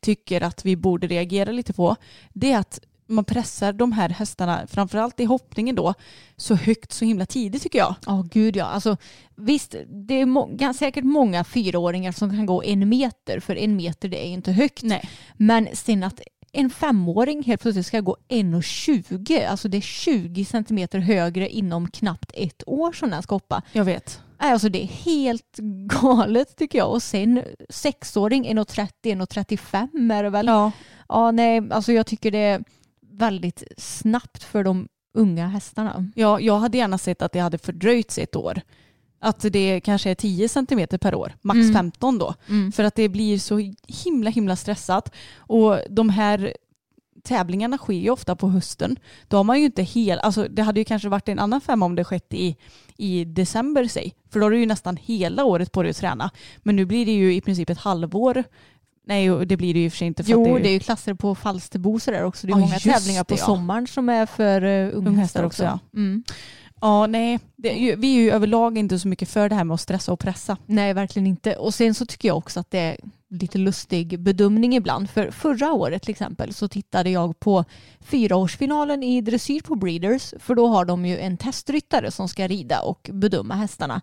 tycker 0.00 0.40
att 0.40 0.64
vi 0.64 0.76
borde 0.76 1.06
reagera 1.06 1.52
lite 1.52 1.72
på 1.72 1.96
det 2.32 2.52
är 2.52 2.58
att 2.58 2.80
man 3.06 3.24
pressar 3.24 3.72
de 3.72 3.92
här 3.92 4.08
hästarna, 4.08 4.66
framförallt 4.66 5.20
i 5.20 5.24
hoppningen 5.24 5.74
då, 5.74 5.94
så 6.36 6.54
högt 6.54 6.92
så 6.92 7.04
himla 7.04 7.26
tidigt 7.26 7.62
tycker 7.62 7.78
jag. 7.78 7.94
Ja, 8.06 8.24
gud 8.30 8.56
ja. 8.56 8.64
Alltså, 8.64 8.96
visst, 9.36 9.74
det 10.08 10.14
är 10.14 10.26
må 10.26 10.72
säkert 10.78 11.04
många 11.04 11.44
fyraåringar 11.44 12.12
som 12.12 12.30
kan 12.30 12.46
gå 12.46 12.62
en 12.62 12.88
meter, 12.88 13.40
för 13.40 13.56
en 13.56 13.76
meter 13.76 14.08
det 14.08 14.26
är 14.26 14.30
inte 14.30 14.52
högt. 14.52 14.82
Nej. 14.82 15.08
Men 15.36 15.68
sen 15.72 16.02
att 16.02 16.20
en 16.52 16.70
femåring 16.70 17.42
helt 17.42 17.62
plötsligt 17.62 17.86
ska 17.86 18.00
gå 18.00 18.16
1,20, 18.28 19.48
alltså 19.48 19.68
det 19.68 19.76
är 19.76 19.80
20 19.80 20.44
centimeter 20.44 20.98
högre 20.98 21.48
inom 21.48 21.90
knappt 21.90 22.32
ett 22.34 22.62
år 22.66 22.92
som 22.92 23.10
den 23.10 23.22
ska 23.22 23.34
hoppa. 23.34 23.62
Jag 23.72 23.84
vet. 23.84 24.20
Alltså 24.38 24.68
det 24.68 24.82
är 24.82 24.86
helt 24.86 25.56
galet 26.00 26.56
tycker 26.56 26.78
jag. 26.78 26.90
Och 26.90 27.02
sen 27.02 27.42
sexåring 27.68 28.46
1,30, 28.46 28.90
1,35 29.02 30.12
är 30.12 30.22
det 30.22 30.30
väl? 30.30 30.46
Ja. 30.46 30.72
Ja, 31.08 31.30
nej, 31.30 31.62
alltså 31.70 31.92
jag 31.92 32.06
tycker 32.06 32.30
det 32.30 32.38
är 32.38 32.64
väldigt 33.16 33.62
snabbt 33.76 34.42
för 34.42 34.64
de 34.64 34.88
unga 35.14 35.46
hästarna. 35.48 36.10
Ja, 36.14 36.40
jag 36.40 36.58
hade 36.58 36.78
gärna 36.78 36.98
sett 36.98 37.22
att 37.22 37.32
det 37.32 37.38
hade 37.38 37.58
fördröjts 37.58 38.18
ett 38.18 38.36
år. 38.36 38.60
Att 39.20 39.40
det 39.52 39.80
kanske 39.80 40.10
är 40.10 40.14
10 40.14 40.48
centimeter 40.48 40.98
per 40.98 41.14
år, 41.14 41.32
max 41.42 41.56
Mm. 41.56 41.74
15 41.74 42.18
då. 42.18 42.34
Mm. 42.48 42.72
För 42.72 42.84
att 42.84 42.94
det 42.94 43.08
blir 43.08 43.38
så 43.38 43.72
himla 43.86 44.30
himla 44.30 44.56
stressat. 44.56 45.12
Och 45.36 45.78
de 45.90 46.08
här 46.08 46.52
tävlingarna 47.26 47.78
sker 47.78 47.94
ju 47.94 48.10
ofta 48.10 48.36
på 48.36 48.48
hösten. 48.48 48.96
Då 49.28 49.36
har 49.36 49.44
man 49.44 49.58
ju 49.58 49.64
inte 49.64 49.82
hel, 49.82 50.18
alltså 50.18 50.46
det 50.50 50.62
hade 50.62 50.80
ju 50.80 50.84
kanske 50.84 51.08
varit 51.08 51.28
en 51.28 51.38
annan 51.38 51.60
femma 51.60 51.86
om 51.86 51.94
det 51.94 52.04
skett 52.04 52.34
i, 52.34 52.56
i 52.96 53.24
december 53.24 53.86
säg. 53.86 54.14
För 54.30 54.40
då 54.40 54.46
har 54.46 54.50
du 54.50 54.60
ju 54.60 54.66
nästan 54.66 54.96
hela 54.96 55.44
året 55.44 55.72
på 55.72 55.82
dig 55.82 55.90
att 55.90 55.96
träna. 55.96 56.30
Men 56.58 56.76
nu 56.76 56.84
blir 56.84 57.06
det 57.06 57.12
ju 57.12 57.34
i 57.34 57.40
princip 57.40 57.70
ett 57.70 57.78
halvår. 57.78 58.44
Nej 59.06 59.46
det 59.46 59.56
blir 59.56 59.74
det 59.74 59.80
ju 59.80 59.86
i 59.86 59.88
och 59.88 59.92
för 59.92 59.98
sig 59.98 60.06
inte. 60.06 60.24
För 60.24 60.32
Jo, 60.32 60.44
det 60.44 60.50
det 60.50 60.56
är 60.58 60.64
är 60.64 60.68
ju 60.68 60.72
ju 60.74 60.80
klasser 60.80 61.14
på 61.14 61.34
Falsterbo 61.34 62.00
så 62.00 62.10
där 62.10 62.24
också. 62.24 62.46
Det 62.46 62.50
är 62.50 62.54
Ja, 62.54 62.58
många 62.58 62.78
tävlingar 62.78 63.24
på 63.24 63.34
det, 63.34 63.40
ja. 63.40 63.46
sommaren 63.46 63.86
som 63.86 64.08
är 64.08 64.26
för 64.26 64.64
uh, 64.64 64.98
unghästar 64.98 65.44
också. 65.44 65.64
också, 65.64 65.78
Mm. 65.94 66.24
Ja, 66.80 67.06
nej. 67.06 67.38
Det 67.56 67.72
är 67.74 67.78
ju, 67.78 67.96
vi 67.96 68.16
är 68.16 68.20
ju 68.20 68.30
överlag 68.30 68.78
inte 68.78 68.98
så 68.98 69.08
mycket 69.08 69.28
för 69.28 69.48
det 69.48 69.54
här 69.54 69.64
med 69.64 69.74
att 69.74 69.80
stressa 69.80 70.12
och 70.12 70.20
pressa. 70.20 70.56
Nej, 70.66 70.94
verkligen 70.94 71.26
inte. 71.26 71.56
Och 71.56 71.74
sen 71.74 71.94
så 71.94 72.06
tycker 72.06 72.28
jag 72.28 72.36
också 72.36 72.60
att 72.60 72.70
det 72.70 72.78
är 72.78 72.96
lite 73.30 73.58
lustig 73.58 74.20
bedömning 74.20 74.74
ibland. 74.76 75.10
För 75.10 75.30
förra 75.30 75.72
året 75.72 76.02
till 76.02 76.10
exempel 76.10 76.54
så 76.54 76.68
tittade 76.68 77.10
jag 77.10 77.40
på 77.40 77.64
fyraårsfinalen 78.00 79.02
i 79.02 79.20
dressyr 79.20 79.60
på 79.60 79.74
Breeders. 79.74 80.34
För 80.38 80.54
då 80.54 80.66
har 80.66 80.84
de 80.84 81.06
ju 81.06 81.18
en 81.18 81.36
testryttare 81.36 82.10
som 82.10 82.28
ska 82.28 82.48
rida 82.48 82.80
och 82.80 83.10
bedöma 83.12 83.54
hästarna. 83.54 84.00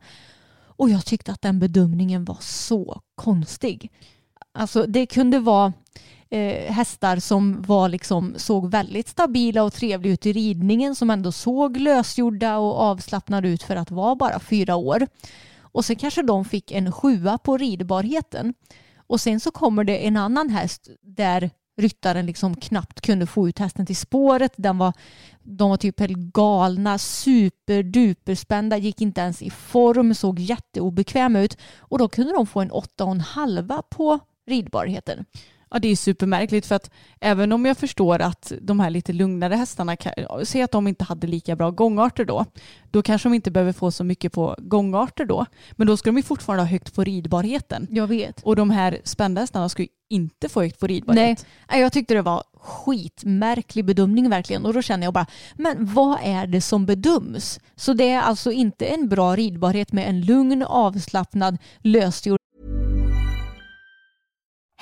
Och 0.75 0.89
jag 0.89 1.05
tyckte 1.05 1.31
att 1.31 1.41
den 1.41 1.59
bedömningen 1.59 2.25
var 2.25 2.37
så 2.41 3.01
konstig. 3.15 3.91
Alltså 4.53 4.85
det 4.85 5.05
kunde 5.05 5.39
vara 5.39 5.73
eh, 6.29 6.73
hästar 6.73 7.17
som 7.17 7.61
var 7.61 7.89
liksom, 7.89 8.33
såg 8.37 8.71
väldigt 8.71 9.07
stabila 9.07 9.63
och 9.63 9.73
trevliga 9.73 10.13
ut 10.13 10.25
i 10.25 10.33
ridningen 10.33 10.95
som 10.95 11.09
ändå 11.09 11.31
såg 11.31 11.77
lösgjorda 11.77 12.57
och 12.57 12.79
avslappnade 12.79 13.49
ut 13.49 13.63
för 13.63 13.75
att 13.75 13.91
vara 13.91 14.15
bara 14.15 14.39
fyra 14.39 14.75
år. 14.75 15.07
Och 15.59 15.85
sen 15.85 15.95
kanske 15.95 16.21
de 16.21 16.45
fick 16.45 16.71
en 16.71 16.91
sjua 16.91 17.37
på 17.37 17.57
ridbarheten. 17.57 18.53
Och 19.07 19.21
sen 19.21 19.39
så 19.39 19.51
kommer 19.51 19.83
det 19.83 20.07
en 20.07 20.17
annan 20.17 20.49
häst 20.49 20.89
där 21.01 21.49
ryttaren 21.77 22.25
liksom 22.25 22.55
knappt 22.55 23.01
kunde 23.01 23.25
få 23.25 23.49
ut 23.49 23.59
hästen 23.59 23.85
till 23.85 23.95
spåret. 23.95 24.53
Den 24.55 24.77
var, 24.77 24.93
de 25.43 25.69
var 25.69 25.77
typ 25.77 25.99
helt 25.99 26.17
galna, 26.17 26.97
superduperspända, 26.97 28.77
gick 28.77 29.01
inte 29.01 29.21
ens 29.21 29.41
i 29.41 29.49
form, 29.49 30.15
såg 30.15 30.39
jätteobekväma 30.39 31.39
ut. 31.39 31.57
Och 31.79 31.99
då 31.99 32.07
kunde 32.07 32.33
de 32.33 32.47
få 32.47 32.61
en 32.61 32.71
åtta 32.71 33.05
och 33.05 33.11
en 33.11 33.21
halva 33.21 33.81
på 33.81 34.19
ridbarheten. 34.47 35.25
Ja, 35.73 35.79
det 35.79 35.87
är 35.87 35.95
supermärkligt 35.95 36.65
för 36.65 36.75
att 36.75 36.91
även 37.19 37.51
om 37.51 37.65
jag 37.65 37.77
förstår 37.77 38.21
att 38.21 38.51
de 38.61 38.79
här 38.79 38.89
lite 38.89 39.13
lugnare 39.13 39.55
hästarna, 39.55 39.97
säg 40.43 40.61
att 40.61 40.71
de 40.71 40.87
inte 40.87 41.03
hade 41.03 41.27
lika 41.27 41.55
bra 41.55 41.71
gångarter 41.71 42.25
då, 42.25 42.45
då 42.91 43.01
kanske 43.01 43.29
de 43.29 43.33
inte 43.33 43.51
behöver 43.51 43.73
få 43.73 43.91
så 43.91 44.03
mycket 44.03 44.33
på 44.33 44.55
gångarter 44.57 45.25
då. 45.25 45.45
Men 45.71 45.87
då 45.87 45.97
ska 45.97 46.09
de 46.09 46.17
ju 46.17 46.23
fortfarande 46.23 46.63
ha 46.63 46.69
högt 46.69 46.95
på 46.95 47.03
ridbarheten. 47.03 47.87
Jag 47.89 48.07
vet. 48.07 48.41
Och 48.43 48.55
de 48.55 48.69
här 48.69 48.99
spända 49.03 49.41
hästarna 49.41 49.69
ska 49.69 49.81
ju 49.81 49.87
inte 50.09 50.49
få 50.49 50.61
högt 50.61 50.79
på 50.79 50.87
ridbarhet. 50.87 51.45
Nej, 51.71 51.81
jag 51.81 51.93
tyckte 51.93 52.13
det 52.13 52.21
var 52.21 52.43
skitmärklig 52.53 53.85
bedömning 53.85 54.29
verkligen 54.29 54.65
och 54.65 54.73
då 54.73 54.81
känner 54.81 55.07
jag 55.07 55.13
bara, 55.13 55.25
men 55.55 55.75
vad 55.93 56.19
är 56.23 56.47
det 56.47 56.61
som 56.61 56.85
bedöms? 56.85 57.59
Så 57.75 57.93
det 57.93 58.09
är 58.09 58.21
alltså 58.21 58.51
inte 58.51 58.85
en 58.85 59.09
bra 59.09 59.35
ridbarhet 59.35 59.91
med 59.91 60.09
en 60.09 60.21
lugn, 60.21 60.63
avslappnad, 60.63 61.57
lösgjord 61.81 62.39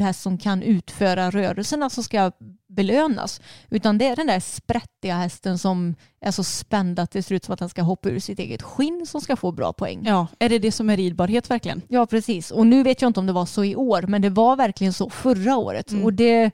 Häst 0.00 0.22
som 0.22 0.38
kan 0.38 0.62
utföra 0.62 1.30
rörelserna 1.30 1.90
som 1.90 2.04
ska 2.04 2.32
belönas. 2.68 3.40
Utan 3.70 3.98
det 3.98 4.06
är 4.06 4.16
den 4.16 4.26
där 4.26 4.40
sprättiga 4.40 5.16
hästen 5.16 5.58
som 5.58 5.94
är 6.20 6.30
så 6.30 6.44
spänd 6.44 6.98
att 6.98 7.10
det 7.10 7.22
ser 7.22 7.34
ut 7.34 7.44
som 7.44 7.52
att 7.52 7.58
den 7.58 7.68
ska 7.68 7.82
hoppa 7.82 8.08
ur 8.08 8.18
sitt 8.18 8.38
eget 8.38 8.62
skinn 8.62 9.06
som 9.06 9.20
ska 9.20 9.36
få 9.36 9.52
bra 9.52 9.72
poäng. 9.72 10.02
Ja, 10.04 10.26
är 10.38 10.48
det 10.48 10.58
det 10.58 10.72
som 10.72 10.90
är 10.90 10.96
ridbarhet 10.96 11.50
verkligen? 11.50 11.82
Ja, 11.88 12.06
precis. 12.06 12.50
Och 12.50 12.66
nu 12.66 12.82
vet 12.82 13.02
jag 13.02 13.08
inte 13.08 13.20
om 13.20 13.26
det 13.26 13.32
var 13.32 13.46
så 13.46 13.64
i 13.64 13.76
år, 13.76 14.02
men 14.02 14.22
det 14.22 14.30
var 14.30 14.56
verkligen 14.56 14.92
så 14.92 15.10
förra 15.10 15.56
året. 15.56 15.90
Mm. 15.90 16.04
Och 16.04 16.12
det 16.12 16.50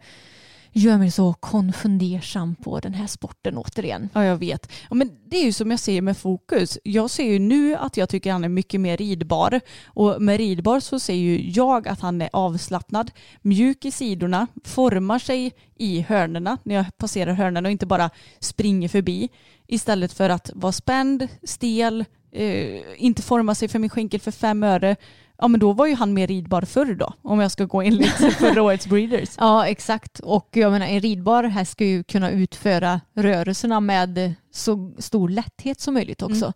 gör 0.73 0.99
mig 0.99 1.11
så 1.11 1.33
konfundersam 1.33 2.55
på 2.55 2.81
den 2.81 2.95
här 2.95 3.07
sporten 3.07 3.59
återigen. 3.59 4.09
Ja, 4.13 4.25
jag 4.25 4.37
vet. 4.37 4.73
Ja, 4.91 4.95
men 4.95 5.11
det 5.27 5.37
är 5.37 5.45
ju 5.45 5.53
som 5.53 5.71
jag 5.71 5.81
säger 5.81 6.03
med 6.03 6.17
fokus. 6.17 6.79
Jag 6.85 7.11
ser 7.11 7.25
ju 7.25 7.39
nu 7.39 7.77
att 7.77 7.97
jag 7.97 8.09
tycker 8.09 8.33
han 8.33 8.45
är 8.45 8.49
mycket 8.49 8.81
mer 8.81 8.97
ridbar. 8.97 9.61
Och 9.87 10.23
med 10.23 10.37
ridbar 10.37 10.81
så 10.81 11.01
ser 11.01 11.15
ju 11.15 11.51
jag 11.51 11.89
att 11.89 12.01
han 12.01 12.23
är 12.23 12.31
avslappnad, 12.33 13.11
mjuk 13.43 13.85
i 13.85 13.91
sidorna, 13.91 14.47
formar 14.65 15.19
sig 15.19 15.53
i 15.77 16.01
hörnerna 16.01 16.59
när 16.63 16.75
jag 16.75 16.85
passerar 16.97 17.33
hörnerna 17.33 17.69
och 17.69 17.73
inte 17.73 17.87
bara 17.87 18.11
springer 18.41 18.89
förbi. 18.89 19.29
Istället 19.67 20.13
för 20.13 20.31
att 20.31 20.51
vara 20.55 20.73
spänd, 20.73 21.29
stel, 21.43 22.05
eh, 22.33 22.81
inte 22.97 23.23
forma 23.23 23.55
sig 23.55 23.69
för 23.69 23.79
min 23.79 23.91
skänkel 23.91 24.21
för 24.21 24.31
fem 24.31 24.63
öre. 24.63 24.97
Ja 25.43 25.49
men 25.49 25.61
då 25.61 25.73
var 25.73 25.87
ju 25.87 25.95
han 25.95 26.15
mer 26.15 26.27
ridbar 26.27 26.63
förr 26.63 26.95
då, 26.95 27.13
om 27.23 27.41
jag 27.41 27.51
ska 27.51 27.65
gå 27.65 27.83
enligt 27.83 28.35
förra 28.39 28.63
årets 28.63 28.87
breeders. 28.87 29.29
Ja 29.39 29.67
exakt 29.67 30.21
och 30.21 30.49
jag 30.53 30.73
menar 30.73 30.87
en 30.87 31.01
ridbar 31.01 31.45
häst 31.45 31.73
ska 31.73 31.85
ju 31.85 32.05
kunna 32.05 32.31
utföra 32.31 33.01
rörelserna 33.15 33.81
med 33.81 34.35
så 34.53 34.95
stor 34.99 35.29
lätthet 35.29 35.81
som 35.81 35.95
möjligt 35.95 36.23
också. 36.23 36.45
Mm. 36.45 36.53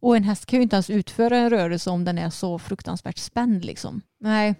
Och 0.00 0.16
en 0.16 0.24
häst 0.24 0.46
kan 0.46 0.58
ju 0.58 0.62
inte 0.62 0.76
ens 0.76 0.90
utföra 0.90 1.36
en 1.36 1.50
rörelse 1.50 1.90
om 1.90 2.04
den 2.04 2.18
är 2.18 2.30
så 2.30 2.58
fruktansvärt 2.58 3.18
spänd 3.18 3.64
liksom. 3.64 4.00
Nej, 4.20 4.54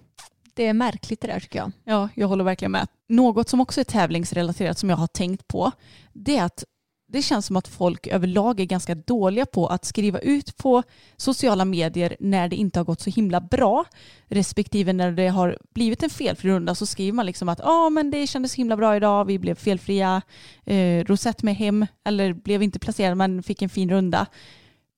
det 0.54 0.66
är 0.66 0.72
märkligt 0.72 1.20
det 1.20 1.28
där 1.28 1.40
tycker 1.40 1.58
jag. 1.58 1.72
Ja, 1.84 2.08
jag 2.14 2.28
håller 2.28 2.44
verkligen 2.44 2.72
med. 2.72 2.86
Något 3.08 3.48
som 3.48 3.60
också 3.60 3.80
är 3.80 3.84
tävlingsrelaterat 3.84 4.78
som 4.78 4.90
jag 4.90 4.96
har 4.96 5.06
tänkt 5.06 5.48
på, 5.48 5.72
det 6.12 6.36
är 6.36 6.44
att 6.44 6.64
det 7.12 7.22
känns 7.22 7.46
som 7.46 7.56
att 7.56 7.68
folk 7.68 8.06
överlag 8.06 8.60
är 8.60 8.64
ganska 8.64 8.94
dåliga 8.94 9.46
på 9.46 9.66
att 9.66 9.84
skriva 9.84 10.18
ut 10.18 10.56
på 10.56 10.82
sociala 11.16 11.64
medier 11.64 12.16
när 12.20 12.48
det 12.48 12.56
inte 12.56 12.78
har 12.78 12.84
gått 12.84 13.00
så 13.00 13.10
himla 13.10 13.40
bra. 13.40 13.84
Respektive 14.28 14.92
när 14.92 15.12
det 15.12 15.28
har 15.28 15.58
blivit 15.74 16.02
en 16.02 16.10
felfri 16.10 16.50
runda 16.50 16.74
så 16.74 16.86
skriver 16.86 17.12
man 17.12 17.26
liksom 17.26 17.48
att 17.48 17.58
ja 17.58 17.90
men 17.90 18.10
det 18.10 18.26
kändes 18.26 18.54
himla 18.54 18.76
bra 18.76 18.96
idag, 18.96 19.24
vi 19.24 19.38
blev 19.38 19.54
felfria, 19.54 20.22
eh, 20.64 21.04
Rosette 21.04 21.44
med 21.44 21.56
hem 21.56 21.86
eller 22.04 22.32
blev 22.32 22.62
inte 22.62 22.78
placerad 22.78 23.16
men 23.16 23.42
fick 23.42 23.62
en 23.62 23.68
fin 23.68 23.90
runda. 23.90 24.26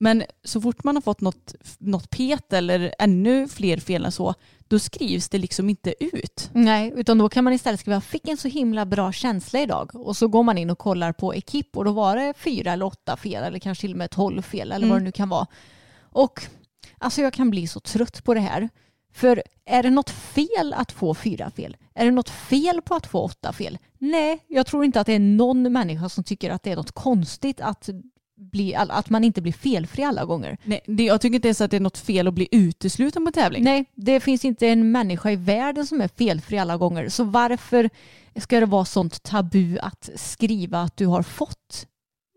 Men 0.03 0.23
så 0.45 0.61
fort 0.61 0.85
man 0.85 0.97
har 0.97 1.01
fått 1.01 1.21
något, 1.21 1.55
något 1.79 2.11
pet 2.11 2.53
eller 2.53 2.95
ännu 2.99 3.49
fler 3.49 3.77
fel 3.77 4.05
än 4.05 4.13
så, 4.13 4.35
då 4.69 4.79
skrivs 4.79 5.29
det 5.29 5.39
liksom 5.39 5.69
inte 5.71 5.95
ut. 6.05 6.51
Nej, 6.53 6.93
utan 6.97 7.19
då 7.19 7.29
kan 7.29 7.45
man 7.45 7.53
istället 7.53 7.81
skriva 7.81 8.01
fick 8.01 8.29
en 8.29 8.37
så 8.37 8.49
himla 8.49 8.87
bra 8.87 9.13
känsla 9.13 9.61
idag 9.61 9.91
och 9.95 10.17
så 10.17 10.29
går 10.29 10.43
man 10.43 10.59
in 10.59 10.71
och 10.71 10.79
kollar 10.79 11.13
på 11.13 11.35
ekip 11.35 11.77
och 11.77 11.85
då 11.85 11.93
var 11.93 12.17
det 12.17 12.35
fyra 12.37 12.73
eller 12.73 12.85
åtta 12.87 13.17
fel 13.17 13.45
eller 13.45 13.59
kanske 13.59 13.81
till 13.81 13.91
och 13.93 13.99
med 13.99 14.11
tolv 14.11 14.43
fel 14.43 14.73
eller 14.73 14.87
vad 14.87 14.93
Mm. 14.93 15.05
det 15.05 15.09
nu 15.09 15.13
kan 15.13 15.29
vara. 15.29 15.47
Och 16.01 16.43
alltså 16.99 17.21
jag 17.23 17.33
kan 17.33 17.51
bli 17.51 17.67
så 17.67 17.81
trött 17.81 18.25
på 18.25 18.35
det 18.35 18.41
här. 18.41 18.69
För 19.15 19.43
är 19.65 19.83
det 19.83 19.91
något 19.91 20.11
fel 20.11 20.73
att 20.77 20.93
få 20.93 21.15
fyra 21.15 21.51
fel? 21.51 21.77
Är 21.95 22.05
det 22.05 22.11
något 22.11 22.31
fel 22.31 22.83
på 22.83 22.95
att 22.95 23.07
få 23.07 23.21
åtta 23.21 23.53
fel? 23.53 23.79
Nej, 23.99 24.45
jag 24.49 24.67
tror 24.67 24.85
inte 24.85 25.01
att 25.01 25.07
det 25.07 25.13
är 25.15 25.19
någon 25.19 25.73
människa 25.73 26.09
som 26.09 26.25
tycker 26.25 26.51
att 26.51 26.63
det 26.63 26.71
är 26.73 26.77
något 26.77 26.93
konstigt 26.93 27.61
att, 27.61 27.89
bli, 28.51 28.75
att 28.75 29.11
man 29.11 29.25
inte 29.25 29.43
blir 29.43 29.53
felfri 29.53 30.05
alla 30.05 30.25
gånger. 30.25 30.59
Nej, 30.65 30.81
det, 30.87 31.05
jag 31.05 31.21
tycker 31.21 31.35
inte 31.35 31.49
ens 31.49 31.61
att 31.61 31.71
det 31.71 31.77
är 31.77 31.81
något 31.81 31.99
fel 31.99 32.29
att 32.29 32.35
bli 32.35 32.49
utesluten 32.51 33.25
på 33.25 33.33
tävling. 33.33 33.65
Nej, 33.65 33.85
det 33.95 34.21
finns 34.21 34.45
inte 34.45 34.69
en 34.69 34.93
människa 34.93 35.31
i 35.31 35.37
världen 35.37 35.87
som 35.87 36.01
är 36.01 36.09
felfri 36.09 36.59
alla 36.59 36.77
gånger. 36.77 37.09
Så 37.09 37.25
varför 37.25 37.91
ska 38.37 38.61
det 38.61 38.67
vara 38.67 38.85
sånt 38.85 39.23
tabu 39.23 39.79
att 39.79 40.11
skriva 40.17 40.79
att 40.83 40.97
du 40.97 41.07
har 41.07 41.23
fått 41.23 41.87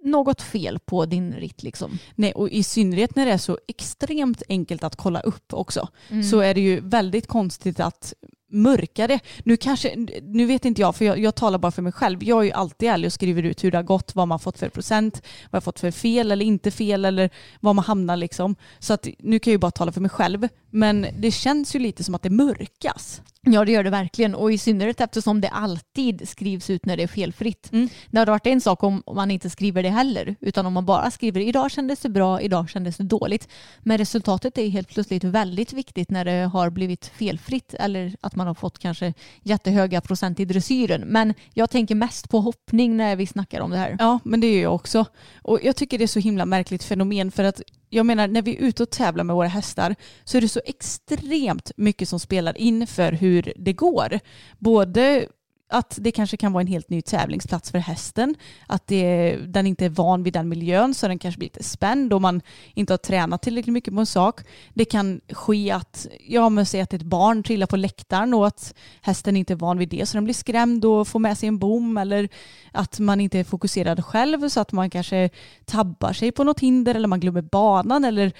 något 0.04 0.42
fel 0.42 0.80
på 0.80 1.06
din 1.06 1.34
ritt 1.34 1.64
liksom? 1.64 1.98
Nej, 2.16 2.34
och 2.34 2.50
i 2.50 2.64
synnerhet 2.64 3.16
när 3.16 3.26
det 3.26 3.32
är 3.32 3.38
så 3.38 3.60
extremt 3.68 4.44
enkelt 4.50 4.84
att 4.84 4.96
kolla 4.96 5.20
upp 5.20 5.54
också 5.54 5.88
Mm. 6.10 6.24
så 6.24 6.40
är 6.40 6.54
det 6.54 6.62
ju 6.62 6.80
väldigt 6.80 7.28
konstigt 7.28 7.80
att 7.80 8.14
mörkare. 8.56 9.20
Nu, 9.44 9.58
kanske, 9.58 10.08
nu 10.22 10.46
vet 10.46 10.66
inte 10.66 10.82
jag, 10.82 10.96
för 10.96 11.06
jag, 11.06 11.20
jag 11.20 11.36
talar 11.36 11.60
bara 11.60 11.72
för 11.72 11.82
mig 11.82 11.92
själv. 11.92 12.24
Jag 12.24 12.40
är 12.40 12.44
ju 12.44 12.52
alltid 12.52 12.90
ärlig 12.90 13.08
och 13.08 13.14
skriver 13.14 13.44
ut 13.44 13.64
hur 13.64 13.72
det 13.72 13.78
har 13.78 13.84
gått, 13.84 14.16
vad 14.16 14.28
man 14.28 14.40
fått 14.40 14.60
för 14.60 14.70
procent, 14.70 15.22
vad 15.52 15.58
jag 15.58 15.64
fått 15.64 15.80
för 15.80 15.92
fel 15.92 16.32
eller 16.32 16.46
inte 16.46 16.72
fel 16.72 17.06
eller 17.06 17.30
var 17.60 17.74
man 17.74 17.86
hamnar 17.86 18.18
liksom. 18.18 18.56
Så 18.80 18.94
att 18.94 19.08
nu 19.20 19.40
kan 19.40 19.52
jag 19.52 19.56
ju 19.56 19.60
bara 19.60 19.72
tala 19.72 19.92
för 19.92 20.02
mig 20.02 20.10
själv. 20.10 20.48
Men 20.70 21.08
det 21.18 21.32
känns 21.32 21.76
ju 21.76 21.80
lite 21.80 22.04
som 22.04 22.16
att 22.16 22.22
det 22.22 22.30
mörkas. 22.30 23.22
Ja, 23.46 23.66
det 23.66 23.72
gör 23.72 23.84
det 23.84 23.90
verkligen. 23.90 24.36
Och 24.36 24.54
i 24.54 24.58
synnerhet 24.58 25.02
eftersom 25.02 25.42
det 25.42 25.50
alltid 25.50 26.30
skrivs 26.30 26.70
ut 26.70 26.86
när 26.86 26.98
det 26.98 27.04
är 27.04 27.08
felfritt. 27.08 27.70
Mm. 27.72 27.90
Det 28.10 28.20
hade 28.20 28.32
varit 28.32 28.48
en 28.48 28.62
sak 28.62 28.84
om 28.84 29.04
man 29.14 29.32
inte 29.32 29.50
skriver 29.50 29.84
det 29.84 29.90
heller, 29.90 30.36
utan 30.40 30.66
om 30.66 30.74
man 30.74 30.86
bara 30.86 31.12
skriver 31.12 31.42
idag 31.42 31.72
kändes 31.72 32.00
det 32.00 32.10
bra, 32.10 32.42
idag 32.42 32.70
kändes 32.70 32.98
det 32.98 33.04
dåligt. 33.04 33.48
Men 33.80 33.98
resultatet 33.98 34.58
är 34.58 34.70
helt 34.70 34.90
plötsligt 34.90 35.24
väldigt 35.24 35.74
viktigt 35.74 36.12
när 36.12 36.26
det 36.26 36.46
har 36.46 36.70
blivit 36.70 37.06
felfritt 37.06 37.74
eller 37.74 38.16
att 38.22 38.36
man 38.36 38.48
har 38.48 38.54
fått 38.54 38.80
kanske 38.80 39.14
jättehöga 39.44 40.02
procent 40.02 40.40
i 40.40 40.46
dressyren. 40.46 41.02
Men 41.02 41.34
jag 41.54 41.70
tänker 41.70 41.96
mest 41.96 42.30
på 42.30 42.40
hoppning 42.40 42.98
när 42.98 43.16
vi 43.16 43.28
snackar 43.28 43.62
om 43.62 43.72
det 43.72 43.78
här. 43.78 43.96
Ja, 44.00 44.20
men 44.24 44.40
det 44.40 44.48
är 44.48 44.62
jag 44.62 44.76
också. 44.76 45.06
Och 45.42 45.60
jag 45.64 45.76
tycker 45.76 45.98
det 45.98 46.04
är 46.04 46.08
så 46.08 46.20
himla 46.20 46.46
märkligt 46.46 46.84
fenomen 46.84 47.32
för 47.32 47.44
att 47.44 47.62
jag 47.90 48.06
menar 48.06 48.28
när 48.28 48.42
vi 48.42 48.56
är 48.56 48.62
ute 48.62 48.84
och 48.84 48.90
tävlar 48.90 49.24
med 49.24 49.36
våra 49.36 49.48
hästar 49.48 49.96
så 50.24 50.38
är 50.38 50.42
det 50.42 50.50
så 50.50 50.62
extremt 50.66 51.72
mycket 51.78 52.10
som 52.10 52.20
spelar 52.20 52.58
in 52.58 52.88
för 52.88 53.12
hur 53.12 53.54
det 53.56 53.74
går. 53.74 54.20
Både 54.60 55.28
att 55.76 55.98
det 56.02 56.12
kanske 56.12 56.38
kan 56.38 56.54
vara 56.54 56.62
en 56.62 56.68
helt 56.68 56.90
ny 56.90 57.02
tävlingsplats 57.02 57.72
för 57.72 57.80
hästen, 57.80 58.36
att 58.68 58.88
det, 58.88 59.36
den 59.48 59.68
inte 59.68 59.86
är 59.86 59.90
van 59.90 60.24
vid 60.24 60.34
den 60.34 60.50
miljön 60.50 60.94
så 60.94 61.08
den 61.08 61.20
kanske 61.20 61.38
blir 61.38 61.46
lite 61.46 61.64
spänd 61.64 62.14
och 62.14 62.22
man 62.22 62.42
inte 62.74 62.94
har 62.94 62.98
tränat 62.98 63.42
tillräckligt 63.42 63.74
mycket 63.74 63.94
på 63.94 64.00
en 64.00 64.06
sak. 64.06 64.42
Det 64.74 64.86
kan 64.86 65.22
ske 65.30 65.72
att, 65.72 66.08
ja 66.28 66.50
men 66.50 66.66
säg 66.66 66.82
att 66.82 66.94
ett 66.94 67.02
barn 67.02 67.44
trillar 67.44 67.68
på 67.68 67.76
läktaren 67.76 68.34
och 68.34 68.48
att 68.48 68.74
hästen 69.02 69.38
inte 69.38 69.54
är 69.54 69.56
van 69.56 69.78
vid 69.78 69.90
det 69.90 70.06
så 70.06 70.18
den 70.18 70.24
blir 70.24 70.34
skrämd 70.34 70.86
och 70.86 71.08
får 71.08 71.20
med 71.20 71.38
sig 71.38 71.48
en 71.48 71.60
bom 71.60 71.98
eller 71.98 72.30
att 72.72 73.00
man 73.00 73.22
inte 73.22 73.40
är 73.40 73.44
fokuserad 73.44 74.06
själv 74.06 74.50
så 74.50 74.60
att 74.60 74.72
man 74.72 74.90
kanske 74.90 75.30
tabbar 75.66 76.14
sig 76.14 76.32
på 76.32 76.44
något 76.44 76.60
hinder 76.60 76.96
eller 76.96 77.08
man 77.08 77.20
glömmer 77.20 77.42
banan 77.42 78.06
eller 78.06 78.32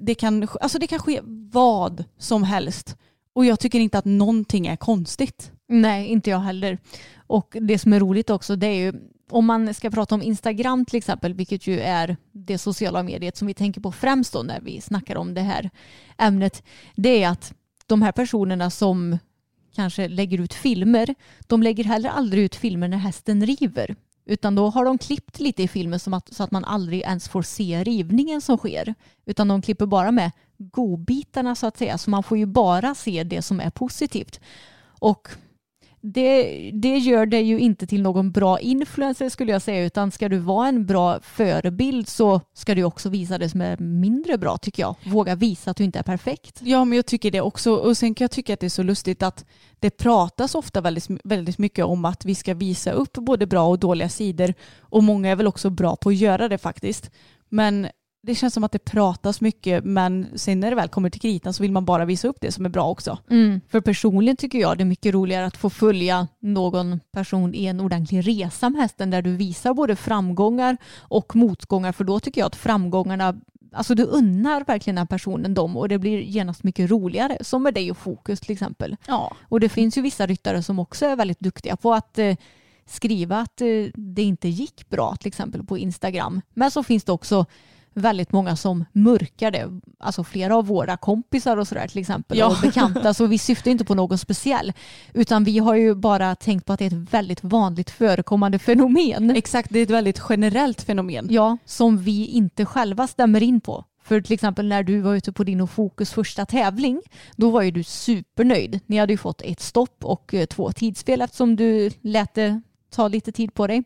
det 0.00 0.14
kan, 0.14 0.48
alltså 0.60 0.78
det 0.78 0.86
kan 0.86 0.98
ske 0.98 1.20
vad 1.52 2.04
som 2.18 2.42
helst. 2.42 2.96
Och 3.34 3.44
jag 3.44 3.60
tycker 3.60 3.80
inte 3.80 3.98
att 3.98 4.04
någonting 4.04 4.66
är 4.66 4.76
konstigt. 4.76 5.50
Nej, 5.68 6.06
inte 6.06 6.30
jag 6.30 6.40
heller. 6.40 6.78
Och 7.26 7.56
det 7.60 7.78
som 7.78 7.92
är 7.92 8.00
roligt 8.00 8.30
också 8.30 8.56
det 8.56 8.66
är 8.66 8.74
ju 8.74 8.92
om 9.30 9.46
man 9.46 9.74
ska 9.74 9.90
prata 9.90 10.14
om 10.14 10.22
Instagram 10.22 10.84
till 10.84 10.98
exempel, 10.98 11.34
vilket 11.34 11.66
ju 11.66 11.80
är 11.80 12.16
det 12.32 12.58
sociala 12.58 13.02
mediet 13.02 13.36
som 13.36 13.46
vi 13.46 13.54
tänker 13.54 13.80
på 13.80 13.92
främst 13.92 14.32
då 14.32 14.42
när 14.42 14.60
vi 14.60 14.80
snackar 14.80 15.16
om 15.16 15.34
det 15.34 15.40
här 15.40 15.70
ämnet, 16.18 16.62
det 16.96 17.22
är 17.22 17.28
att 17.28 17.54
de 17.86 18.02
här 18.02 18.12
personerna 18.12 18.70
som 18.70 19.18
kanske 19.74 20.08
lägger 20.08 20.40
ut 20.40 20.54
filmer, 20.54 21.14
de 21.40 21.62
lägger 21.62 21.84
heller 21.84 22.10
aldrig 22.10 22.44
ut 22.44 22.54
filmer 22.54 22.88
när 22.88 22.96
hästen 22.96 23.46
river. 23.46 23.96
Utan 24.26 24.54
då 24.54 24.70
har 24.70 24.84
de 24.84 24.98
klippt 24.98 25.40
lite 25.40 25.62
i 25.62 25.68
filmen 25.68 26.00
som 26.00 26.14
att, 26.14 26.34
så 26.34 26.42
att 26.42 26.50
man 26.50 26.64
aldrig 26.64 27.00
ens 27.00 27.28
får 27.28 27.42
se 27.42 27.84
rivningen 27.84 28.40
som 28.40 28.58
sker. 28.58 28.94
Utan 29.26 29.48
de 29.48 29.62
klipper 29.62 29.86
bara 29.86 30.10
med 30.10 30.30
godbitarna 30.58 31.54
så 31.54 31.66
att 31.66 31.78
säga. 31.78 31.98
Så 31.98 32.10
man 32.10 32.22
får 32.22 32.38
ju 32.38 32.46
bara 32.46 32.94
se 32.94 33.24
det 33.24 33.42
som 33.42 33.60
är 33.60 33.70
positivt. 33.70 34.40
Och 34.98 35.28
det, 36.06 36.70
det 36.74 36.98
gör 36.98 37.26
dig 37.26 37.42
ju 37.42 37.58
inte 37.58 37.86
till 37.86 38.02
någon 38.02 38.30
bra 38.30 38.60
influencer 38.60 39.28
skulle 39.28 39.52
jag 39.52 39.62
säga 39.62 39.84
utan 39.84 40.10
ska 40.10 40.28
du 40.28 40.38
vara 40.38 40.68
en 40.68 40.86
bra 40.86 41.20
förebild 41.20 42.08
så 42.08 42.40
ska 42.54 42.74
du 42.74 42.84
också 42.84 43.08
visa 43.08 43.38
det 43.38 43.48
som 43.48 43.60
är 43.60 43.76
mindre 43.76 44.38
bra 44.38 44.58
tycker 44.58 44.82
jag. 44.82 44.96
Våga 45.06 45.34
visa 45.34 45.70
att 45.70 45.76
du 45.76 45.84
inte 45.84 45.98
är 45.98 46.02
perfekt. 46.02 46.60
Ja, 46.62 46.84
men 46.84 46.96
jag 46.96 47.06
tycker 47.06 47.30
det 47.30 47.40
också. 47.40 47.74
Och 47.74 47.96
sen 47.96 48.14
kan 48.14 48.24
jag 48.24 48.30
tycka 48.30 48.54
att 48.54 48.60
det 48.60 48.66
är 48.66 48.70
så 48.70 48.82
lustigt 48.82 49.22
att 49.22 49.44
det 49.78 49.90
pratas 49.90 50.54
ofta 50.54 50.80
väldigt, 50.80 51.08
väldigt 51.24 51.58
mycket 51.58 51.84
om 51.84 52.04
att 52.04 52.24
vi 52.24 52.34
ska 52.34 52.54
visa 52.54 52.92
upp 52.92 53.12
både 53.12 53.46
bra 53.46 53.66
och 53.66 53.78
dåliga 53.78 54.08
sidor. 54.08 54.54
Och 54.80 55.02
många 55.02 55.30
är 55.30 55.36
väl 55.36 55.46
också 55.46 55.70
bra 55.70 55.96
på 55.96 56.08
att 56.08 56.16
göra 56.16 56.48
det 56.48 56.58
faktiskt. 56.58 57.10
Men 57.48 57.88
det 58.26 58.34
känns 58.34 58.54
som 58.54 58.64
att 58.64 58.72
det 58.72 58.78
pratas 58.78 59.40
mycket 59.40 59.84
men 59.84 60.26
sen 60.34 60.60
när 60.60 60.70
det 60.70 60.76
väl 60.76 60.88
kommer 60.88 61.10
till 61.10 61.20
kritan 61.20 61.52
så 61.52 61.62
vill 61.62 61.72
man 61.72 61.84
bara 61.84 62.04
visa 62.04 62.28
upp 62.28 62.36
det 62.40 62.52
som 62.52 62.64
är 62.64 62.68
bra 62.68 62.90
också. 62.90 63.18
Mm. 63.30 63.60
För 63.68 63.80
personligen 63.80 64.36
tycker 64.36 64.58
jag 64.58 64.78
det 64.78 64.82
är 64.82 64.86
mycket 64.86 65.14
roligare 65.14 65.46
att 65.46 65.56
få 65.56 65.70
följa 65.70 66.28
någon 66.40 67.00
person 67.12 67.54
i 67.54 67.66
en 67.66 67.80
ordentlig 67.80 68.28
resa 68.28 68.70
med 68.70 68.80
hästen 68.80 69.10
där 69.10 69.22
du 69.22 69.36
visar 69.36 69.74
både 69.74 69.96
framgångar 69.96 70.76
och 70.98 71.36
motgångar 71.36 71.92
för 71.92 72.04
då 72.04 72.20
tycker 72.20 72.40
jag 72.40 72.46
att 72.46 72.56
framgångarna 72.56 73.34
Alltså 73.76 73.94
du 73.94 74.02
unnar 74.02 74.64
verkligen 74.64 74.94
den 74.96 75.06
personen 75.06 75.54
dem 75.54 75.76
och 75.76 75.88
det 75.88 75.98
blir 75.98 76.20
genast 76.20 76.64
mycket 76.64 76.90
roligare. 76.90 77.38
Som 77.40 77.62
med 77.62 77.74
dig 77.74 77.90
och 77.90 77.96
Fokus 77.96 78.40
till 78.40 78.52
exempel. 78.52 78.96
Ja. 79.06 79.36
Och 79.48 79.60
det 79.60 79.68
finns 79.68 79.98
ju 79.98 80.02
vissa 80.02 80.26
ryttare 80.26 80.62
som 80.62 80.78
också 80.78 81.06
är 81.06 81.16
väldigt 81.16 81.40
duktiga 81.40 81.76
på 81.76 81.94
att 81.94 82.18
eh, 82.18 82.36
skriva 82.86 83.38
att 83.38 83.60
eh, 83.60 83.66
det 83.94 84.22
inte 84.22 84.48
gick 84.48 84.88
bra 84.88 85.16
till 85.16 85.28
exempel 85.28 85.64
på 85.64 85.78
Instagram. 85.78 86.40
Men 86.54 86.70
så 86.70 86.82
finns 86.82 87.04
det 87.04 87.12
också 87.12 87.46
väldigt 87.94 88.32
många 88.32 88.56
som 88.56 88.84
mörkar 88.92 89.50
det. 89.50 89.80
Alltså 89.98 90.24
flera 90.24 90.56
av 90.56 90.66
våra 90.66 90.96
kompisar 90.96 91.56
och 91.56 91.68
sådär 91.68 91.88
till 91.88 91.98
exempel 92.00 92.38
Ja. 92.38 92.46
och 92.46 92.56
bekanta. 92.62 93.14
Så 93.14 93.26
vi 93.26 93.38
syftar 93.38 93.70
inte 93.70 93.84
på 93.84 93.94
någon 93.94 94.18
speciell. 94.18 94.72
Utan 95.12 95.44
vi 95.44 95.58
har 95.58 95.74
ju 95.74 95.94
bara 95.94 96.34
tänkt 96.34 96.66
på 96.66 96.72
att 96.72 96.78
det 96.78 96.84
är 96.84 96.86
ett 96.86 97.14
väldigt 97.14 97.44
vanligt 97.44 97.90
förekommande 97.90 98.58
fenomen. 98.58 99.30
Exakt, 99.30 99.70
det 99.72 99.78
är 99.78 99.82
ett 99.82 99.90
väldigt 99.90 100.20
generellt 100.28 100.82
fenomen. 100.82 101.26
Ja, 101.30 101.56
som 101.64 101.98
vi 101.98 102.26
inte 102.26 102.66
själva 102.66 103.06
stämmer 103.06 103.42
in 103.42 103.60
på. 103.60 103.84
För 104.04 104.20
till 104.20 104.32
exempel 104.32 104.68
när 104.68 104.82
du 104.82 105.00
var 105.00 105.14
ute 105.14 105.32
på 105.32 105.44
din 105.44 105.60
och 105.60 105.70
Fokus 105.70 106.12
första 106.12 106.46
tävling, 106.46 107.00
då 107.36 107.50
var 107.50 107.62
ju 107.62 107.70
du 107.70 107.82
supernöjd. 107.84 108.80
Ni 108.86 108.98
hade 108.98 109.12
ju 109.12 109.16
fått 109.16 109.42
ett 109.42 109.60
stopp 109.60 110.04
och 110.04 110.34
eh, 110.34 110.46
två 110.46 110.72
tidsspel 110.72 111.20
eftersom 111.20 111.56
du 111.56 111.90
lät 112.00 112.34
det 112.34 112.60
ta 112.90 113.08
lite 113.08 113.32
tid 113.32 113.54
på 113.54 113.66
dig. 113.66 113.82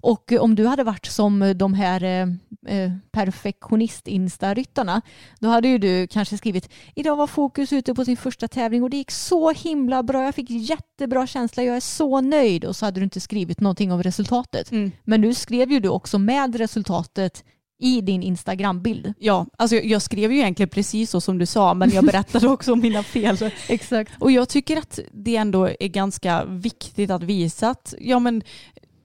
Och 0.00 0.32
eh, 0.32 0.40
om 0.40 0.54
du 0.54 0.66
hade 0.66 0.84
varit 0.84 1.06
som 1.06 1.52
de 1.56 1.74
här 1.74 2.04
eh, 2.04 2.26
eh, 2.66 2.92
perfektionist-instaryttarna, 3.12 5.02
då 5.38 5.48
hade 5.48 5.68
ju 5.68 5.78
du 5.78 6.06
kanske 6.06 6.38
skrivit 6.38 6.68
idag 6.94 7.16
var 7.16 7.26
Fokus 7.26 7.72
ute 7.72 7.94
på 7.94 8.04
sin 8.04 8.16
första 8.16 8.48
tävling 8.48 8.82
och 8.82 8.90
det 8.90 8.96
gick 8.96 9.10
så 9.10 9.50
himla 9.50 10.02
bra. 10.02 10.24
Jag 10.24 10.34
fick 10.34 10.50
jättebra 10.50 11.26
känsla. 11.26 11.62
Jag 11.62 11.76
är 11.76 11.80
så 11.80 12.20
nöjd. 12.20 12.64
Och 12.64 12.76
så 12.76 12.84
hade 12.84 13.00
du 13.00 13.04
inte 13.04 13.20
skrivit 13.20 13.60
någonting 13.60 13.92
om 13.92 14.02
resultatet. 14.02 14.70
Mm. 14.70 14.92
Men 15.04 15.20
nu 15.20 15.34
skrev 15.34 15.72
ju 15.72 15.80
du 15.80 15.88
också 15.88 16.18
med 16.18 16.54
resultatet 16.54 17.44
i 17.80 18.00
din 18.00 18.22
Instagram-bild. 18.22 19.14
Ja, 19.18 19.46
alltså 19.58 19.76
jag, 19.76 20.02
skrev 20.02 20.32
ju 20.32 20.38
egentligen 20.38 20.68
precis 20.68 21.10
så 21.10 21.20
som 21.20 21.38
du 21.38 21.46
sa 21.46 21.74
men 21.74 21.90
jag 21.90 22.04
berättade 22.06 22.48
också 22.48 22.72
om 22.72 22.80
mina 22.80 23.02
fel. 23.02 23.36
Exakt. 23.68 24.12
Och 24.18 24.30
jag 24.30 24.48
tycker 24.48 24.76
att 24.76 24.98
det 25.12 25.36
ändå 25.36 25.68
är 25.80 25.88
ganska 25.88 26.44
viktigt 26.44 27.10
att 27.10 27.22
visa 27.22 27.68
att 27.68 27.94
ja 27.98 28.18
men 28.18 28.42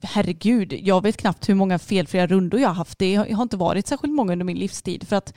herregud, 0.06 0.74
jag 0.74 1.04
vet 1.04 1.18
knappt 1.18 1.50
hur 1.50 1.56
många 1.56 1.80
felfria 1.80 2.28
rundor 2.28 2.60
jag 2.60 2.70
har 2.70 2.76
haft. 2.76 3.00
Det 3.00 3.16
har 3.16 3.42
inte 3.42 3.58
varit 3.58 3.88
särskilt 3.88 4.14
många 4.14 4.32
under 4.34 4.46
min 4.46 4.60
livstid 4.60 5.08
för 5.08 5.16
att 5.16 5.34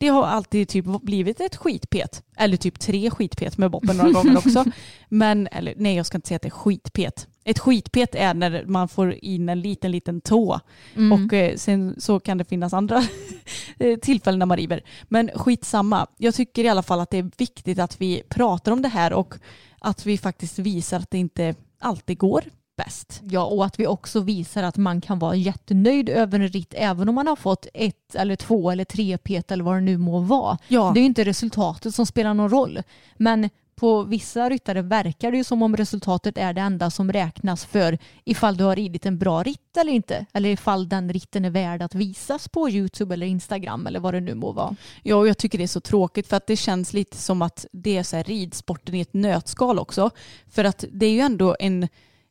det 0.00 0.08
har 0.08 0.26
alltid 0.26 0.68
typ 0.68 0.84
blivit 0.84 1.40
ett 1.40 1.56
skitpet. 1.56 2.22
Eller 2.36 2.56
typ 2.56 2.80
tre 2.80 3.10
skitpet 3.10 3.58
med 3.58 3.70
boppen 3.70 3.96
några 3.96 4.10
gånger 4.10 4.36
också. 4.46 4.64
Men, 5.08 5.46
eller 5.46 5.74
nej 5.76 5.96
jag 5.96 6.06
ska 6.06 6.18
inte 6.18 6.28
säga 6.28 6.36
att 6.36 6.42
det 6.42 6.48
är 6.48 6.50
skitpet. 6.50 7.28
Ett 7.44 7.58
skitpet 7.58 8.14
är 8.14 8.34
när 8.34 8.64
man 8.66 8.88
får 8.88 9.12
in 9.12 9.48
en 9.48 9.60
liten, 9.60 9.90
liten 9.90 10.20
tå. 10.20 10.60
Mm. 10.96 11.12
Och 11.12 11.32
eh, 11.32 11.56
sen 11.56 11.94
så 11.98 12.20
kan 12.20 12.38
det 12.38 12.44
finnas 12.44 12.72
andra 12.72 13.02
tillfällen 14.02 14.38
när 14.38 14.46
man 14.46 14.56
river. 14.56 14.82
Men 15.08 15.30
skitsamma. 15.34 16.06
Jag 16.18 16.34
tycker 16.34 16.64
i 16.64 16.68
alla 16.68 16.82
fall 16.82 17.00
att 17.00 17.10
det 17.10 17.18
är 17.18 17.30
viktigt 17.36 17.78
att 17.78 18.00
vi 18.00 18.22
pratar 18.28 18.72
om 18.72 18.82
det 18.82 18.88
här 18.88 19.12
och 19.12 19.34
att 19.78 20.06
vi 20.06 20.18
faktiskt 20.18 20.58
visar 20.58 20.98
att 20.98 21.10
det 21.10 21.18
inte 21.18 21.54
alltid 21.78 22.18
går 22.18 22.44
bäst. 22.84 23.20
Ja, 23.30 23.44
och 23.44 23.64
att 23.64 23.80
vi 23.80 23.86
också 23.86 24.20
visar 24.20 24.62
att 24.62 24.76
man 24.76 25.00
kan 25.00 25.18
vara 25.18 25.34
jättenöjd 25.34 26.08
över 26.08 26.40
en 26.40 26.48
ritt 26.48 26.74
även 26.76 27.08
om 27.08 27.14
man 27.14 27.26
har 27.26 27.36
fått 27.36 27.66
ett 27.74 28.14
eller 28.14 28.36
två 28.36 28.70
eller 28.70 28.84
tre 28.84 29.18
pet 29.18 29.50
eller 29.50 29.64
vad 29.64 29.76
det 29.76 29.80
nu 29.80 29.96
må 29.96 30.18
vara. 30.20 30.58
Ja. 30.68 30.90
Det 30.94 31.00
är 31.00 31.02
ju 31.02 31.06
inte 31.06 31.24
resultatet 31.24 31.94
som 31.94 32.06
spelar 32.06 32.34
någon 32.34 32.50
roll. 32.50 32.82
Men 33.16 33.50
på 33.80 34.02
vissa 34.02 34.50
ryttare 34.50 34.82
verkar 34.82 35.30
det 35.30 35.36
ju 35.36 35.44
som 35.44 35.62
om 35.62 35.76
resultatet 35.76 36.38
är 36.38 36.52
det 36.52 36.60
enda 36.60 36.90
som 36.90 37.12
räknas 37.12 37.64
för 37.64 37.98
ifall 38.24 38.56
du 38.56 38.64
har 38.64 38.76
ridit 38.76 39.06
en 39.06 39.18
bra 39.18 39.42
ritt 39.42 39.76
eller 39.76 39.92
inte. 39.92 40.26
Eller 40.32 40.48
ifall 40.48 40.88
den 40.88 41.12
ritten 41.12 41.44
är 41.44 41.50
värd 41.50 41.82
att 41.82 41.94
visas 41.94 42.48
på 42.48 42.70
YouTube 42.70 43.14
eller 43.14 43.26
Instagram 43.26 43.86
eller 43.86 44.00
vad 44.00 44.14
det 44.14 44.20
nu 44.20 44.34
må 44.34 44.52
vara. 44.52 44.76
Ja, 45.02 45.16
och 45.16 45.28
jag 45.28 45.38
tycker 45.38 45.58
det 45.58 45.64
är 45.64 45.68
så 45.68 45.80
tråkigt 45.80 46.26
för 46.26 46.36
att 46.36 46.46
det 46.46 46.56
känns 46.56 46.92
lite 46.92 47.16
som 47.16 47.42
att 47.42 47.66
det 47.72 47.96
är 47.96 48.02
så 48.02 48.16
här 48.16 48.24
ridsporten 48.24 48.94
i 48.94 49.00
ett 49.00 49.14
nötskal 49.14 49.78
också. 49.78 50.10
För 50.50 50.64
att 50.64 50.84
det 50.92 51.06
är 51.06 51.12
ju 51.12 51.20
ändå 51.20 51.56
en 51.60 51.88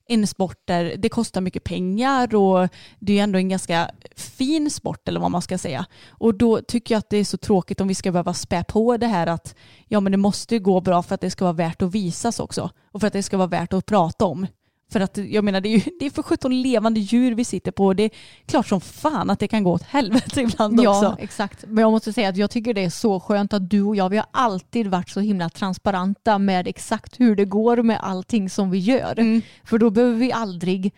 en 0.10 0.28
sport 0.28 0.58
där 0.66 0.96
det 0.98 1.10
kostar 1.10 1.42
mycket 1.42 1.64
pengar 1.64 2.36
och 2.36 2.70
det 3.00 3.20
är 3.20 3.24
ändå 3.24 3.40
en 3.40 3.50
ganska 3.50 3.92
fin 4.16 4.70
sport 4.70 5.08
eller 5.08 5.20
vad 5.20 5.32
man 5.32 5.42
ska 5.42 5.58
säga. 5.58 5.86
Och 6.10 6.38
då 6.38 6.62
tycker 6.62 6.96
jag 6.96 7.00
att 7.00 7.10
det 7.10 7.18
är 7.18 7.26
så 7.26 7.38
tråkigt 7.38 7.82
om 7.82 7.88
vi 7.88 7.96
ska 7.96 8.12
behöva 8.12 8.34
spä 8.34 8.64
på 8.64 8.98
det 8.98 9.08
här 9.08 9.28
att 9.28 9.56
ja 9.88 10.00
men 10.00 10.12
det 10.12 10.18
måste 10.18 10.60
gå 10.60 10.82
bra 10.82 11.04
för 11.04 11.16
att 11.16 11.22
det 11.22 11.32
ska 11.32 11.46
vara 11.46 11.54
värt 11.54 11.82
att 11.82 11.96
visas 11.96 12.40
också 12.40 12.70
och 12.92 13.00
för 13.00 13.08
att 13.08 13.14
det 13.14 13.24
ska 13.24 13.38
vara 13.38 13.48
värt 13.48 13.74
att 13.74 13.86
prata 13.86 14.26
om. 14.26 14.48
För 14.92 15.00
att 15.00 15.18
jag 15.18 15.44
menar 15.44 15.62
det 15.62 15.70
är, 15.70 15.78
ju, 15.78 15.92
det 16.00 16.06
är 16.06 16.10
för 16.10 16.24
17 16.24 16.62
levande 16.62 17.00
djur 17.00 17.36
vi 17.36 17.46
sitter 17.46 17.72
på 17.72 17.86
och 17.86 17.96
det 17.96 18.04
är 18.04 18.12
klart 18.46 18.68
som 18.68 18.82
fan 18.82 19.30
att 19.30 19.40
det 19.40 19.48
kan 19.48 19.64
gå 19.64 19.72
åt 19.72 19.84
helvete 19.84 20.42
ibland 20.42 20.80
ja, 20.82 20.90
också. 20.90 21.06
Ja 21.06 21.18
exakt. 21.20 21.66
Men 21.68 21.82
jag 21.82 21.92
måste 21.92 22.14
säga 22.14 22.30
att 22.30 22.38
jag 22.38 22.52
tycker 22.52 22.74
det 22.74 22.84
är 22.84 22.90
så 22.90 23.20
skönt 23.20 23.54
att 23.54 23.70
du 23.70 23.82
och 23.82 23.96
jag 23.96 24.10
vi 24.10 24.18
har 24.18 24.26
alltid 24.32 24.88
varit 24.88 25.10
så 25.10 25.20
himla 25.20 25.50
transparenta 25.50 26.38
med 26.38 26.68
exakt 26.68 27.20
hur 27.20 27.36
det 27.36 27.46
går 27.46 27.84
med 27.84 28.00
allting 28.02 28.50
som 28.50 28.72
vi 28.72 28.78
gör. 28.78 29.20
Mm. 29.20 29.42
För 29.64 29.78
då 29.78 29.90
behöver 29.90 30.16
vi 30.16 30.32
aldrig 30.32 30.94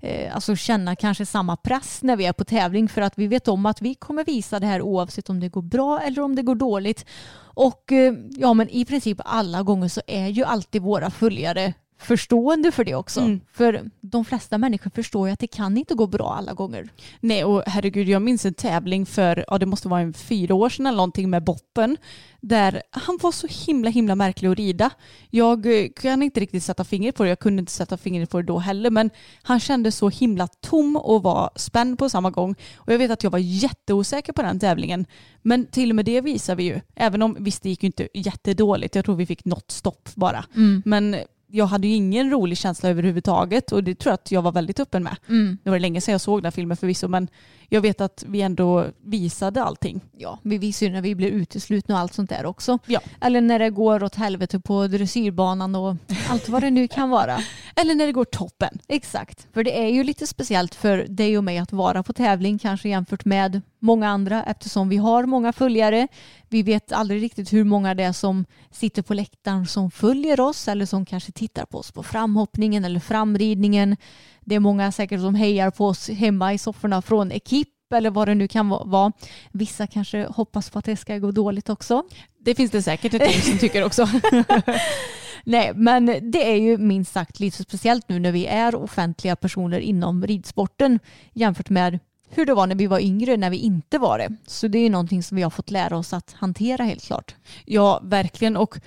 eh, 0.00 0.34
alltså 0.34 0.56
känna 0.56 0.96
kanske 0.96 1.26
samma 1.26 1.56
press 1.56 2.02
när 2.02 2.16
vi 2.16 2.26
är 2.26 2.32
på 2.32 2.44
tävling 2.44 2.88
för 2.88 3.02
att 3.02 3.18
vi 3.18 3.26
vet 3.26 3.48
om 3.48 3.66
att 3.66 3.82
vi 3.82 3.94
kommer 3.94 4.24
visa 4.24 4.60
det 4.60 4.66
här 4.66 4.82
oavsett 4.82 5.30
om 5.30 5.40
det 5.40 5.48
går 5.48 5.62
bra 5.62 6.00
eller 6.00 6.22
om 6.22 6.36
det 6.36 6.42
går 6.42 6.54
dåligt. 6.54 7.06
Och 7.38 7.92
eh, 7.92 8.14
ja 8.30 8.54
men 8.54 8.70
i 8.70 8.84
princip 8.84 9.20
alla 9.24 9.62
gånger 9.62 9.88
så 9.88 10.00
är 10.06 10.28
ju 10.28 10.44
alltid 10.44 10.82
våra 10.82 11.10
följare 11.10 11.74
förstående 11.98 12.72
för 12.72 12.84
det 12.84 12.94
också. 12.94 13.20
Mm. 13.20 13.40
För 13.52 13.90
de 14.00 14.24
flesta 14.24 14.58
människor 14.58 14.90
förstår 14.90 15.28
ju 15.28 15.32
att 15.32 15.40
det 15.40 15.46
kan 15.46 15.76
inte 15.76 15.94
gå 15.94 16.06
bra 16.06 16.34
alla 16.34 16.52
gånger. 16.52 16.88
Nej 17.20 17.44
och 17.44 17.62
herregud 17.66 18.08
jag 18.08 18.22
minns 18.22 18.46
en 18.46 18.54
tävling 18.54 19.06
för, 19.06 19.44
ja 19.48 19.58
det 19.58 19.66
måste 19.66 19.88
vara 19.88 20.00
en 20.00 20.12
fyra 20.12 20.54
år 20.54 20.68
sedan 20.68 20.86
eller 20.86 20.96
någonting 20.96 21.30
med 21.30 21.44
Boppen. 21.44 21.96
Där 22.40 22.82
han 22.90 23.18
var 23.22 23.32
så 23.32 23.46
himla 23.66 23.90
himla 23.90 24.14
märklig 24.14 24.48
att 24.48 24.58
rida. 24.58 24.90
Jag 25.30 25.66
eh, 25.66 25.88
kan 25.96 26.22
inte 26.22 26.40
riktigt 26.40 26.62
sätta 26.62 26.84
fingret 26.84 27.14
på 27.14 27.22
det, 27.22 27.28
jag 27.28 27.38
kunde 27.38 27.60
inte 27.60 27.72
sätta 27.72 27.96
fingret 27.96 28.30
på 28.30 28.40
det 28.40 28.46
då 28.46 28.58
heller 28.58 28.90
men 28.90 29.10
han 29.42 29.60
kände 29.60 29.92
så 29.92 30.08
himla 30.08 30.48
tom 30.48 30.96
och 30.96 31.22
var 31.22 31.50
spänd 31.56 31.98
på 31.98 32.08
samma 32.08 32.30
gång. 32.30 32.54
Och 32.76 32.92
jag 32.92 32.98
vet 32.98 33.10
att 33.10 33.22
jag 33.22 33.30
var 33.30 33.38
jätteosäker 33.38 34.32
på 34.32 34.42
den 34.42 34.60
tävlingen. 34.60 35.06
Men 35.42 35.66
till 35.66 35.90
och 35.90 35.96
med 35.96 36.04
det 36.04 36.20
visar 36.20 36.54
vi 36.54 36.64
ju. 36.64 36.80
Även 36.94 37.22
om 37.22 37.36
visst 37.40 37.62
det 37.62 37.68
gick 37.68 37.82
ju 37.82 37.86
inte 37.86 38.08
jättedåligt, 38.14 38.94
jag 38.94 39.04
tror 39.04 39.16
vi 39.16 39.26
fick 39.26 39.44
något 39.44 39.70
stopp 39.70 40.08
bara. 40.14 40.44
Mm. 40.54 40.82
Men 40.84 41.16
jag 41.56 41.66
hade 41.66 41.88
ju 41.88 41.94
ingen 41.94 42.30
rolig 42.30 42.58
känsla 42.58 42.88
överhuvudtaget 42.88 43.72
och 43.72 43.84
det 43.84 43.94
tror 43.94 44.10
jag 44.10 44.14
att 44.14 44.32
jag 44.32 44.42
var 44.42 44.52
väldigt 44.52 44.80
öppen 44.80 45.02
med. 45.02 45.16
Mm. 45.28 45.58
Det 45.62 45.70
var 45.70 45.78
länge 45.78 46.00
sedan 46.00 46.12
jag 46.12 46.20
såg 46.20 46.42
den 46.42 46.52
filmen 46.52 46.76
förvisso 46.76 47.08
men 47.08 47.28
jag 47.68 47.80
vet 47.80 48.00
att 48.00 48.24
vi 48.28 48.42
ändå 48.42 48.86
visade 49.04 49.62
allting. 49.62 50.00
Ja, 50.16 50.38
vi 50.42 50.58
visar 50.58 50.86
ju 50.86 50.92
när 50.92 51.02
vi 51.02 51.14
blir 51.14 51.30
uteslutna 51.30 51.94
och 51.94 52.00
allt 52.00 52.14
sånt 52.14 52.30
där 52.30 52.46
också. 52.46 52.78
Ja. 52.86 53.00
Eller 53.20 53.40
när 53.40 53.58
det 53.58 53.70
går 53.70 54.02
åt 54.04 54.14
helvete 54.14 54.60
på 54.60 54.86
dressyrbanan 54.86 55.74
och 55.74 55.96
allt 56.30 56.48
vad 56.48 56.62
det 56.62 56.70
nu 56.70 56.88
kan 56.88 57.10
vara. 57.10 57.38
Eller 57.80 57.94
när 57.94 58.06
det 58.06 58.12
går 58.12 58.24
toppen. 58.24 58.78
Exakt, 58.88 59.46
för 59.52 59.64
det 59.64 59.78
är 59.78 59.88
ju 59.88 60.04
lite 60.04 60.26
speciellt 60.26 60.74
för 60.74 61.06
dig 61.08 61.38
och 61.38 61.44
mig 61.44 61.58
att 61.58 61.72
vara 61.72 62.02
på 62.02 62.12
tävling 62.12 62.58
kanske 62.58 62.88
jämfört 62.88 63.24
med 63.24 63.62
många 63.78 64.08
andra 64.08 64.42
eftersom 64.42 64.88
vi 64.88 64.96
har 64.96 65.26
många 65.26 65.52
följare. 65.52 66.08
Vi 66.48 66.62
vet 66.62 66.92
aldrig 66.92 67.22
riktigt 67.22 67.52
hur 67.52 67.64
många 67.64 67.94
det 67.94 68.04
är 68.04 68.12
som 68.12 68.44
sitter 68.70 69.02
på 69.02 69.14
läktaren 69.14 69.66
som 69.66 69.90
följer 69.90 70.40
oss 70.40 70.68
eller 70.68 70.86
som 70.86 71.06
kanske 71.06 71.32
tittar 71.32 71.66
på 71.66 71.78
oss 71.78 71.92
på 71.92 72.02
framhoppningen 72.02 72.84
eller 72.84 73.00
framridningen. 73.00 73.96
Det 74.40 74.54
är 74.54 74.60
många 74.60 74.92
säkert 74.92 75.20
som 75.20 75.34
hejar 75.34 75.70
på 75.70 75.86
oss 75.86 76.08
hemma 76.08 76.54
i 76.54 76.58
sofforna 76.58 77.02
från 77.02 77.32
Ekip 77.32 77.68
eller 77.94 78.10
vad 78.10 78.28
det 78.28 78.34
nu 78.34 78.48
kan 78.48 78.68
vara. 78.68 79.12
Vissa 79.52 79.86
kanske 79.86 80.26
hoppas 80.26 80.70
på 80.70 80.78
att 80.78 80.84
det 80.84 80.96
ska 80.96 81.18
gå 81.18 81.30
dåligt 81.30 81.68
också. 81.68 82.02
Det 82.38 82.54
finns 82.54 82.70
det 82.70 82.82
säkert 82.82 83.14
ett 83.14 83.32
gäng 83.32 83.42
som 83.42 83.58
tycker 83.58 83.84
också. 83.84 84.08
Nej, 85.48 85.72
men 85.74 86.06
det 86.06 86.50
är 86.52 86.56
ju 86.56 86.78
minst 86.78 87.12
sagt 87.12 87.40
lite 87.40 87.62
speciellt 87.62 88.08
nu 88.08 88.18
när 88.18 88.32
vi 88.32 88.46
är 88.46 88.74
offentliga 88.74 89.36
personer 89.36 89.78
inom 89.78 90.26
ridsporten 90.26 90.98
jämfört 91.32 91.70
med 91.70 91.98
hur 92.28 92.46
det 92.46 92.54
var 92.54 92.66
när 92.66 92.74
vi 92.74 92.86
var 92.86 93.00
yngre 93.00 93.36
när 93.36 93.50
vi 93.50 93.56
inte 93.56 93.98
var 93.98 94.18
det. 94.18 94.36
Så 94.46 94.68
det 94.68 94.78
är 94.78 94.82
ju 94.82 94.88
någonting 94.88 95.22
som 95.22 95.36
vi 95.36 95.42
har 95.42 95.50
fått 95.50 95.70
lära 95.70 95.96
oss 95.96 96.12
att 96.12 96.32
hantera 96.32 96.84
helt 96.84 97.04
klart. 97.04 97.34
Ja, 97.64 98.00
verkligen. 98.02 98.56
Och 98.56 98.78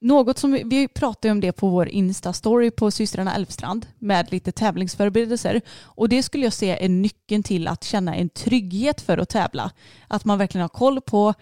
något 0.00 0.38
som 0.38 0.52
vi, 0.52 0.62
vi 0.64 0.88
pratade 0.88 1.32
om 1.32 1.40
det 1.40 1.52
på 1.52 1.68
vår 1.68 1.88
Insta-story 1.88 2.70
på 2.70 2.90
systrarna 2.90 3.34
Elfstrand 3.34 3.86
med 3.98 4.32
lite 4.32 4.52
tävlingsförberedelser. 4.52 5.60
Och 5.82 6.08
det 6.08 6.22
skulle 6.22 6.44
jag 6.44 6.52
säga 6.52 6.78
är 6.78 6.88
nyckeln 6.88 7.42
till 7.42 7.68
att 7.68 7.84
känna 7.84 8.14
en 8.14 8.28
trygghet 8.28 9.00
för 9.00 9.18
att 9.18 9.28
tävla. 9.28 9.70
Att 10.08 10.24
man 10.24 10.38
verkligen 10.38 10.62
har 10.62 10.68
koll 10.68 11.00
på 11.00 11.34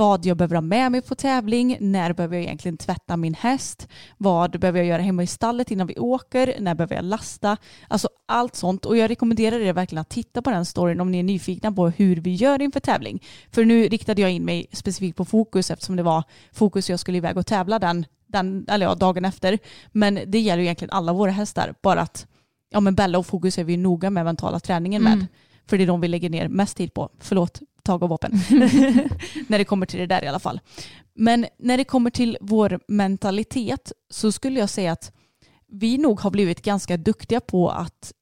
vad 0.00 0.26
jag 0.26 0.36
behöver 0.36 0.54
ha 0.54 0.62
med 0.62 0.92
mig 0.92 1.02
på 1.02 1.14
tävling, 1.14 1.76
när 1.80 2.12
behöver 2.12 2.36
jag 2.36 2.44
egentligen 2.44 2.76
tvätta 2.76 3.16
min 3.16 3.34
häst, 3.34 3.88
vad 4.18 4.60
behöver 4.60 4.78
jag 4.78 4.88
göra 4.88 5.02
hemma 5.02 5.22
i 5.22 5.26
stallet 5.26 5.70
innan 5.70 5.86
vi 5.86 5.98
åker, 5.98 6.54
när 6.60 6.74
behöver 6.74 6.96
jag 6.96 7.04
lasta, 7.04 7.56
alltså 7.88 8.08
allt 8.28 8.56
sånt. 8.56 8.84
Och 8.84 8.96
jag 8.96 9.10
rekommenderar 9.10 9.60
er 9.60 9.72
verkligen 9.72 10.00
att 10.00 10.08
titta 10.08 10.42
på 10.42 10.50
den 10.50 10.64
storyn 10.64 11.00
om 11.00 11.10
ni 11.10 11.18
är 11.18 11.22
nyfikna 11.22 11.72
på 11.72 11.88
hur 11.88 12.16
vi 12.16 12.34
gör 12.34 12.62
inför 12.62 12.80
tävling. 12.80 13.22
För 13.50 13.64
nu 13.64 13.88
riktade 13.88 14.22
jag 14.22 14.30
in 14.30 14.44
mig 14.44 14.66
specifikt 14.72 15.16
på 15.16 15.24
fokus 15.24 15.70
eftersom 15.70 15.96
det 15.96 16.02
var 16.02 16.24
fokus 16.52 16.90
jag 16.90 17.00
skulle 17.00 17.18
iväg 17.18 17.36
och 17.36 17.46
tävla 17.46 17.78
den, 17.78 18.06
den 18.26 18.66
eller 18.68 18.86
ja, 18.86 18.94
dagen 18.94 19.24
efter. 19.24 19.58
Men 19.92 20.20
det 20.26 20.38
gäller 20.38 20.60
ju 20.60 20.66
egentligen 20.66 20.92
alla 20.92 21.12
våra 21.12 21.30
hästar, 21.30 21.74
bara 21.82 22.00
att 22.00 22.26
ja, 22.70 22.80
men 22.80 22.94
Bella 22.94 23.18
och 23.18 23.26
Fokus 23.26 23.58
är 23.58 23.64
vi 23.64 23.76
noga 23.76 24.10
med 24.10 24.24
mentala 24.24 24.60
träningen 24.60 25.02
med. 25.02 25.12
Mm. 25.12 25.26
För 25.66 25.78
det 25.78 25.84
är 25.84 25.86
de 25.86 26.00
vi 26.00 26.08
lägger 26.08 26.30
ner 26.30 26.48
mest 26.48 26.76
tid 26.76 26.94
på. 26.94 27.10
Förlåt, 27.18 27.60
tag 27.90 28.02
och 28.02 28.08
vapen. 28.08 28.32
när 29.48 29.58
det 29.58 29.64
kommer 29.64 29.86
till 29.86 30.00
det 30.00 30.06
där 30.06 30.24
i 30.24 30.28
alla 30.28 30.38
fall. 30.38 30.60
Men 31.14 31.46
när 31.58 31.76
det 31.76 31.84
kommer 31.84 32.10
till 32.10 32.38
vår 32.40 32.80
mentalitet 32.88 33.92
så 34.10 34.32
skulle 34.32 34.60
jag 34.60 34.70
säga 34.70 34.92
att 34.92 35.12
vi 35.72 35.98
nog 35.98 36.20
har 36.20 36.30
blivit 36.30 36.62
ganska 36.62 36.96
duktiga 36.96 37.40
på 37.40 37.70
att 37.70 38.12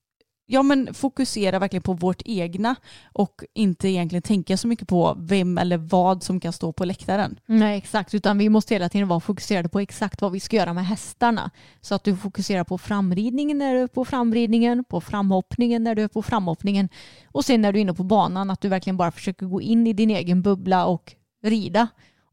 ja, 0.51 0.63
men 0.63 0.95
fokusera 0.95 1.59
verkligen 1.59 1.83
på 1.83 1.93
vårt 1.93 2.23
egna 2.25 2.77
och 3.13 3.45
inte 3.55 3.89
egentligen 3.89 4.23
tänka 4.23 4.57
så 4.57 4.69
mycket 4.69 4.89
på 4.89 5.17
vem 5.19 5.59
eller 5.59 5.77
vad 5.77 6.23
som 6.23 6.41
kan 6.41 6.53
stå 6.53 6.73
på 6.73 6.85
läktaren. 6.85 7.39
Nej 7.47 7.79
exakt, 7.79 8.15
utan 8.15 8.39
vi 8.39 8.49
måste 8.49 8.75
hela 8.75 8.89
tiden 8.89 9.09
vara 9.09 9.21
fokuserade 9.21 9.69
på 9.69 9.81
exakt 9.81 10.23
vad 10.23 10.33
vi 10.33 10.41
ska 10.41 10.57
göra 10.57 10.73
med 10.73 10.87
hästarna. 10.87 11.51
Så 11.81 11.95
att 11.95 12.05
du 12.05 12.17
fokuserar 12.17 12.65
på 12.65 12.79
framridningen 12.79 13.59
när 13.59 13.75
du 13.75 13.81
är 13.81 13.87
på 13.87 14.05
framridningen, 14.05 14.85
på 14.85 15.01
framhoppningen 15.01 15.85
när 15.85 15.95
du 15.95 16.03
är 16.03 16.09
på 16.09 16.23
framhoppningen 16.23 16.89
och 17.27 17.45
sen 17.45 17.61
när 17.61 17.73
du 17.73 17.79
är 17.79 17.81
inne 17.81 17.95
på 17.95 18.05
banan 18.05 18.51
att 18.51 18.61
du 18.61 18.69
verkligen 18.69 18.97
bara 18.97 19.11
försöker 19.11 19.47
gå 19.47 19.61
in 19.61 19.87
i 19.87 19.93
din 19.93 20.11
egen 20.11 20.43
bubbla 20.43 20.87
och 20.87 21.15
rida. 21.43 21.89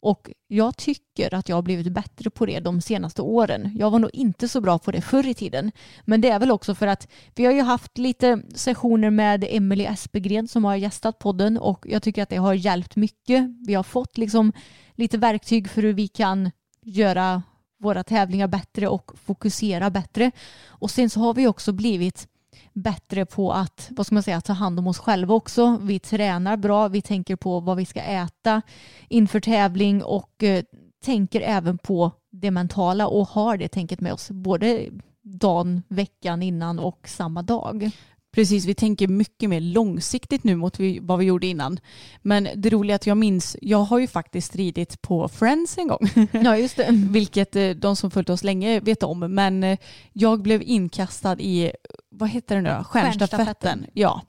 Och 0.05 0.31
jag 0.47 0.77
tycker 0.77 1.33
att 1.33 1.49
jag 1.49 1.57
har 1.57 1.61
blivit 1.61 1.93
bättre 1.93 2.29
på 2.29 2.45
det 2.45 2.59
de 2.59 2.81
senaste 2.81 3.21
åren. 3.21 3.71
Jag 3.75 3.91
var 3.91 3.99
nog 3.99 4.09
inte 4.13 4.47
så 4.47 4.61
bra 4.61 4.79
på 4.79 4.91
det 4.91 5.01
förr 5.01 5.27
i 5.27 5.33
tiden. 5.33 5.71
Men 6.03 6.21
det 6.21 6.29
är 6.29 6.39
väl 6.39 6.51
också 6.51 6.75
för 6.75 6.87
att 6.87 7.07
vi 7.35 7.45
har 7.45 7.53
ju 7.53 7.61
haft 7.61 7.97
lite 7.97 8.41
sessioner 8.55 9.09
med 9.09 9.45
Emelie 9.49 9.89
Espegren 9.89 10.47
som 10.47 10.65
har 10.65 10.75
gästat 10.75 11.19
podden 11.19 11.57
och 11.57 11.85
jag 11.89 12.03
tycker 12.03 12.23
att 12.23 12.29
det 12.29 12.35
har 12.35 12.53
hjälpt 12.53 12.95
mycket. 12.95 13.43
Vi 13.67 13.73
har 13.73 13.83
fått 13.83 14.17
liksom 14.17 14.53
lite 14.95 15.17
verktyg 15.17 15.69
för 15.69 15.81
hur 15.81 15.93
vi 15.93 16.07
kan 16.07 16.51
göra 16.81 17.43
våra 17.79 18.03
tävlingar 18.03 18.47
bättre 18.47 18.87
och 18.87 19.11
fokusera 19.25 19.89
bättre. 19.89 20.31
Och 20.67 20.91
sen 20.91 21.09
så 21.09 21.19
har 21.19 21.33
vi 21.33 21.47
också 21.47 21.73
blivit 21.73 22.27
bättre 22.73 23.25
på 23.25 23.51
att 23.51 23.87
vad 23.91 24.05
ska 24.05 24.15
man 24.15 24.23
säga, 24.23 24.41
ta 24.41 24.53
hand 24.53 24.79
om 24.79 24.87
oss 24.87 24.99
själva 24.99 25.33
också. 25.33 25.77
Vi 25.81 25.99
tränar 25.99 26.57
bra, 26.57 26.87
vi 26.87 27.01
tänker 27.01 27.35
på 27.35 27.59
vad 27.59 27.77
vi 27.77 27.85
ska 27.85 28.01
äta 28.01 28.61
inför 29.07 29.39
tävling 29.39 30.03
och 30.03 30.43
eh, 30.43 30.63
tänker 31.05 31.41
även 31.41 31.77
på 31.77 32.11
det 32.31 32.51
mentala 32.51 33.07
och 33.07 33.27
har 33.27 33.57
det 33.57 33.67
tänket 33.67 34.01
med 34.01 34.13
oss 34.13 34.31
både 34.31 34.89
dagen, 35.21 35.83
veckan 35.87 36.43
innan 36.43 36.79
och 36.79 37.07
samma 37.07 37.41
dag. 37.41 37.91
Precis, 38.35 38.65
vi 38.65 38.75
tänker 38.75 39.07
mycket 39.07 39.49
mer 39.49 39.59
långsiktigt 39.59 40.43
nu 40.43 40.55
mot 40.55 40.77
vad 41.01 41.19
vi 41.19 41.25
gjorde 41.25 41.47
innan. 41.47 41.79
Men 42.21 42.49
det 42.55 42.69
roliga 42.69 42.93
är 42.93 42.95
att 42.95 43.07
jag 43.07 43.17
minns, 43.17 43.57
jag 43.61 43.77
har 43.77 43.99
ju 43.99 44.07
faktiskt 44.07 44.55
ridit 44.55 45.01
på 45.01 45.27
Friends 45.27 45.77
en 45.77 45.87
gång. 45.87 46.09
Ja, 46.31 46.57
just 46.57 46.77
det. 46.77 46.87
Vilket 46.91 47.55
eh, 47.55 47.69
de 47.69 47.95
som 47.95 48.11
följt 48.11 48.29
oss 48.29 48.43
länge 48.43 48.79
vet 48.79 49.03
om. 49.03 49.19
Men 49.19 49.63
eh, 49.63 49.79
jag 50.13 50.41
blev 50.41 50.61
inkastad 50.61 51.39
i, 51.39 51.71
vad 52.09 52.29
heter 52.29 52.55
det 52.55 52.61
nu 52.61 52.69
då? 52.69 52.83
Stjärnstafetten. 52.83 53.85
Ja, 53.93 54.21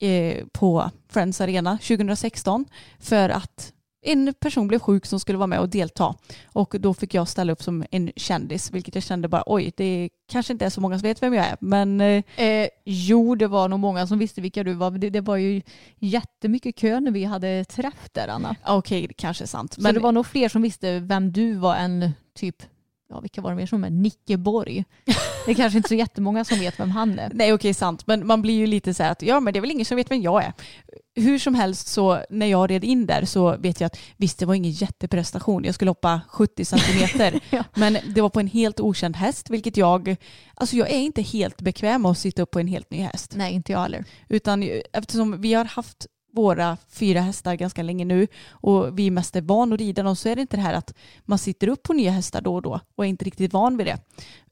eh, 0.00 0.44
på 0.52 0.90
Friends 1.08 1.40
Arena 1.40 1.78
2016 1.78 2.64
för 2.98 3.28
att 3.28 3.73
en 4.04 4.34
person 4.38 4.68
blev 4.68 4.78
sjuk 4.78 5.06
som 5.06 5.20
skulle 5.20 5.38
vara 5.38 5.46
med 5.46 5.60
och 5.60 5.68
delta 5.68 6.14
och 6.46 6.76
då 6.78 6.94
fick 6.94 7.14
jag 7.14 7.28
ställa 7.28 7.52
upp 7.52 7.62
som 7.62 7.84
en 7.90 8.12
kändis 8.16 8.70
vilket 8.70 8.94
jag 8.94 9.04
kände 9.04 9.28
bara 9.28 9.42
oj 9.46 9.72
det 9.76 10.10
kanske 10.28 10.52
inte 10.52 10.64
är 10.64 10.70
så 10.70 10.80
många 10.80 10.98
som 10.98 11.08
vet 11.08 11.22
vem 11.22 11.34
jag 11.34 11.46
är 11.46 11.56
men 11.60 12.00
eh, 12.00 12.24
eh 12.36 12.68
jo 12.84 13.34
det 13.34 13.46
var 13.46 13.68
nog 13.68 13.80
många 13.80 14.06
som 14.06 14.18
visste 14.18 14.40
vilka 14.40 14.64
du 14.64 14.72
var 14.72 14.90
det, 14.90 15.10
det 15.10 15.20
var 15.20 15.36
ju 15.36 15.62
jättemycket 15.98 16.76
kö 16.76 17.00
när 17.00 17.10
vi 17.10 17.24
hade 17.24 17.64
träff 17.64 18.08
där 18.12 18.28
Anna. 18.28 18.56
Okej 18.66 18.98
okay, 18.98 19.06
det 19.06 19.14
kanske 19.14 19.44
är 19.44 19.46
sant. 19.46 19.78
Men 19.78 19.92
så 19.92 19.94
det 19.94 20.00
var 20.00 20.12
nog 20.12 20.26
fler 20.26 20.48
som 20.48 20.62
visste 20.62 21.00
vem 21.00 21.32
du 21.32 21.52
var 21.52 21.76
än 21.76 22.12
typ 22.34 22.62
ja, 23.08 23.20
vilka 23.20 23.40
var 23.40 23.50
det 23.50 23.56
mer 23.56 23.66
som 23.66 23.80
med? 23.80 23.92
Nicke 23.92 24.36
Borg. 24.36 24.84
Det 25.46 25.50
är 25.50 25.54
kanske 25.54 25.76
inte 25.76 25.88
så 25.88 25.94
jättemånga 25.94 26.44
som 26.44 26.58
vet 26.58 26.80
vem 26.80 26.90
han 26.90 27.18
är. 27.18 27.30
Nej 27.34 27.52
okej 27.52 27.74
sant, 27.74 28.06
men 28.06 28.26
man 28.26 28.42
blir 28.42 28.54
ju 28.54 28.66
lite 28.66 28.94
så 28.94 29.02
här 29.02 29.10
att 29.10 29.22
ja 29.22 29.40
men 29.40 29.52
det 29.52 29.58
är 29.58 29.60
väl 29.60 29.70
ingen 29.70 29.84
som 29.84 29.96
vet 29.96 30.10
vem 30.10 30.22
jag 30.22 30.44
är. 30.44 30.52
Hur 31.14 31.38
som 31.38 31.54
helst 31.54 31.86
så 31.86 32.24
när 32.30 32.46
jag 32.46 32.70
red 32.70 32.84
in 32.84 33.06
där 33.06 33.24
så 33.24 33.56
vet 33.56 33.80
jag 33.80 33.86
att 33.86 33.98
visst 34.16 34.38
det 34.38 34.46
var 34.46 34.54
ingen 34.54 34.72
jätteprestation. 34.72 35.64
Jag 35.64 35.74
skulle 35.74 35.90
hoppa 35.90 36.20
70 36.28 36.64
centimeter. 36.64 37.40
ja. 37.50 37.64
Men 37.74 37.98
det 38.14 38.20
var 38.20 38.28
på 38.28 38.40
en 38.40 38.46
helt 38.46 38.80
okänd 38.80 39.16
häst 39.16 39.50
vilket 39.50 39.76
jag, 39.76 40.16
alltså 40.54 40.76
jag 40.76 40.90
är 40.90 40.98
inte 40.98 41.22
helt 41.22 41.62
bekväm 41.62 42.02
med 42.02 42.10
att 42.10 42.18
sitta 42.18 42.42
upp 42.42 42.50
på 42.50 42.60
en 42.60 42.68
helt 42.68 42.90
ny 42.90 42.98
häst. 42.98 43.32
Nej 43.36 43.54
inte 43.54 43.72
jag 43.72 43.80
heller. 43.80 44.04
Utan 44.28 44.70
eftersom 44.92 45.40
vi 45.40 45.54
har 45.54 45.64
haft 45.64 46.06
våra 46.34 46.76
fyra 46.88 47.20
hästar 47.20 47.54
ganska 47.54 47.82
länge 47.82 48.04
nu 48.04 48.26
och 48.50 48.98
vi 48.98 49.10
mest 49.10 49.36
är 49.36 49.42
van 49.42 49.72
att 49.72 49.78
rida 49.78 50.02
dem 50.02 50.16
så 50.16 50.28
är 50.28 50.36
det 50.36 50.40
inte 50.40 50.56
det 50.56 50.62
här 50.62 50.74
att 50.74 50.94
man 51.24 51.38
sitter 51.38 51.68
upp 51.68 51.82
på 51.82 51.92
nya 51.92 52.10
hästar 52.10 52.40
då 52.40 52.54
och 52.54 52.62
då 52.62 52.80
och 52.94 53.04
är 53.04 53.08
inte 53.08 53.24
riktigt 53.24 53.52
van 53.52 53.76
vid 53.76 53.86
det 53.86 53.98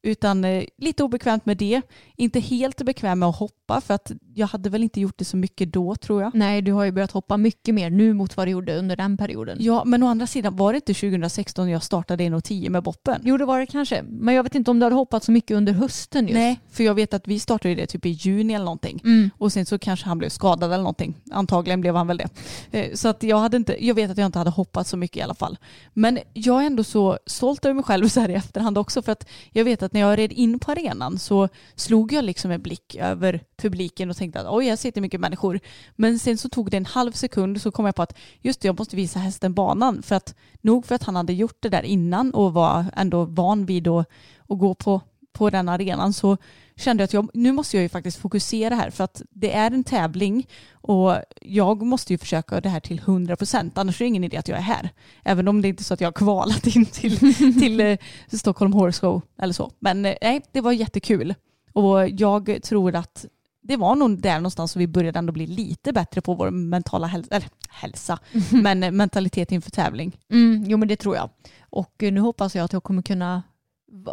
utan 0.03 0.45
eh, 0.45 0.65
lite 0.79 1.05
obekvämt 1.05 1.47
med 1.47 1.57
det. 1.57 1.83
Inte 2.17 2.41
helt 2.41 2.83
bekväm 2.83 3.19
med 3.19 3.29
att 3.29 3.37
hoppa 3.37 3.81
för 3.81 3.95
att 3.95 4.13
jag 4.35 4.47
hade 4.47 4.71
väl 4.71 4.83
inte 4.83 5.01
gjort 5.01 5.19
det 5.19 5.25
så 5.25 5.37
mycket 5.37 5.73
då 5.73 5.95
tror 5.95 6.23
jag. 6.23 6.35
Nej, 6.35 6.63
du 6.63 6.73
har 6.73 6.85
ju 6.85 6.93
börjat 6.93 7.11
hoppa 7.11 7.37
mycket 7.37 7.75
mer 7.75 7.91
nu 7.91 8.13
mot 8.13 8.37
vad 8.37 8.47
du 8.47 8.51
gjorde 8.51 8.79
under 8.79 8.97
den 8.97 9.17
perioden. 9.17 9.57
Ja, 9.61 9.85
men 9.85 10.03
å 10.03 10.07
andra 10.07 10.27
sidan 10.27 10.57
var 10.57 10.73
det 10.73 10.77
inte 10.77 10.95
2016 10.95 11.71
jag 11.71 11.83
startade 11.83 12.25
1,10 12.25 12.71
med 12.71 12.83
boppen? 12.83 13.21
Jo, 13.25 13.37
det 13.37 13.45
var 13.45 13.61
det 13.61 13.67
kanske. 13.67 14.03
Men 14.03 14.35
jag 14.35 14.43
vet 14.43 14.55
inte 14.55 14.71
om 14.71 14.79
du 14.79 14.87
hade 14.87 14.97
hoppat 14.97 15.25
så 15.25 15.33
mycket 15.33 15.57
under 15.57 15.73
hösten 15.73 16.27
just. 16.27 16.35
Nej, 16.35 16.61
för 16.71 16.85
jag 16.85 16.95
vet 16.95 17.15
att 17.15 17.29
vi 17.29 17.39
startade 17.39 17.75
det 17.75 17.87
typ 17.87 18.07
i 18.07 18.09
juni 18.09 18.55
eller 18.55 18.65
någonting. 18.65 19.01
Mm. 19.05 19.31
Och 19.39 19.53
sen 19.53 19.67
så 19.67 19.79
kanske 19.79 20.07
han 20.07 20.19
blev 20.19 20.29
skadad 20.29 20.73
eller 20.73 20.83
någonting. 20.83 21.15
Antagligen 21.31 21.81
blev 21.81 21.95
han 21.97 22.07
väl 22.07 22.17
det. 22.17 22.29
Eh, 22.71 22.95
så 22.95 23.09
att 23.09 23.23
jag, 23.23 23.37
hade 23.37 23.57
inte, 23.57 23.87
jag 23.87 23.95
vet 23.95 24.11
att 24.11 24.19
jag 24.19 24.27
inte 24.27 24.39
hade 24.39 24.51
hoppat 24.51 24.87
så 24.87 24.97
mycket 24.97 25.17
i 25.17 25.23
alla 25.23 25.35
fall. 25.35 25.59
Men 25.93 26.19
jag 26.33 26.63
är 26.63 26.67
ändå 26.67 26.85
så 26.85 27.19
stolt 27.27 27.65
över 27.65 27.75
mig 27.75 27.85
själv 27.85 28.09
så 28.09 28.21
här 28.21 28.29
i 28.29 28.35
efterhand 28.35 28.79
också 28.79 29.03
för 29.03 29.13
att 29.13 29.29
jag 29.51 29.65
vet 29.65 29.83
att 29.83 29.92
när 29.93 30.01
jag 30.01 30.19
red 30.19 30.33
in 30.33 30.59
på 30.59 30.71
arenan 30.71 31.19
så 31.19 31.49
slog 31.75 32.13
jag 32.13 32.25
liksom 32.25 32.51
en 32.51 32.63
blick 32.63 32.95
över 32.95 33.45
publiken 33.57 34.11
och 34.11 34.17
tänkte 34.17 34.41
att 34.41 34.47
oj, 34.51 34.67
jag 34.67 34.79
sitter 34.79 35.01
mycket 35.01 35.21
människor. 35.21 35.61
Men 35.97 36.19
sen 36.19 36.39
så 36.39 36.49
tog 36.49 36.71
det 36.71 36.77
en 36.77 36.87
halv 36.87 37.13
sekund 37.13 37.63
så 37.63 37.71
kom 37.71 37.87
jag 37.87 37.95
på 37.95 38.03
att 38.03 38.19
just 38.41 38.61
det, 38.61 38.69
jag 38.69 38.79
måste 38.79 38.97
visa 38.97 39.19
hästen 39.19 39.55
banan. 39.55 40.03
För 40.03 40.15
att 40.15 40.35
nog 40.61 40.87
för 40.87 40.95
att 40.95 41.03
han 41.03 41.17
hade 41.17 41.33
gjort 41.33 41.57
det 41.61 41.69
där 41.69 41.83
innan 41.83 42.35
och 42.35 42.53
var 42.53 42.85
ändå 42.97 43.25
van 43.25 43.67
vid 43.67 43.89
att, 43.89 44.07
att 44.49 44.59
gå 44.59 44.75
på, 44.75 45.01
på 45.33 45.51
den 45.51 45.69
arenan 45.69 46.13
så 46.13 46.37
kände 46.83 47.03
jag 47.03 47.05
att 47.05 47.13
jag, 47.13 47.29
nu 47.35 47.53
måste 47.53 47.77
jag 47.77 47.83
ju 47.83 47.89
faktiskt 47.89 48.19
fokusera 48.19 48.75
här 48.75 48.91
för 48.91 49.05
att 49.05 49.23
det 49.31 49.53
är 49.53 49.71
en 49.71 49.85
tävling 49.85 50.47
och 50.73 51.17
jag 51.41 51.83
måste 51.83 52.13
ju 52.13 52.19
försöka 52.19 52.61
det 52.61 52.69
här 52.69 52.81
till 52.81 52.99
100 52.99 53.37
procent 53.37 53.79
annars 53.79 54.01
är 54.01 54.05
det 54.05 54.09
ingen 54.09 54.25
idé 54.25 54.37
att 54.37 54.49
jag 54.49 54.59
är 54.59 54.63
här. 54.63 54.91
Även 55.25 55.49
om 55.49 55.63
det 55.63 55.69
inte 55.69 55.81
är 55.81 55.85
så 55.85 55.95
att 55.95 56.01
jag 56.01 56.07
har 56.07 56.13
kvalat 56.13 56.67
in 56.67 56.87
till, 56.87 57.35
till 57.61 57.81
eh, 57.81 57.99
Stockholm 58.33 58.73
Horse 58.73 59.01
Show 59.01 59.23
eller 59.39 59.53
så. 59.53 59.73
Men 59.79 60.05
eh, 60.05 60.15
nej, 60.23 60.43
det 60.53 60.61
var 60.61 60.73
jättekul 60.73 61.35
och 61.73 62.09
jag 62.09 62.59
tror 62.63 62.95
att 62.95 63.27
det 63.63 63.77
var 63.77 63.95
nog 63.95 64.23
där 64.23 64.35
någonstans 64.35 64.73
som 64.73 64.81
vi 64.81 64.87
började 64.87 65.19
ändå 65.19 65.33
bli 65.33 65.47
lite 65.47 65.93
bättre 65.93 66.21
på 66.21 66.35
vår 66.35 66.51
mentala 66.51 67.07
hälsa, 67.07 67.35
eller 67.35 67.49
hälsa, 67.69 68.19
men 68.51 68.83
eh, 68.83 68.91
mentalitet 68.91 69.53
inför 69.53 69.71
tävling. 69.71 70.19
Mm, 70.31 70.65
jo 70.67 70.79
men 70.79 70.89
det 70.89 70.97
tror 70.97 71.17
jag. 71.17 71.31
Och 71.71 71.95
nu 71.99 72.21
hoppas 72.21 72.55
jag 72.55 72.65
att 72.65 72.73
jag 72.73 72.83
kommer 72.83 73.03
kunna 73.03 73.43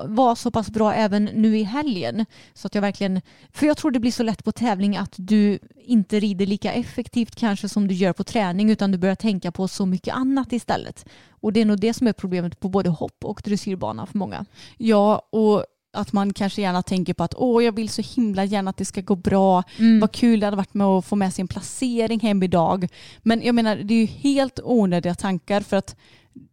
vara 0.05 0.36
så 0.36 0.51
pass 0.51 0.69
bra 0.69 0.93
även 0.93 1.25
nu 1.25 1.57
i 1.57 1.63
helgen. 1.63 2.25
Så 2.53 2.67
att 2.67 2.75
jag 2.75 2.82
verkligen, 2.82 3.21
för 3.51 3.65
jag 3.65 3.77
tror 3.77 3.91
det 3.91 3.99
blir 3.99 4.11
så 4.11 4.23
lätt 4.23 4.43
på 4.43 4.51
tävling 4.51 4.97
att 4.97 5.13
du 5.15 5.59
inte 5.75 6.19
rider 6.19 6.45
lika 6.45 6.73
effektivt 6.73 7.36
kanske 7.36 7.69
som 7.69 7.88
du 7.88 7.93
gör 7.93 8.13
på 8.13 8.23
träning 8.23 8.69
utan 8.69 8.91
du 8.91 8.97
börjar 8.97 9.15
tänka 9.15 9.51
på 9.51 9.67
så 9.67 9.86
mycket 9.86 10.13
annat 10.15 10.53
istället. 10.53 11.05
Och 11.30 11.53
det 11.53 11.61
är 11.61 11.65
nog 11.65 11.80
det 11.80 11.93
som 11.93 12.07
är 12.07 12.13
problemet 12.13 12.59
på 12.59 12.69
både 12.69 12.89
hopp 12.89 13.25
och 13.25 13.41
dressyrbana 13.45 14.05
för 14.05 14.17
många. 14.17 14.45
Ja, 14.77 15.21
och 15.30 15.65
att 15.93 16.13
man 16.13 16.34
kanske 16.34 16.61
gärna 16.61 16.84
tänker 16.84 17.13
på 17.13 17.23
att 17.23 17.34
åh, 17.38 17.63
jag 17.65 17.75
vill 17.75 17.89
så 17.89 18.01
himla 18.01 18.45
gärna 18.45 18.69
att 18.69 18.77
det 18.77 18.86
ska 18.86 19.01
gå 19.01 19.15
bra. 19.15 19.63
Mm. 19.77 19.99
Vad 19.99 20.11
kul 20.11 20.39
det 20.39 20.45
hade 20.45 20.57
varit 20.57 20.73
med 20.73 20.88
att 20.88 21.05
få 21.05 21.15
med 21.15 21.34
sig 21.34 21.41
en 21.41 21.47
placering 21.47 22.19
hem 22.19 22.43
idag. 22.43 22.88
Men 23.19 23.41
jag 23.41 23.55
menar, 23.55 23.75
det 23.75 23.93
är 23.93 23.99
ju 23.99 24.05
helt 24.05 24.59
onödiga 24.63 25.15
tankar 25.15 25.61
för 25.61 25.77
att 25.77 25.95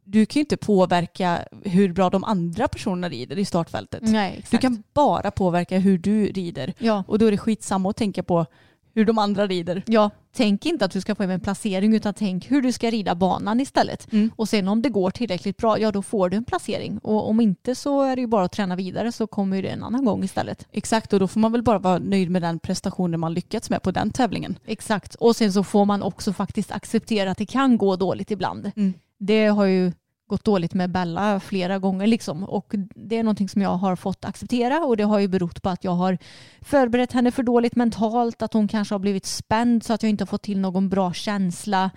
du 0.04 0.26
kan 0.26 0.40
ju 0.40 0.40
inte 0.40 0.56
påverka 0.56 1.44
hur 1.64 1.92
bra 1.92 2.10
de 2.10 2.24
andra 2.24 2.68
personerna 2.68 3.08
rider 3.08 3.38
i 3.38 3.44
startfältet. 3.44 4.02
Nej, 4.02 4.44
du 4.50 4.58
kan 4.58 4.82
bara 4.94 5.30
påverka 5.30 5.78
hur 5.78 5.98
du 5.98 6.26
rider. 6.26 6.74
Ja. 6.78 7.04
Och 7.08 7.18
då 7.18 7.26
är 7.26 7.30
det 7.30 7.38
skitsamma 7.38 7.90
att 7.90 7.96
tänka 7.96 8.22
på 8.22 8.46
hur 8.96 9.04
de 9.04 9.18
andra 9.18 9.46
rider. 9.46 9.82
Ja, 9.86 10.10
tänk 10.36 10.66
inte 10.66 10.84
att 10.84 10.90
du 10.90 11.00
ska 11.00 11.14
få 11.14 11.22
en 11.22 11.40
placering 11.40 11.94
utan 11.94 12.14
tänk 12.14 12.50
hur 12.50 12.62
du 12.62 12.72
ska 12.72 12.90
rida 12.90 13.14
banan 13.14 13.60
istället. 13.60 14.12
Mm. 14.12 14.30
Och 14.36 14.48
sen 14.48 14.68
om 14.68 14.82
det 14.82 14.88
går 14.88 15.10
tillräckligt 15.10 15.56
bra, 15.56 15.78
ja 15.78 15.92
då 15.92 16.02
får 16.02 16.28
du 16.28 16.36
en 16.36 16.44
placering. 16.44 16.98
Och 16.98 17.28
om 17.28 17.40
inte 17.40 17.74
så 17.74 18.02
är 18.02 18.16
det 18.16 18.20
ju 18.20 18.26
bara 18.26 18.44
att 18.44 18.52
träna 18.52 18.76
vidare 18.76 19.12
så 19.12 19.26
kommer 19.26 19.62
det 19.62 19.68
en 19.68 19.82
annan 19.82 20.04
gång 20.04 20.24
istället. 20.24 20.66
Exakt, 20.72 21.12
och 21.12 21.20
då 21.20 21.28
får 21.28 21.40
man 21.40 21.52
väl 21.52 21.62
bara 21.62 21.78
vara 21.78 21.98
nöjd 21.98 22.30
med 22.30 22.42
den 22.42 22.58
prestationen 22.58 23.20
man 23.20 23.34
lyckats 23.34 23.70
med 23.70 23.82
på 23.82 23.90
den 23.90 24.10
tävlingen. 24.10 24.58
Exakt, 24.66 25.14
och 25.14 25.36
sen 25.36 25.52
så 25.52 25.64
får 25.64 25.84
man 25.84 26.02
också 26.02 26.32
faktiskt 26.32 26.72
acceptera 26.72 27.30
att 27.30 27.38
det 27.38 27.46
kan 27.46 27.78
gå 27.78 27.96
dåligt 27.96 28.30
ibland. 28.30 28.70
Mm. 28.76 28.94
Det 29.18 29.46
har 29.46 29.64
ju 29.64 29.92
gått 30.28 30.44
dåligt 30.44 30.74
med 30.74 30.90
Bella 30.90 31.40
flera 31.40 31.78
gånger 31.78 32.06
liksom. 32.06 32.44
och 32.44 32.74
det 32.94 33.18
är 33.18 33.22
någonting 33.22 33.48
som 33.48 33.62
jag 33.62 33.76
har 33.76 33.96
fått 33.96 34.24
acceptera 34.24 34.84
och 34.84 34.96
det 34.96 35.04
har 35.04 35.18
ju 35.18 35.28
berott 35.28 35.62
på 35.62 35.68
att 35.68 35.84
jag 35.84 35.92
har 35.92 36.18
förberett 36.60 37.12
henne 37.12 37.30
för 37.30 37.42
dåligt 37.42 37.76
mentalt, 37.76 38.42
att 38.42 38.52
hon 38.52 38.68
kanske 38.68 38.94
har 38.94 38.98
blivit 38.98 39.26
spänd 39.26 39.84
så 39.84 39.92
att 39.92 40.02
jag 40.02 40.10
inte 40.10 40.22
har 40.22 40.26
fått 40.26 40.42
till 40.42 40.60
någon 40.60 40.88
bra 40.88 41.12
känsla. 41.12 41.90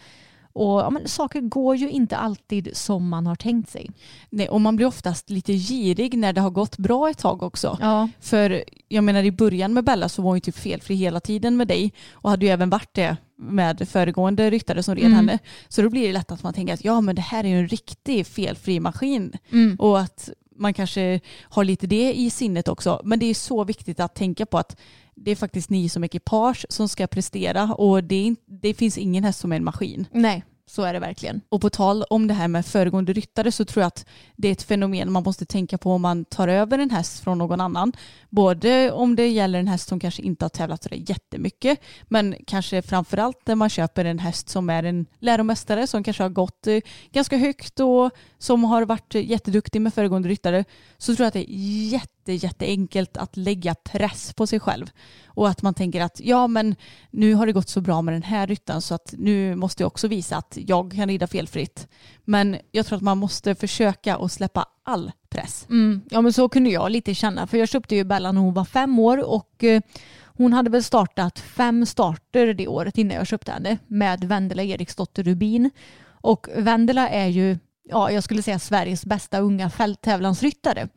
Och 0.53 0.80
ja, 0.80 0.89
men, 0.89 1.07
saker 1.07 1.41
går 1.41 1.76
ju 1.76 1.89
inte 1.89 2.17
alltid 2.17 2.70
som 2.74 3.09
man 3.09 3.28
har 3.28 3.36
tänkt 3.36 3.70
sig. 3.70 3.89
Nej, 4.30 4.49
och 4.49 4.61
man 4.61 4.76
blir 4.76 4.86
oftast 4.86 5.30
lite 5.30 5.53
girig 5.53 6.17
när 6.17 6.34
det 6.34 6.41
har 6.41 6.49
gått 6.49 6.78
bra 6.78 7.09
ett 7.09 7.17
tag 7.17 7.43
också. 7.43 7.78
Ja. 7.82 8.09
För 8.20 8.63
jag 8.88 9.03
menar 9.03 9.24
i 9.24 9.32
början 9.32 9.74
med 9.74 9.84
Bella 9.84 10.09
så 10.09 10.22
var 10.22 10.30
hon 10.30 10.38
ju 10.38 10.41
typ 10.41 10.55
felfri 10.55 10.95
hela 10.95 11.20
tiden 11.20 11.57
med 11.57 11.67
dig 11.67 11.93
och 12.11 12.30
hade 12.30 12.45
ju 12.45 12.51
även 12.51 12.70
varit 12.70 12.93
det 12.93 13.17
med 13.39 13.89
föregående 13.89 14.49
ryttare 14.49 14.83
som 14.83 14.95
red 14.95 15.05
mm. 15.05 15.15
henne. 15.15 15.39
Så 15.67 15.81
då 15.81 15.89
blir 15.89 16.07
det 16.07 16.13
lätt 16.13 16.31
att 16.31 16.43
man 16.43 16.53
tänker 16.53 16.73
att 16.73 16.83
ja 16.83 17.01
men 17.01 17.15
det 17.15 17.21
här 17.21 17.43
är 17.43 17.47
ju 17.47 17.59
en 17.59 17.67
riktig 17.67 18.27
felfri 18.27 18.79
maskin. 18.79 19.33
Mm. 19.51 19.75
Och 19.79 19.99
att 19.99 20.29
man 20.55 20.73
kanske 20.73 21.19
har 21.41 21.63
lite 21.63 21.87
det 21.87 22.13
i 22.13 22.29
sinnet 22.29 22.67
också. 22.67 23.01
Men 23.03 23.19
det 23.19 23.25
är 23.25 23.33
så 23.33 23.63
viktigt 23.63 23.99
att 23.99 24.15
tänka 24.15 24.45
på 24.45 24.57
att 24.57 24.79
det 25.15 25.31
är 25.31 25.35
faktiskt 25.35 25.69
ni 25.69 25.89
som 25.89 26.03
ekipage 26.03 26.65
som 26.69 26.89
ska 26.89 27.07
prestera 27.07 27.73
och 27.73 28.03
det, 28.03 28.27
är, 28.27 28.35
det 28.61 28.73
finns 28.73 28.97
ingen 28.97 29.23
häst 29.23 29.39
som 29.39 29.51
är 29.51 29.55
en 29.55 29.63
maskin. 29.63 30.05
Nej, 30.11 30.43
så 30.70 30.84
är 30.84 30.93
det 30.93 30.99
verkligen. 30.99 31.41
Och 31.49 31.61
på 31.61 31.70
tal 31.70 32.03
om 32.03 32.28
det 32.28 32.34
här 32.34 32.47
med 32.47 32.65
föregående 32.65 33.13
ryttare 33.13 33.51
så 33.51 33.65
tror 33.65 33.82
jag 33.82 33.88
att 33.88 34.05
det 34.36 34.47
är 34.47 34.51
ett 34.51 34.63
fenomen 34.63 35.11
man 35.11 35.24
måste 35.24 35.45
tänka 35.45 35.78
på 35.78 35.91
om 35.91 36.01
man 36.01 36.26
tar 36.26 36.47
över 36.47 36.80
en 36.80 36.89
häst 36.89 37.24
från 37.24 37.38
någon 37.38 37.61
annan. 37.61 37.93
Både 38.30 38.91
om 38.91 39.15
det 39.15 39.28
gäller 39.28 39.59
en 39.59 39.67
häst 39.67 39.88
som 39.88 39.99
kanske 39.99 40.22
inte 40.22 40.45
har 40.45 40.49
tävlat 40.49 40.84
så 40.84 40.89
jättemycket 40.91 41.80
men 42.03 42.36
kanske 42.47 42.82
framförallt 42.82 43.47
när 43.47 43.55
man 43.55 43.70
köper 43.70 44.05
en 44.05 44.20
häst 44.20 44.49
som 44.49 44.70
är 44.70 44.84
en 44.84 45.05
läromästare 45.20 45.88
som 45.88 46.03
kanske 46.03 46.24
har 46.24 46.30
gått 46.30 46.67
eh, 46.67 46.80
ganska 47.11 47.38
högt 47.38 47.80
och 47.80 48.11
som 48.38 48.63
har 48.63 48.86
varit 48.86 49.13
jätteduktig 49.13 49.82
med 49.82 49.93
föregående 49.93 50.30
ryttare 50.30 50.65
så 50.97 51.15
tror 51.15 51.24
jag 51.24 51.28
att 51.28 51.34
det 51.34 51.51
är 51.51 51.89
jätte, 51.91 52.18
jätteenkelt 52.26 53.17
att 53.17 53.38
lägga 53.38 53.76
press 53.76 54.34
på 54.34 54.47
sig 54.47 54.59
själv 54.59 54.91
och 55.26 55.49
att 55.49 55.61
man 55.61 55.74
tänker 55.74 56.01
att 56.01 56.20
ja 56.24 56.47
men 56.47 56.76
nu 57.11 57.34
har 57.34 57.45
det 57.45 57.51
gått 57.51 57.70
så 57.70 57.82
bra 57.82 58.01
med 58.01 58.13
den 58.13 58.24
här 58.24 58.47
ryttaren 58.47 58.82
så 58.82 58.95
att 58.95 59.13
nu 59.17 59.55
måste 59.55 59.84
jag 59.84 59.88
också 59.88 60.07
visa 60.07 60.38
att 60.38 60.57
jag 60.67 60.91
kan 60.95 61.09
rida 61.09 61.28
felfritt. 61.28 61.88
Men 62.26 62.57
jag 62.72 62.86
tror 62.86 62.95
att 62.95 63.03
man 63.03 63.17
måste 63.17 63.55
försöka 63.55 64.15
att 64.15 64.32
släppa 64.32 64.65
all 64.84 65.11
press. 65.30 65.65
Mm, 65.70 66.01
ja 66.09 66.22
men 66.22 66.34
så 66.34 66.49
kunde 66.49 66.70
jag 66.70 66.91
lite 66.91 67.15
känna 67.15 67.47
för 67.47 67.57
jag 67.57 67.70
köpte 67.70 67.95
ju 67.95 68.03
Bella 68.03 68.32
när 68.32 68.41
hon 68.41 68.53
var 68.53 68.65
fem 68.65 68.99
år 68.99 69.30
och 69.30 69.63
eh, 69.63 69.82
Hon 70.39 70.53
hade 70.53 70.70
väl 70.70 70.84
startat 70.84 71.39
fem 71.39 71.86
starter 71.86 72.53
det 72.53 72.67
året 72.67 72.97
innan 72.97 73.17
jag 73.17 73.28
köpte 73.28 73.51
henne 73.51 73.78
med 73.88 74.24
Vendela 74.24 74.63
Eriksdotter 74.63 75.24
Rubin. 75.24 75.70
Och 76.22 76.47
Vendela 76.55 77.09
är 77.09 77.28
ju, 77.28 77.57
ja 77.84 78.11
jag 78.11 78.24
skulle 78.24 78.41
säga 78.41 78.59
Sveriges 78.59 79.05
bästa 79.05 79.39
unga 79.39 79.70
fälttävlansryttare. 79.70 80.88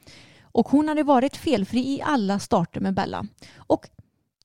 Och 0.53 0.68
hon 0.68 0.88
hade 0.88 1.03
varit 1.03 1.36
felfri 1.36 1.80
i 1.80 2.03
alla 2.03 2.38
starter 2.38 2.80
med 2.80 2.94
Bella. 2.94 3.26
Och 3.57 3.88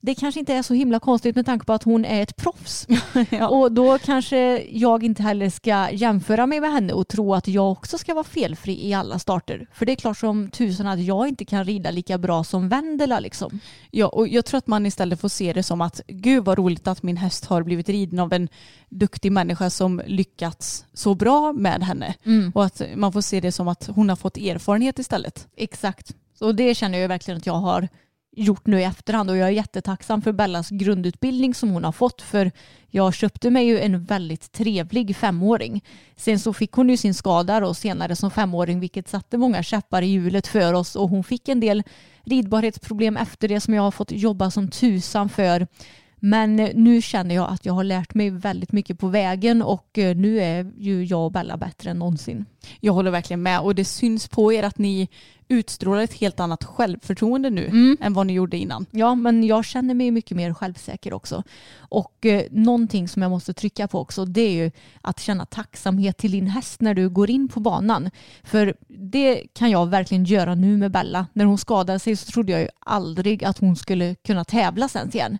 det 0.01 0.15
kanske 0.15 0.39
inte 0.39 0.53
är 0.53 0.61
så 0.61 0.73
himla 0.73 0.99
konstigt 0.99 1.35
med 1.35 1.45
tanke 1.45 1.65
på 1.65 1.73
att 1.73 1.83
hon 1.83 2.05
är 2.05 2.23
ett 2.23 2.35
proffs. 2.35 2.87
ja. 3.29 3.47
Och 3.47 3.71
då 3.71 3.97
kanske 3.97 4.65
jag 4.69 5.03
inte 5.03 5.23
heller 5.23 5.49
ska 5.49 5.91
jämföra 5.91 6.45
mig 6.45 6.59
med 6.59 6.71
henne 6.71 6.93
och 6.93 7.07
tro 7.07 7.33
att 7.33 7.47
jag 7.47 7.71
också 7.71 7.97
ska 7.97 8.13
vara 8.13 8.23
felfri 8.23 8.87
i 8.87 8.93
alla 8.93 9.19
starter. 9.19 9.67
För 9.73 9.85
det 9.85 9.91
är 9.91 9.95
klart 9.95 10.17
som 10.17 10.49
tusan 10.49 10.87
att 10.87 11.01
jag 11.01 11.27
inte 11.27 11.45
kan 11.45 11.63
rida 11.63 11.91
lika 11.91 12.17
bra 12.17 12.43
som 12.43 12.69
Vendela 12.69 13.19
liksom. 13.19 13.59
Ja, 13.91 14.07
och 14.07 14.27
jag 14.27 14.45
tror 14.45 14.57
att 14.57 14.67
man 14.67 14.85
istället 14.85 15.21
får 15.21 15.29
se 15.29 15.53
det 15.53 15.63
som 15.63 15.81
att 15.81 16.01
gud 16.07 16.45
vad 16.45 16.57
roligt 16.57 16.87
att 16.87 17.03
min 17.03 17.17
häst 17.17 17.45
har 17.45 17.63
blivit 17.63 17.89
riden 17.89 18.19
av 18.19 18.33
en 18.33 18.49
duktig 18.89 19.31
människa 19.31 19.69
som 19.69 20.01
lyckats 20.05 20.85
så 20.93 21.15
bra 21.15 21.53
med 21.53 21.83
henne. 21.83 22.13
Mm. 22.23 22.51
Och 22.55 22.65
att 22.65 22.81
man 22.95 23.13
får 23.13 23.21
se 23.21 23.39
det 23.39 23.51
som 23.51 23.67
att 23.67 23.87
hon 23.87 24.09
har 24.09 24.15
fått 24.15 24.37
erfarenhet 24.37 24.99
istället. 24.99 25.47
Exakt. 25.57 26.15
Så 26.39 26.51
det 26.51 26.75
känner 26.75 26.99
jag 26.99 27.07
verkligen 27.07 27.37
att 27.37 27.45
jag 27.45 27.53
har 27.53 27.87
gjort 28.37 28.67
nu 28.67 28.79
i 28.79 28.83
efterhand 28.83 29.29
och 29.29 29.37
jag 29.37 29.47
är 29.47 29.51
jättetacksam 29.51 30.21
för 30.21 30.31
Bellas 30.31 30.69
grundutbildning 30.69 31.53
som 31.53 31.69
hon 31.69 31.83
har 31.83 31.91
fått 31.91 32.21
för 32.21 32.51
jag 32.89 33.13
köpte 33.13 33.51
mig 33.51 33.65
ju 33.65 33.79
en 33.79 34.03
väldigt 34.03 34.51
trevlig 34.51 35.15
femåring. 35.15 35.83
Sen 36.15 36.39
så 36.39 36.53
fick 36.53 36.71
hon 36.71 36.89
ju 36.89 36.97
sin 36.97 37.13
skada 37.13 37.59
då 37.59 37.73
senare 37.73 38.15
som 38.15 38.31
femåring 38.31 38.79
vilket 38.79 39.07
satte 39.07 39.37
många 39.37 39.63
käppar 39.63 40.01
i 40.01 40.07
hjulet 40.07 40.47
för 40.47 40.73
oss 40.73 40.95
och 40.95 41.09
hon 41.09 41.23
fick 41.23 41.49
en 41.49 41.59
del 41.59 41.83
ridbarhetsproblem 42.23 43.17
efter 43.17 43.47
det 43.47 43.59
som 43.59 43.73
jag 43.73 43.81
har 43.81 43.91
fått 43.91 44.11
jobba 44.11 44.51
som 44.51 44.69
tusan 44.69 45.29
för. 45.29 45.67
Men 46.19 46.55
nu 46.55 47.01
känner 47.01 47.35
jag 47.35 47.49
att 47.49 47.65
jag 47.65 47.73
har 47.73 47.83
lärt 47.83 48.13
mig 48.13 48.29
väldigt 48.29 48.71
mycket 48.71 48.99
på 48.99 49.07
vägen 49.07 49.61
och 49.61 49.97
eh, 49.97 50.15
nu 50.15 50.39
är 50.39 50.71
ju 50.77 51.03
jag 51.03 51.25
och 51.25 51.31
Bella 51.31 51.57
bättre 51.57 51.89
än 51.89 51.99
någonsin. 51.99 52.45
Jag 52.79 52.93
håller 52.93 53.11
verkligen 53.11 53.41
med 53.41 53.59
och 53.59 53.75
det 53.75 53.85
syns 53.85 54.27
på 54.27 54.53
er 54.53 54.63
att 54.63 54.77
ni 54.77 55.09
utstrålar 55.47 56.01
ett 56.01 56.13
helt 56.13 56.39
annat 56.39 56.63
självförtroende 56.63 57.49
nu 57.49 57.65
mm. 57.65 57.97
än 58.01 58.13
vad 58.13 58.27
ni 58.27 58.33
gjorde 58.33 58.57
innan. 58.57 58.85
Ja, 58.91 59.15
men 59.15 59.43
jag 59.43 59.65
känner 59.65 59.93
mig 59.93 60.11
mycket 60.11 60.37
mer 60.37 60.53
självsäker 60.53 61.13
också. 61.13 61.43
Och 61.77 62.25
eh, 62.25 62.43
någonting 62.51 63.07
som 63.07 63.21
jag 63.21 63.31
måste 63.31 63.53
trycka 63.53 63.87
på 63.87 63.99
också 63.99 64.25
det 64.25 64.41
är 64.41 64.51
ju 64.51 64.71
att 65.01 65.19
känna 65.19 65.45
tacksamhet 65.45 66.17
till 66.17 66.31
din 66.31 66.47
häst 66.47 66.81
när 66.81 66.93
du 66.93 67.09
går 67.09 67.29
in 67.29 67.47
på 67.47 67.59
banan. 67.59 68.09
För 68.43 68.75
det 68.87 69.43
kan 69.53 69.69
jag 69.69 69.85
verkligen 69.85 70.25
göra 70.25 70.55
nu 70.55 70.77
med 70.77 70.91
Bella. 70.91 71.27
När 71.33 71.45
hon 71.45 71.57
skadade 71.57 71.99
sig 71.99 72.15
så 72.15 72.31
trodde 72.31 72.51
jag 72.51 72.61
ju 72.61 72.67
aldrig 72.79 73.43
att 73.43 73.57
hon 73.57 73.75
skulle 73.75 74.15
kunna 74.15 74.43
tävla 74.43 74.87
sen 74.87 75.09
igen. 75.13 75.37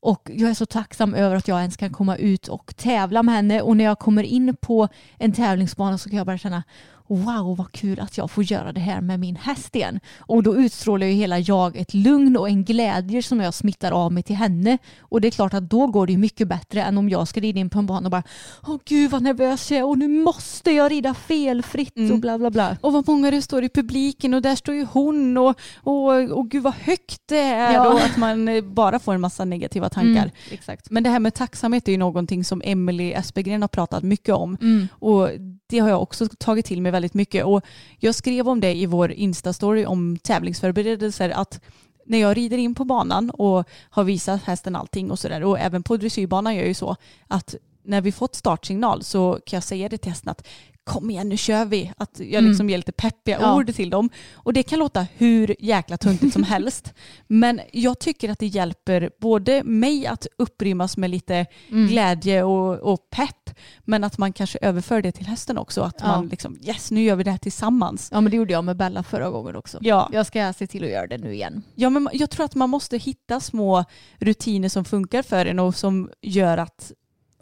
Och 0.00 0.30
jag 0.34 0.50
är 0.50 0.54
så 0.54 0.66
tacksam 0.66 1.14
över 1.14 1.36
att 1.36 1.48
jag 1.48 1.60
ens 1.60 1.76
kan 1.76 1.90
komma 1.90 2.16
ut 2.16 2.48
och 2.48 2.76
tävla 2.76 3.22
med 3.22 3.34
henne. 3.34 3.62
Och 3.62 3.76
när 3.76 3.84
jag 3.84 3.98
kommer 3.98 4.22
in 4.22 4.56
på 4.56 4.88
en 5.18 5.32
tävlingsbana 5.32 5.98
så 5.98 6.08
kan 6.08 6.16
jag 6.16 6.26
bara 6.26 6.38
känna 6.38 6.62
wow 7.08 7.56
vad 7.56 7.72
kul 7.72 8.00
att 8.00 8.18
jag 8.18 8.30
får 8.30 8.44
göra 8.44 8.72
det 8.72 8.80
här 8.80 9.00
med 9.00 9.20
min 9.20 9.36
häst 9.36 9.76
igen. 9.76 10.00
Och 10.18 10.42
då 10.42 10.56
utstrålar 10.56 11.06
ju 11.06 11.12
hela 11.12 11.38
jag 11.38 11.76
ett 11.76 11.94
lugn 11.94 12.36
och 12.36 12.48
en 12.48 12.64
glädje 12.64 13.22
som 13.22 13.40
jag 13.40 13.54
smittar 13.54 13.92
av 13.92 14.12
mig 14.12 14.22
till 14.22 14.36
henne. 14.36 14.78
Och 15.00 15.20
det 15.20 15.28
är 15.28 15.30
klart 15.30 15.54
att 15.54 15.70
då 15.70 15.86
går 15.86 16.06
det 16.06 16.16
mycket 16.16 16.48
bättre 16.48 16.82
än 16.82 16.98
om 16.98 17.08
jag 17.08 17.28
ska 17.28 17.40
rida 17.40 17.60
in 17.60 17.70
på 17.70 17.78
en 17.78 17.86
bana 17.86 18.06
och 18.06 18.10
bara 18.10 18.22
åh 18.66 18.78
gud 18.84 19.10
vad 19.10 19.22
nervös 19.22 19.70
jag 19.70 19.78
är 19.78 19.84
och 19.84 19.98
nu 19.98 20.08
måste 20.08 20.70
jag 20.70 20.92
rida 20.92 21.14
felfritt 21.14 21.96
mm. 21.96 22.12
och 22.12 22.18
bla 22.18 22.38
bla 22.38 22.50
bla. 22.50 22.76
Och 22.80 22.92
vad 22.92 23.08
många 23.08 23.30
det 23.30 23.42
står 23.42 23.64
i 23.64 23.68
publiken 23.68 24.34
och 24.34 24.42
där 24.42 24.56
står 24.56 24.74
ju 24.74 24.84
hon 24.84 25.36
och, 25.36 25.60
och, 25.76 26.12
och 26.14 26.50
gud 26.50 26.62
vad 26.62 26.74
högt 26.74 27.22
det 27.26 27.38
är 27.38 27.74
ja. 27.74 27.92
och 27.94 28.00
att 28.00 28.16
man 28.16 28.48
eh, 28.48 28.64
bara 28.64 28.98
får 28.98 29.14
en 29.14 29.20
massa 29.20 29.44
negativa 29.44 29.88
tankar. 29.88 30.22
Mm, 30.22 30.30
exakt. 30.50 30.90
Men 30.90 31.02
det 31.02 31.10
här 31.10 31.20
med 31.20 31.34
tacksamhet 31.34 31.88
är 31.88 31.92
ju 31.92 31.98
någonting 31.98 32.44
som 32.44 32.62
Emelie 32.64 33.18
Espegren 33.18 33.62
har 33.62 33.68
pratat 33.68 34.02
mycket 34.02 34.34
om. 34.34 34.56
Mm. 34.60 34.88
Och 34.92 35.28
det 35.68 35.78
har 35.78 35.88
jag 35.88 36.02
också 36.02 36.28
tagit 36.38 36.66
till 36.66 36.82
mig 36.82 36.92
väldigt 36.98 37.14
mycket. 37.14 37.44
Och 37.44 37.64
jag 37.98 38.14
skrev 38.14 38.48
om 38.48 38.60
det 38.60 38.74
i 38.74 38.86
vår 38.86 39.12
Insta-story 39.12 39.86
om 39.86 40.18
tävlingsförberedelser 40.18 41.30
att 41.30 41.60
när 42.06 42.18
jag 42.18 42.36
rider 42.36 42.58
in 42.58 42.74
på 42.74 42.84
banan 42.84 43.30
och 43.30 43.68
har 43.90 44.04
visat 44.04 44.42
hästen 44.42 44.76
allting 44.76 45.10
och 45.10 45.18
sådär 45.18 45.44
och 45.44 45.58
även 45.58 45.82
på 45.82 45.96
dressyrbanan 45.96 46.54
gör 46.54 46.62
jag 46.62 46.68
ju 46.68 46.74
så 46.74 46.96
att 47.28 47.54
när 47.82 48.00
vi 48.00 48.12
fått 48.12 48.34
startsignal 48.34 49.04
så 49.04 49.38
kan 49.46 49.56
jag 49.56 49.64
säga 49.64 49.88
det 49.88 49.98
till 49.98 50.10
hästen 50.10 50.30
att 50.30 50.48
kom 50.88 51.10
igen 51.10 51.28
nu 51.28 51.36
kör 51.36 51.64
vi. 51.64 51.92
Att 51.96 52.20
jag 52.20 52.44
liksom 52.44 52.64
mm. 52.64 52.70
ger 52.70 52.76
lite 52.78 52.92
peppiga 52.92 53.38
ja. 53.40 53.56
ord 53.56 53.74
till 53.74 53.90
dem. 53.90 54.10
Och 54.34 54.52
det 54.52 54.62
kan 54.62 54.78
låta 54.78 55.06
hur 55.16 55.56
jäkla 55.58 55.96
tuntigt 55.96 56.32
som 56.32 56.42
helst. 56.54 56.94
Men 57.26 57.60
jag 57.72 57.98
tycker 57.98 58.30
att 58.30 58.38
det 58.38 58.46
hjälper 58.46 59.10
både 59.20 59.64
mig 59.64 60.06
att 60.06 60.26
upprymmas 60.38 60.96
med 60.96 61.10
lite 61.10 61.46
mm. 61.68 61.88
glädje 61.88 62.42
och, 62.42 62.92
och, 62.92 63.10
pepp. 63.10 63.50
Men 63.84 64.04
att 64.04 64.18
man 64.18 64.32
kanske 64.32 64.58
överför 64.62 65.02
det 65.02 65.12
till 65.12 65.26
hästen 65.26 65.58
också. 65.58 65.82
Att 65.82 65.96
ja. 65.98 66.06
man 66.06 66.26
liksom 66.28 66.58
yes 66.62 66.90
nu 66.90 67.02
gör 67.02 67.16
vi 67.16 67.24
det 67.24 67.30
här 67.30 67.38
tillsammans. 67.38 68.08
Ja 68.12 68.20
men 68.20 68.30
det 68.30 68.36
gjorde 68.36 68.52
jag 68.52 68.64
med 68.64 68.76
Bella 68.76 69.02
förra 69.02 69.30
gången 69.30 69.56
också. 69.56 69.78
Ja. 69.80 70.08
Jag 70.12 70.26
ska 70.26 70.52
se 70.52 70.66
till 70.66 70.84
att 70.84 70.90
göra 70.90 71.06
det 71.06 71.18
nu 71.18 71.34
igen. 71.34 71.62
Ja 71.74 71.90
men 71.90 72.08
jag 72.12 72.30
tror 72.30 72.44
att 72.44 72.54
man 72.54 72.70
måste 72.70 72.96
hitta 72.96 73.40
små 73.40 73.84
rutiner 74.18 74.68
som 74.68 74.84
funkar 74.84 75.22
för 75.22 75.46
en 75.46 75.58
och 75.58 75.74
som 75.74 76.10
gör 76.22 76.58
att 76.58 76.92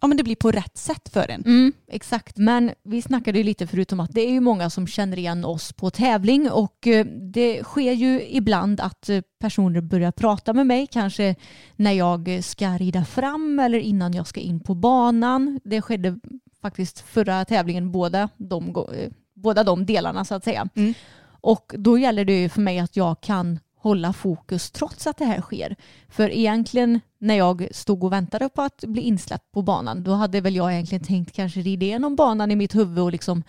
ja, 0.00 0.06
men 0.06 0.16
det 0.16 0.24
blir 0.24 0.36
på 0.36 0.50
rätt 0.50 0.76
sätt 0.76 1.08
för 1.12 1.30
en. 1.30 1.42
Mm, 1.46 1.72
exakt, 1.88 2.36
men 2.36 2.70
vi 2.82 3.02
snackade 3.02 3.38
ju 3.38 3.44
lite 3.44 3.66
förutom 3.66 4.00
att 4.00 4.10
det 4.12 4.20
är 4.20 4.30
ju 4.30 4.40
många 4.40 4.70
som 4.70 4.86
känner 4.86 5.18
igen 5.18 5.44
oss 5.44 5.72
på 5.72 5.90
tävling 5.90 6.50
och 6.50 6.86
eh, 6.86 7.06
det 7.06 7.64
sker 7.64 7.92
ju 7.92 8.22
ibland 8.28 8.80
att 8.80 9.08
eh, 9.08 9.20
personer 9.40 9.80
börjar 9.80 10.12
prata 10.12 10.52
med 10.52 10.66
mig, 10.66 10.86
kanske 10.86 11.34
när 11.76 11.92
jag 11.92 12.44
ska 12.44 12.68
rida 12.68 13.04
fram 13.04 13.58
eller 13.58 13.78
innan 13.78 14.12
jag 14.12 14.26
ska 14.26 14.40
in 14.40 14.60
på 14.60 14.74
banan. 14.74 15.60
Det 15.64 15.82
skedde 15.82 16.18
faktiskt 16.62 17.00
förra 17.00 17.44
tävlingen, 17.44 17.92
båda 17.92 18.28
de, 18.36 18.68
eh, 18.68 19.10
båda 19.34 19.64
de 19.64 19.86
delarna 19.86 20.24
så 20.24 20.34
att 20.34 20.44
säga. 20.44 20.68
Mm. 20.74 20.94
Och 21.40 21.74
då 21.78 21.98
gäller 21.98 22.24
det 22.24 22.40
ju 22.42 22.48
för 22.48 22.60
mig 22.60 22.78
att 22.78 22.96
jag 22.96 23.20
kan 23.20 23.58
hålla 23.86 24.12
fokus 24.12 24.70
trots 24.70 25.06
att 25.06 25.16
det 25.16 25.24
här 25.24 25.40
sker. 25.40 25.76
För 26.08 26.30
egentligen 26.30 27.00
när 27.18 27.34
jag 27.34 27.68
stod 27.70 28.04
och 28.04 28.12
väntade 28.12 28.48
på 28.48 28.62
att 28.62 28.84
bli 28.86 29.02
insläppt 29.02 29.52
på 29.52 29.62
banan 29.62 30.02
då 30.02 30.12
hade 30.12 30.40
väl 30.40 30.56
jag 30.56 30.72
egentligen 30.72 31.04
tänkt 31.04 31.36
kanske 31.36 31.60
rida 31.60 31.86
igenom 31.86 32.16
banan 32.16 32.50
i 32.50 32.56
mitt 32.56 32.74
huvud 32.74 32.98
och 32.98 33.12
liksom 33.12 33.42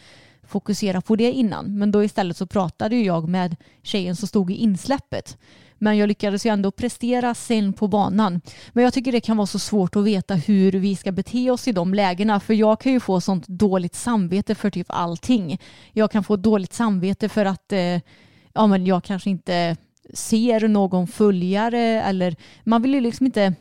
fokusera 0.47 1.01
på 1.01 1.15
det 1.15 1.31
innan. 1.31 1.77
Men 1.77 1.91
då 1.91 2.03
istället 2.03 2.38
så 2.38 2.45
pratade 2.47 2.95
jag 2.95 3.29
med 3.29 3.55
tjejen 3.83 4.15
som 4.15 4.27
stod 4.27 4.51
i 4.51 4.53
insläppet. 4.53 5.38
Men 5.77 5.97
jag 5.97 6.07
lyckades 6.07 6.45
ju 6.45 6.49
ändå 6.49 6.71
prestera 6.71 7.33
sen 7.33 7.73
på 7.73 7.88
banan. 7.88 8.41
Men 8.73 8.83
jag 8.83 8.93
tycker 8.93 9.11
det 9.11 9.21
kan 9.21 9.38
vara 9.38 9.47
så 9.47 9.59
svårt 9.59 9.95
att 9.95 10.03
veta 10.03 10.35
hur 10.35 10.71
vi 10.71 10.95
ska 10.95 11.11
bete 11.11 11.51
oss 11.51 11.67
i 11.67 11.71
de 11.71 11.93
lägena. 11.93 12.39
För 12.39 12.53
jag 12.53 12.79
kan 12.79 12.91
ju 12.91 12.99
få 12.99 13.21
sånt 13.21 13.47
dåligt 13.47 13.95
samvete 13.95 14.55
för 14.55 14.69
typ 14.69 14.88
allting. 14.89 15.59
Jag 15.93 16.11
kan 16.11 16.23
få 16.23 16.35
dåligt 16.35 16.73
samvete 16.73 17.29
för 17.29 17.45
att 17.45 17.71
eh, 17.71 17.99
ja, 18.53 18.67
men 18.67 18.85
jag 18.85 19.03
kanske 19.03 19.29
inte 19.29 19.77
ser 20.13 20.67
någon 20.67 21.07
följare 21.07 21.81
eller 21.81 22.35
man 22.63 22.81
vill 22.81 22.93
ju 22.93 23.01
liksom 23.01 23.25
inte 23.25 23.53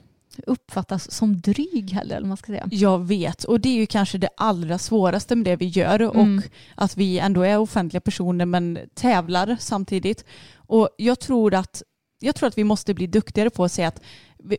uppfattas 0.47 1.11
som 1.11 1.41
dryg 1.41 1.91
heller. 1.91 2.17
Eller 2.17 2.27
man 2.27 2.37
ska 2.37 2.47
säga. 2.47 2.69
Jag 2.71 3.07
vet 3.07 3.45
och 3.45 3.61
det 3.61 3.69
är 3.69 3.75
ju 3.75 3.87
kanske 3.87 4.19
det 4.19 4.29
allra 4.37 4.79
svåraste 4.79 5.37
med 5.37 5.45
det 5.45 5.57
vi 5.57 5.67
gör 5.67 6.01
mm. 6.01 6.39
och 6.39 6.45
att 6.75 6.97
vi 6.97 7.19
ändå 7.19 7.43
är 7.43 7.59
offentliga 7.59 8.01
personer 8.01 8.47
men 8.47 8.79
tävlar 8.95 9.57
samtidigt. 9.61 10.25
Och 10.57 10.89
jag 10.97 11.21
tror 11.21 11.55
att 11.55 11.83
jag 12.21 12.35
tror 12.35 12.47
att 12.47 12.59
vi 12.59 12.65
måste 12.65 12.95
bli 12.95 13.07
duktigare 13.07 13.51
på 13.51 13.65
att 13.65 13.73
säga 13.73 13.89
att 13.89 14.03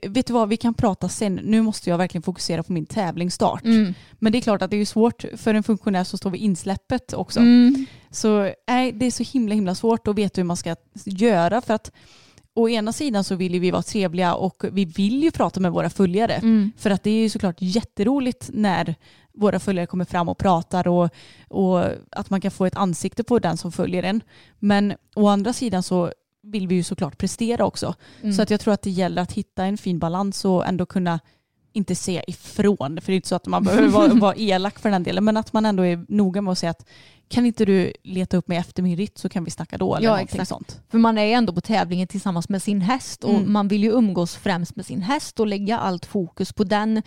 vet 0.01 0.27
du 0.27 0.33
vad, 0.33 0.49
vi 0.49 0.57
kan 0.57 0.73
prata 0.73 1.09
sen. 1.09 1.35
Nu 1.43 1.61
måste 1.61 1.89
jag 1.89 1.97
verkligen 1.97 2.23
fokusera 2.23 2.63
på 2.63 2.73
min 2.73 2.85
tävlingsstart. 2.85 3.63
Mm. 3.63 3.93
Men 4.19 4.31
det 4.31 4.37
är 4.37 4.41
klart 4.41 4.61
att 4.61 4.71
det 4.71 4.77
är 4.77 4.85
svårt 4.85 5.25
för 5.35 5.53
en 5.53 5.63
funktionär 5.63 6.03
som 6.03 6.17
står 6.17 6.29
vid 6.29 6.41
insläppet 6.41 7.13
också. 7.13 7.39
Mm. 7.39 7.85
Så 8.11 8.51
nej, 8.67 8.91
det 8.91 9.05
är 9.05 9.11
så 9.11 9.23
himla 9.23 9.55
himla 9.55 9.75
svårt 9.75 10.07
att 10.07 10.15
veta 10.15 10.41
hur 10.41 10.45
man 10.45 10.57
ska 10.57 10.75
göra 11.05 11.61
för 11.61 11.73
att 11.73 11.91
å 12.53 12.69
ena 12.69 12.93
sidan 12.93 13.23
så 13.23 13.35
vill 13.35 13.59
vi 13.59 13.71
vara 13.71 13.83
trevliga 13.83 14.35
och 14.35 14.63
vi 14.71 14.85
vill 14.85 15.23
ju 15.23 15.31
prata 15.31 15.59
med 15.59 15.71
våra 15.71 15.89
följare. 15.89 16.33
Mm. 16.33 16.71
För 16.77 16.89
att 16.89 17.03
det 17.03 17.09
är 17.09 17.21
ju 17.21 17.29
såklart 17.29 17.55
jätteroligt 17.59 18.49
när 18.53 18.95
våra 19.33 19.59
följare 19.59 19.85
kommer 19.85 20.05
fram 20.05 20.29
och 20.29 20.37
pratar 20.37 20.87
och, 20.87 21.09
och 21.47 21.85
att 22.11 22.29
man 22.29 22.41
kan 22.41 22.51
få 22.51 22.65
ett 22.65 22.77
ansikte 22.77 23.23
på 23.23 23.39
den 23.39 23.57
som 23.57 23.71
följer 23.71 24.03
en. 24.03 24.21
Men 24.59 24.93
å 25.15 25.27
andra 25.27 25.53
sidan 25.53 25.83
så 25.83 26.11
vill 26.51 26.67
vi 26.67 26.75
ju 26.75 26.83
såklart 26.83 27.17
prestera 27.17 27.65
också. 27.65 27.95
Mm. 28.21 28.33
Så 28.33 28.41
att 28.41 28.49
jag 28.49 28.59
tror 28.59 28.73
att 28.73 28.81
det 28.81 28.89
gäller 28.89 29.21
att 29.21 29.31
hitta 29.31 29.65
en 29.65 29.77
fin 29.77 29.99
balans 29.99 30.45
och 30.45 30.67
ändå 30.67 30.85
kunna 30.85 31.19
inte 31.73 31.95
säga 31.95 32.23
ifrån, 32.27 33.01
för 33.01 33.11
det 33.11 33.13
är 33.13 33.15
inte 33.15 33.27
så 33.27 33.35
att 33.35 33.47
man 33.47 33.63
behöver 33.63 33.87
vara, 33.87 34.13
vara 34.13 34.35
elak 34.35 34.79
för 34.79 34.89
den 34.89 35.03
delen, 35.03 35.23
men 35.23 35.37
att 35.37 35.53
man 35.53 35.65
ändå 35.65 35.85
är 35.85 36.05
noga 36.09 36.41
med 36.41 36.51
att 36.51 36.57
säga 36.57 36.69
att 36.69 36.85
kan 37.29 37.45
inte 37.45 37.65
du 37.65 37.93
leta 38.03 38.37
upp 38.37 38.47
mig 38.47 38.57
efter 38.57 38.83
min 38.83 38.97
ritt 38.97 39.17
så 39.17 39.29
kan 39.29 39.43
vi 39.43 39.51
snacka 39.51 39.77
då. 39.77 39.95
Eller 39.95 40.07
ja, 40.07 40.19
exakt. 40.19 40.47
sånt. 40.47 40.81
För 40.89 40.97
man 40.97 41.17
är 41.17 41.37
ändå 41.37 41.53
på 41.53 41.61
tävlingen 41.61 42.07
tillsammans 42.07 42.49
med 42.49 42.61
sin 42.61 42.81
häst 42.81 43.23
och 43.23 43.33
mm. 43.33 43.53
man 43.53 43.67
vill 43.67 43.83
ju 43.83 43.91
umgås 43.91 44.35
främst 44.35 44.75
med 44.75 44.85
sin 44.85 45.01
häst 45.01 45.39
och 45.39 45.47
lägga 45.47 45.79
allt 45.79 46.05
fokus 46.05 46.53
på 46.53 46.63
den. 46.63 47.01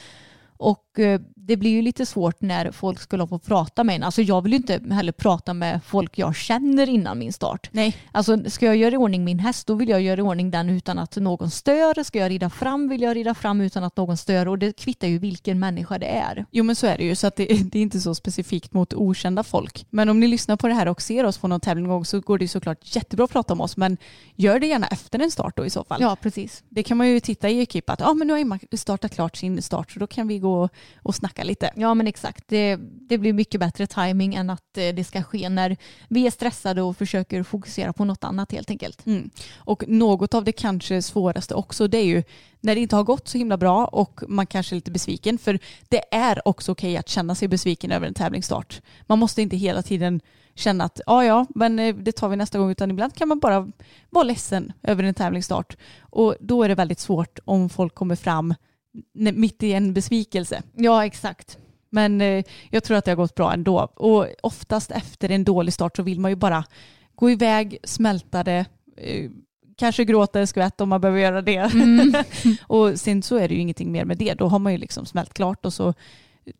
Och 0.56 0.89
Och 0.92 0.98
eh, 0.98 1.20
det 1.34 1.56
blir 1.56 1.70
ju 1.70 1.82
lite 1.82 2.06
svårt 2.06 2.40
när 2.40 2.70
folk 2.70 3.00
skulle 3.00 3.26
få 3.26 3.38
prata 3.38 3.84
med 3.84 3.96
en. 3.96 4.02
Alltså 4.02 4.22
jag 4.22 4.42
vill 4.42 4.52
ju 4.52 4.56
inte 4.56 4.80
heller 4.94 5.12
prata 5.12 5.54
med 5.54 5.80
folk 5.84 6.18
jag 6.18 6.36
känner 6.36 6.88
innan 6.88 7.18
min 7.18 7.32
start. 7.32 7.68
Nej. 7.72 7.96
Alltså 8.12 8.50
ska 8.50 8.66
jag 8.66 8.76
göra 8.76 8.94
i 8.94 8.96
ordning 8.96 9.24
min 9.24 9.38
häst 9.38 9.66
då 9.66 9.74
vill 9.74 9.88
jag 9.88 10.00
göra 10.00 10.20
i 10.20 10.22
ordning 10.22 10.50
den 10.50 10.70
utan 10.70 10.98
att 10.98 11.16
någon 11.16 11.50
stör. 11.50 12.02
Ska 12.04 12.18
jag 12.18 12.30
rida 12.30 12.50
fram 12.50 12.88
vill 12.88 13.02
jag 13.02 13.16
rida 13.16 13.34
fram 13.34 13.60
utan 13.60 13.84
att 13.84 13.96
någon 13.96 14.16
stör. 14.16 14.48
Och 14.48 14.58
det 14.58 14.72
kvittar 14.72 15.08
ju 15.08 15.18
vilken 15.18 15.58
människa 15.58 15.98
det 15.98 16.06
är. 16.06 16.46
Jo 16.50 16.64
men 16.64 16.76
så 16.76 16.86
är 16.86 16.96
det 16.96 17.04
ju 17.04 17.14
så 17.16 17.26
att 17.26 17.36
det, 17.36 17.46
det 17.72 17.78
är 17.78 17.82
inte 17.82 18.00
så 18.00 18.14
specifikt 18.14 18.72
mot 18.72 18.94
okända 18.94 19.42
folk. 19.42 19.86
Men 19.90 20.08
om 20.08 20.20
ni 20.20 20.28
lyssnar 20.28 20.56
på 20.56 20.68
det 20.68 20.74
här 20.74 20.88
och 20.88 21.02
ser 21.02 21.24
oss 21.24 21.38
på 21.38 21.48
någon 21.48 21.60
tävling 21.60 22.04
så 22.04 22.20
går 22.20 22.38
det 22.38 22.48
såklart 22.48 22.96
jättebra 22.96 23.24
att 23.24 23.32
prata 23.32 23.52
om 23.52 23.60
oss 23.60 23.76
men 23.76 23.96
gör 24.36 24.58
det 24.58 24.66
gärna 24.66 24.86
efter 24.86 25.18
en 25.18 25.30
start 25.30 25.56
då 25.56 25.66
i 25.66 25.70
så 25.70 25.84
fall. 25.84 26.00
Ja 26.00 26.16
precis. 26.22 26.62
Det 26.68 26.82
kan 26.82 26.96
man 26.96 27.08
ju 27.08 27.20
titta 27.20 27.48
i 27.48 27.60
Ekip 27.60 27.90
att 27.90 28.00
ja 28.00 28.14
men 28.14 28.26
nu 28.26 28.32
har 28.32 28.40
Emma 28.40 28.58
startat 28.72 29.14
klart 29.14 29.36
sin 29.36 29.62
start 29.62 29.92
så 29.92 29.98
då 29.98 30.06
kan 30.06 30.28
vi 30.28 30.38
gå 30.38 30.62
och 30.62 30.70
snacka 31.14 31.44
lite. 31.44 31.70
Ja 31.76 31.94
men 31.94 32.06
exakt. 32.06 32.44
Det, 32.48 32.76
det 33.08 33.18
blir 33.18 33.32
mycket 33.32 33.60
bättre 33.60 33.86
timing 33.86 34.34
än 34.34 34.50
att 34.50 34.78
eh, 34.78 34.88
det 34.88 35.04
ska 35.04 35.22
ske 35.22 35.48
när 35.48 35.76
vi 36.08 36.26
är 36.26 36.30
stressade 36.30 36.82
och 36.82 36.96
försöker 36.96 37.42
fokusera 37.42 37.92
på 37.92 38.04
något 38.04 38.24
annat 38.24 38.52
helt 38.52 38.70
enkelt. 38.70 39.06
Mm. 39.06 39.30
Och 39.56 39.88
något 39.88 40.34
av 40.34 40.44
det 40.44 40.52
kanske 40.52 41.02
svåraste 41.02 41.54
också 41.54 41.88
det 41.88 41.98
är 41.98 42.04
ju 42.04 42.22
när 42.60 42.74
det 42.74 42.80
inte 42.80 42.96
har 42.96 43.04
gått 43.04 43.28
så 43.28 43.38
himla 43.38 43.56
bra 43.56 43.84
och 43.84 44.20
man 44.28 44.46
kanske 44.46 44.74
är 44.74 44.76
lite 44.76 44.90
besviken. 44.90 45.38
För 45.38 45.58
det 45.88 46.14
är 46.14 46.48
också 46.48 46.72
okej 46.72 46.96
att 46.96 47.08
känna 47.08 47.34
sig 47.34 47.48
besviken 47.48 47.92
över 47.92 48.06
en 48.06 48.14
tävlingsstart. 48.14 48.82
Man 49.06 49.18
måste 49.18 49.42
inte 49.42 49.56
hela 49.56 49.82
tiden 49.82 50.20
känna 50.54 50.84
att 50.84 51.00
ja 51.06 51.24
ja 51.24 51.46
men 51.54 51.78
eh, 51.78 51.94
det 51.94 52.12
tar 52.12 52.28
vi 52.28 52.36
nästa 52.36 52.58
gång 52.58 52.70
utan 52.70 52.90
ibland 52.90 53.14
kan 53.14 53.28
man 53.28 53.38
bara 53.38 53.72
vara 54.10 54.24
ledsen 54.24 54.72
över 54.82 55.04
en 55.04 55.14
tävlingsstart. 55.14 55.76
Och 56.00 56.36
då 56.40 56.62
är 56.62 56.68
det 56.68 56.74
väldigt 56.74 57.00
svårt 57.00 57.38
om 57.44 57.68
folk 57.68 57.94
kommer 57.94 58.16
fram 58.16 58.54
mitt 59.14 59.62
i 59.62 59.72
en 59.72 59.94
besvikelse. 59.94 60.62
Ja 60.74 61.06
exakt. 61.06 61.58
Men 61.90 62.20
eh, 62.20 62.44
jag 62.70 62.84
tror 62.84 62.96
att 62.96 63.04
det 63.04 63.10
har 63.10 63.16
gått 63.16 63.34
bra 63.34 63.52
ändå. 63.52 63.78
Och 63.94 64.26
oftast 64.42 64.90
efter 64.90 65.30
en 65.30 65.44
dålig 65.44 65.74
start 65.74 65.96
så 65.96 66.02
vill 66.02 66.20
man 66.20 66.30
ju 66.30 66.36
bara 66.36 66.64
gå 67.14 67.30
iväg, 67.30 67.78
smälta 67.84 68.44
det, 68.44 68.64
eh, 68.96 69.30
kanske 69.76 70.04
gråta 70.04 70.40
en 70.40 70.46
skvätt 70.46 70.80
om 70.80 70.88
man 70.88 71.00
behöver 71.00 71.20
göra 71.20 71.42
det. 71.42 71.70
och 72.66 73.00
sen 73.00 73.22
så 73.22 73.36
är 73.36 73.48
det 73.48 73.54
ju 73.54 73.60
ingenting 73.60 73.92
mer 73.92 74.04
med 74.04 74.18
det. 74.18 74.34
Då 74.34 74.48
har 74.48 74.58
man 74.58 74.72
ju 74.72 74.78
liksom 74.78 75.06
smält 75.06 75.34
klart 75.34 75.66
och 75.66 75.74
så 75.74 75.94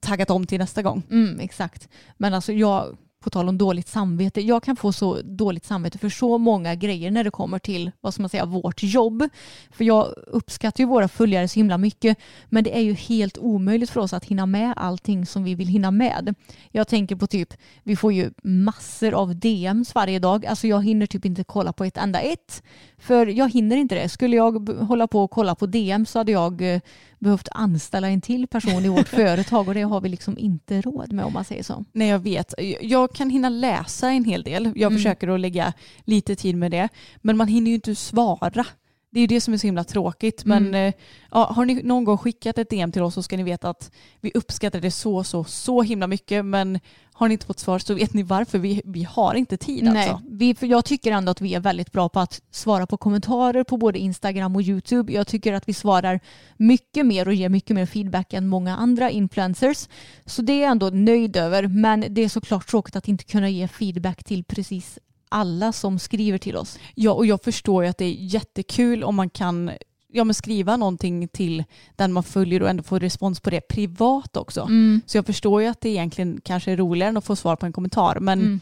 taggat 0.00 0.30
om 0.30 0.46
till 0.46 0.58
nästa 0.58 0.82
gång. 0.82 1.02
Mm, 1.10 1.40
exakt. 1.40 1.88
Men 2.16 2.34
alltså 2.34 2.52
jag, 2.52 2.96
på 3.20 3.30
tal 3.30 3.48
om 3.48 3.58
dåligt 3.58 3.88
samvete, 3.88 4.40
jag 4.40 4.62
kan 4.62 4.76
få 4.76 4.92
så 4.92 5.22
dåligt 5.22 5.64
samvete 5.64 5.98
för 5.98 6.08
så 6.08 6.38
många 6.38 6.74
grejer 6.74 7.10
när 7.10 7.24
det 7.24 7.30
kommer 7.30 7.58
till 7.58 7.90
vad 8.00 8.14
ska 8.14 8.22
man 8.22 8.28
säga, 8.30 8.44
vårt 8.44 8.82
jobb. 8.82 9.28
För 9.70 9.84
jag 9.84 10.14
uppskattar 10.26 10.84
ju 10.84 10.88
våra 10.88 11.08
följare 11.08 11.48
så 11.48 11.54
himla 11.54 11.78
mycket 11.78 12.18
men 12.48 12.64
det 12.64 12.76
är 12.76 12.80
ju 12.80 12.92
helt 12.92 13.38
omöjligt 13.38 13.90
för 13.90 14.00
oss 14.00 14.12
att 14.12 14.24
hinna 14.24 14.46
med 14.46 14.74
allting 14.76 15.26
som 15.26 15.44
vi 15.44 15.54
vill 15.54 15.68
hinna 15.68 15.90
med. 15.90 16.34
Jag 16.70 16.88
tänker 16.88 17.16
på 17.16 17.26
typ, 17.26 17.54
vi 17.82 17.96
får 17.96 18.12
ju 18.12 18.30
massor 18.42 19.14
av 19.14 19.36
DMs 19.36 19.94
varje 19.94 20.18
dag. 20.18 20.46
Alltså 20.46 20.66
jag 20.66 20.84
hinner 20.84 21.06
typ 21.06 21.24
inte 21.24 21.44
kolla 21.44 21.72
på 21.72 21.84
ett 21.84 21.96
enda 21.96 22.20
ett. 22.20 22.62
För 22.98 23.26
jag 23.26 23.52
hinner 23.52 23.76
inte 23.76 23.94
det. 23.94 24.08
Skulle 24.08 24.36
jag 24.36 24.68
hålla 24.68 25.06
på 25.06 25.24
och 25.24 25.30
kolla 25.30 25.54
på 25.54 25.66
DM 25.66 26.06
så 26.06 26.18
hade 26.18 26.32
jag 26.32 26.74
eh, 26.74 26.80
behövt 27.20 27.48
anställa 27.52 28.08
en 28.08 28.20
till 28.20 28.46
person 28.46 28.84
i 28.84 28.88
vårt 28.88 29.08
företag 29.20 29.68
och 29.68 29.74
det 29.74 29.82
har 29.82 30.00
vi 30.00 30.08
liksom 30.08 30.38
inte 30.38 30.80
råd 30.80 31.12
med 31.12 31.24
om 31.24 31.32
man 31.32 31.44
säger 31.44 31.62
så. 31.62 31.84
Nej 31.92 32.08
jag 32.08 32.18
vet. 32.18 32.54
Jag 32.80 33.12
kan 33.14 33.30
hinna 33.30 33.48
läsa 33.48 34.10
en 34.10 34.24
hel 34.24 34.42
del. 34.42 34.64
Jag 34.74 34.90
Mm. 34.92 34.98
försöker 34.98 35.28
att 35.28 35.40
lägga 35.40 35.72
lite 36.04 36.36
tid 36.36 36.56
med 36.56 36.70
det. 36.70 36.88
Men 37.16 37.36
man 37.36 37.48
hinner 37.48 37.68
ju 37.68 37.74
inte 37.74 37.94
svara. 37.94 38.64
Det 39.12 39.18
är 39.18 39.20
ju 39.20 39.26
det 39.26 39.40
som 39.40 39.54
är 39.54 39.58
så 39.58 39.66
himla 39.66 39.84
tråkigt. 39.84 40.44
Men 40.44 40.66
Mm. 40.66 40.88
eh, 40.88 40.94
ja, 41.30 41.52
har 41.52 41.64
ni 41.64 41.82
någon 41.82 42.04
gång 42.04 42.18
skickat 42.18 42.58
ett 42.58 42.70
DM 42.70 42.92
till 42.92 43.02
oss 43.02 43.14
så 43.14 43.22
ska 43.22 43.36
ni 43.36 43.42
veta 43.42 43.70
att 43.70 43.90
vi 44.20 44.30
uppskattar 44.34 44.80
det 44.80 44.90
så, 44.90 45.24
så, 45.24 45.44
så 45.44 45.82
himla 45.82 46.06
mycket. 46.06 46.44
Men 46.44 46.80
har 47.12 47.28
ni 47.28 47.32
inte 47.34 47.46
fått 47.46 47.58
svar 47.58 47.78
så 47.78 47.94
vet 47.94 48.14
ni 48.14 48.22
varför. 48.22 48.58
Vi, 48.58 48.82
vi 48.84 49.02
har 49.04 49.34
inte 49.34 49.56
tid 49.56 49.84
Nej, 49.84 50.08
alltså. 50.08 50.22
vi, 50.30 50.56
jag 50.60 50.84
tycker 50.84 51.12
ändå 51.12 51.30
att 51.30 51.40
vi 51.40 51.54
är 51.54 51.60
väldigt 51.60 51.92
bra 51.92 52.08
på 52.08 52.20
att 52.20 52.42
svara 52.50 52.86
på 52.86 52.96
kommentarer 52.96 53.64
på 53.64 53.76
både 53.76 53.98
Instagram 53.98 54.56
och 54.56 54.62
YouTube. 54.62 55.12
Jag 55.12 55.26
tycker 55.26 55.52
att 55.52 55.68
vi 55.68 55.72
svarar 55.74 56.20
mycket 56.56 57.06
mer 57.06 57.28
och 57.28 57.34
ger 57.34 57.48
mycket 57.48 57.74
mer 57.76 57.86
feedback 57.86 58.32
än 58.32 58.46
många 58.48 58.76
andra 58.76 59.10
influencers. 59.10 59.88
Så 60.26 60.42
det 60.42 60.52
är 60.52 60.62
jag 60.62 60.70
ändå 60.70 60.90
nöjd 60.90 61.36
över. 61.36 61.66
Men 61.66 62.04
det 62.10 62.22
är 62.22 62.28
såklart 62.28 62.66
tråkigt 62.66 62.96
att 62.96 63.08
inte 63.08 63.24
kunna 63.24 63.48
ge 63.48 63.68
feedback 63.68 64.24
till 64.24 64.44
precis 64.44 64.98
alla 65.30 65.72
som 65.72 65.98
skriver 65.98 66.38
till 66.38 66.56
oss. 66.56 66.78
Ja, 66.94 67.12
och 67.12 67.26
jag 67.26 67.42
förstår 67.44 67.84
ju 67.84 67.90
att 67.90 67.98
det 67.98 68.04
är 68.04 68.14
jättekul 68.18 69.04
om 69.04 69.14
man 69.14 69.30
kan 69.30 69.70
ja, 70.12 70.24
men 70.24 70.34
skriva 70.34 70.76
någonting 70.76 71.28
till 71.28 71.64
den 71.96 72.12
man 72.12 72.22
följer 72.22 72.62
och 72.62 72.68
ändå 72.68 72.82
få 72.82 72.98
respons 72.98 73.40
på 73.40 73.50
det 73.50 73.60
privat 73.60 74.36
också. 74.36 74.68
Så 75.06 75.16
jag 75.18 75.26
förstår 75.26 75.62
ju 75.62 75.68
att 75.68 75.80
det 75.80 75.88
egentligen 75.88 76.40
kanske 76.44 76.72
är 76.72 76.76
roligare 76.76 77.08
än 77.08 77.16
att 77.16 77.24
få 77.24 77.36
svar 77.36 77.56
på 77.56 77.66
en 77.66 77.72
kommentar. 77.72 78.16
Men 78.20 78.40
Mm. 78.40 78.60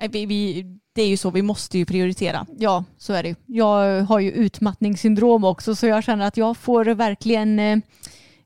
eh, 0.00 0.10
vi, 0.10 0.26
vi, 0.26 0.64
det 0.92 1.02
är 1.02 1.08
ju 1.08 1.16
så, 1.16 1.30
vi 1.30 1.42
måste 1.42 1.78
ju 1.78 1.84
prioritera. 1.86 2.46
Ja, 2.58 2.84
så 2.98 3.12
är 3.12 3.22
det. 3.22 3.34
Jag 3.46 4.02
har 4.02 4.20
ju 4.20 4.30
utmattningssyndrom 4.32 5.44
också 5.44 5.74
så 5.74 5.86
jag 5.86 6.04
känner 6.04 6.26
att 6.26 6.36
jag 6.36 6.56
får 6.56 6.84
verkligen, 6.84 7.58
eh, 7.58 7.78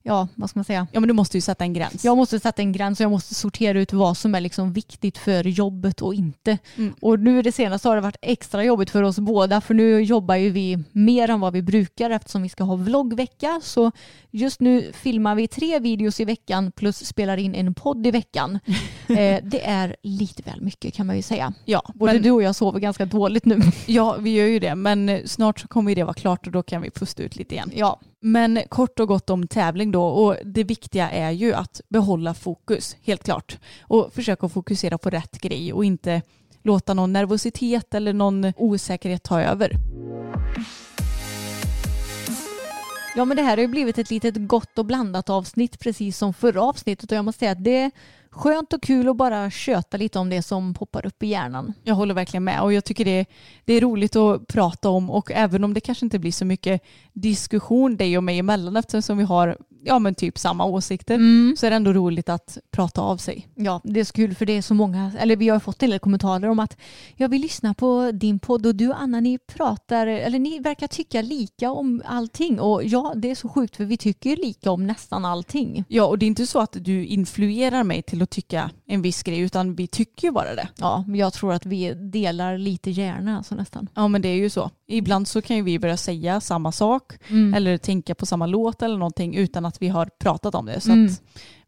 ja 0.03 0.29
vad 0.35 0.51
ska 0.51 0.59
man 0.59 0.65
säga, 0.65 0.87
Ja 0.93 1.01
men 1.01 1.09
du 1.09 1.15
måste 1.15 1.37
ju 1.37 1.41
sätta 1.41 1.65
en 1.65 1.73
gräns. 1.73 2.05
Jag 2.05 2.17
måste 2.17 2.41
sätta 2.41 2.63
en 2.63 2.73
gräns 2.73 3.01
och 3.01 3.05
jag 3.05 3.11
måste 3.11 3.35
sortera 3.35 3.81
ut 3.81 3.93
vad 3.93 4.17
som 4.17 4.35
är 4.35 4.41
liksom 4.41 4.73
viktigt 4.73 5.19
för 5.19 5.45
jobbet 5.45 6.03
och 6.03 6.15
inte. 6.15 6.59
Mm. 6.77 6.95
Och 7.01 7.19
nu 7.21 7.43
det 7.43 7.53
senaste 7.53 7.89
har 7.89 7.97
det 7.97 8.03
varit 8.03 8.17
extra 8.23 8.65
jobbigt 8.65 8.91
för 8.91 9.03
oss 9.03 9.19
båda 9.19 9.61
för 9.61 9.75
nu 9.75 10.03
jobbar 10.03 10.35
ju 10.35 10.51
vi 10.51 10.79
mer 10.93 11.31
än 11.31 11.41
vad 11.41 11.53
vi 11.53 11.63
brukar 11.63 12.11
eftersom 12.11 12.43
vi 12.43 12.49
ska 12.49 12.65
ha 12.65 12.77
vloggvecka. 12.77 13.61
Så 13.63 13.93
just 14.31 14.61
nu 14.61 14.93
filmar 14.93 15.35
vi 15.35 15.49
tre 15.49 15.79
videos 15.79 16.21
i 16.21 16.25
veckan 16.25 16.73
plus 16.73 17.07
spelar 17.07 17.37
in 17.37 17.55
en 17.55 17.75
podd 17.75 18.07
i 18.07 18.11
veckan. 18.11 18.59
eh, 19.09 19.39
det 19.43 19.65
är 19.65 19.97
lite 20.03 20.43
väl 20.43 20.61
mycket 20.61 20.95
kan 20.95 21.07
man 21.07 21.17
ju 21.17 21.23
säga. 21.23 21.53
ja, 21.65 21.83
Både 21.95 22.13
men, 22.13 22.23
du 22.23 22.31
och 22.31 22.43
jag 22.43 22.55
sover 22.55 22.81
ganska 22.81 23.07
dåligt 23.07 23.45
nu. 23.45 23.61
ja, 23.87 24.17
vi 24.21 24.31
gör 24.31 24.47
ju 24.47 24.59
det. 24.59 24.75
Men 24.75 25.29
snart 25.29 25.61
så 25.61 25.69
kommer 25.69 25.95
det 25.95 26.05
vara 26.05 26.15
klart 26.15 26.47
och 26.47 26.53
då 26.53 26.63
kan 26.63 26.83
vi 26.83 26.91
pusta 26.91 27.23
ut 27.23 27.37
lite 27.37 27.55
igen. 27.55 27.71
ja, 27.75 28.01
men 28.25 28.59
kort 28.69 29.01
och 29.01 29.09
gott 29.09 29.31
om 29.31 29.47
tävling 29.47 29.93
då 29.93 30.05
och 30.05 30.37
det 30.45 30.65
viktiga 30.65 31.11
är 31.11 31.31
ju 31.31 31.55
att 31.55 31.81
behålla 31.89 32.35
fokus, 32.35 32.97
helt 33.03 33.25
klart. 33.25 33.59
Och 33.81 34.13
försöka 34.15 34.49
fokusera 34.49 34.99
på 34.99 35.11
rätt 35.11 35.41
grej 35.41 35.73
och 35.73 35.85
inte 35.85 36.23
låta 36.63 36.95
någon 36.95 37.13
nervositet 37.13 37.95
eller 37.95 38.13
någon 38.13 38.53
osäkerhet 38.57 39.23
ta 39.23 39.41
över. 39.41 39.73
Ja 43.17 43.25
men 43.25 43.37
det 43.37 43.43
här 43.43 43.57
har 43.57 43.63
ju 43.63 43.69
blivit 43.69 43.99
ett 43.99 44.11
litet 44.11 44.35
gott 44.37 44.79
och 44.79 44.87
blandat 44.87 45.31
avsnitt 45.31 45.81
precis 45.81 46.19
som 46.19 46.35
förra 46.35 46.63
avsnittet 46.63 47.13
och 47.13 47.19
jag 47.19 47.25
måste 47.25 47.39
säga 47.39 47.53
att 47.53 47.65
det 47.65 47.91
skönt 48.33 48.73
och 48.73 48.83
kul 48.83 49.09
att 49.09 49.17
bara 49.17 49.51
köta 49.51 49.97
lite 49.97 50.19
om 50.19 50.31
det 50.31 50.43
som 50.43 50.75
poppar 50.75 51.07
upp 51.07 51.23
i 51.23 51.27
hjärnan. 51.27 51.73
Jag 51.85 51.95
håller 51.95 52.15
verkligen 52.15 52.45
med 52.45 52.63
och 52.63 52.73
jag 52.73 52.85
tycker 52.85 53.05
det, 53.05 53.27
det 53.65 53.73
är 53.75 53.81
roligt 53.81 54.17
att 54.17 54.47
prata 54.47 54.89
om 54.89 55.11
och 55.11 55.31
även 55.33 55.65
om 55.65 55.75
det 55.75 55.81
kanske 55.81 56.07
inte 56.07 56.19
blir 56.19 56.33
så 56.33 56.45
mycket 56.45 56.83
diskussion 57.13 57.97
dig 57.97 58.17
och 58.17 58.25
mig 58.25 58.39
emellan 58.39 58.77
eftersom 58.77 59.19
vi 59.19 59.25
har 59.25 59.57
ja, 59.85 59.99
men 59.99 60.15
typ 60.15 60.39
samma 60.39 60.65
åsikter 60.65 61.19
så 61.57 61.67
är 61.67 61.71
det 61.71 61.77
ändå 61.77 61.93
roligt 61.93 62.29
att 62.29 62.59
prata 62.71 63.01
av 63.01 63.17
sig. 63.17 63.49
Ja, 63.55 63.81
det 63.85 64.01
är 64.01 64.05
så 64.05 64.13
kul 64.13 64.35
för 64.35 64.47
det 64.47 64.53
är 64.53 64.63
så 64.63 64.75
många, 64.75 65.13
eller 65.19 65.37
vi 65.37 65.49
har 65.49 65.61
fått 65.61 65.83
en 65.83 65.91
del 65.91 65.99
kommentarer 65.99 66.49
om 66.49 66.59
att 66.59 66.77
jag 67.17 67.29
vill 67.29 67.43
lyssna 67.43 67.75
på 67.75 68.11
din 68.13 68.39
podd 68.39 68.67
och 68.67 68.75
du 68.75 68.89
och 68.89 69.01
Anna 69.01 69.21
ni 69.21 69.39
pratar, 69.39 70.07
eller 70.07 70.39
ni 70.39 70.59
verkar 70.59 70.87
tycka 70.87 71.23
lika 71.23 71.71
om 71.71 72.03
allting 72.05 72.61
och 72.61 72.85
ja, 72.85 73.13
det 73.17 73.31
är 73.31 73.35
så 73.35 73.49
sjukt 73.49 73.77
för 73.77 73.85
vi 73.85 73.97
tycker 73.97 74.37
lika 74.37 74.71
om 74.71 74.87
nästan 74.87 75.25
allting. 75.25 75.85
Ja 75.89 76.05
och 76.05 76.19
det 76.19 76.27
är 76.27 76.29
inte 76.29 76.47
så 76.47 76.61
att 76.61 76.77
du 76.81 77.07
influerar 77.07 77.85
mig 77.85 78.03
till 78.03 78.23
att 78.23 78.31
tycka 78.31 78.71
en 78.87 79.03
viss 79.03 79.23
grej 79.23 79.41
utan 79.41 79.75
vi 79.75 79.87
tycker 79.87 80.29
ju 80.29 80.33
bara 80.33 80.55
det. 80.55 80.69
Ja, 80.77 81.05
men 81.07 81.21
jag 81.21 81.33
tror 81.33 81.53
att 81.53 81.67
vi 81.67 81.95
delar 81.95 82.59
lite 82.59 82.91
hjärna 82.91 83.37
alltså 83.37 83.55
nästan. 83.55 83.89
Ja 83.95 84.09
men 84.09 84.23
det 84.23 84.29
är 84.29 84.37
ju 84.37 84.51
så. 84.51 84.71
Ibland 84.87 85.29
så 85.29 85.43
kan 85.43 85.57
ju 85.57 85.63
vi 85.63 85.79
börja 85.79 85.97
säga 85.97 86.41
samma 86.41 86.73
sak 86.73 87.13
eller 87.57 87.79
tänka 87.79 88.15
på 88.15 88.27
samma 88.27 88.47
låt 88.47 88.83
eller 88.83 88.97
någonting 88.97 89.35
utan 89.35 89.65
att 89.65 89.72
vi 89.81 89.89
har 89.89 90.07
pratat 90.07 90.55
om 90.55 90.67
det. 90.67 90.81
Så 90.81 90.93
Mm. 90.93 91.07
att 91.07 91.23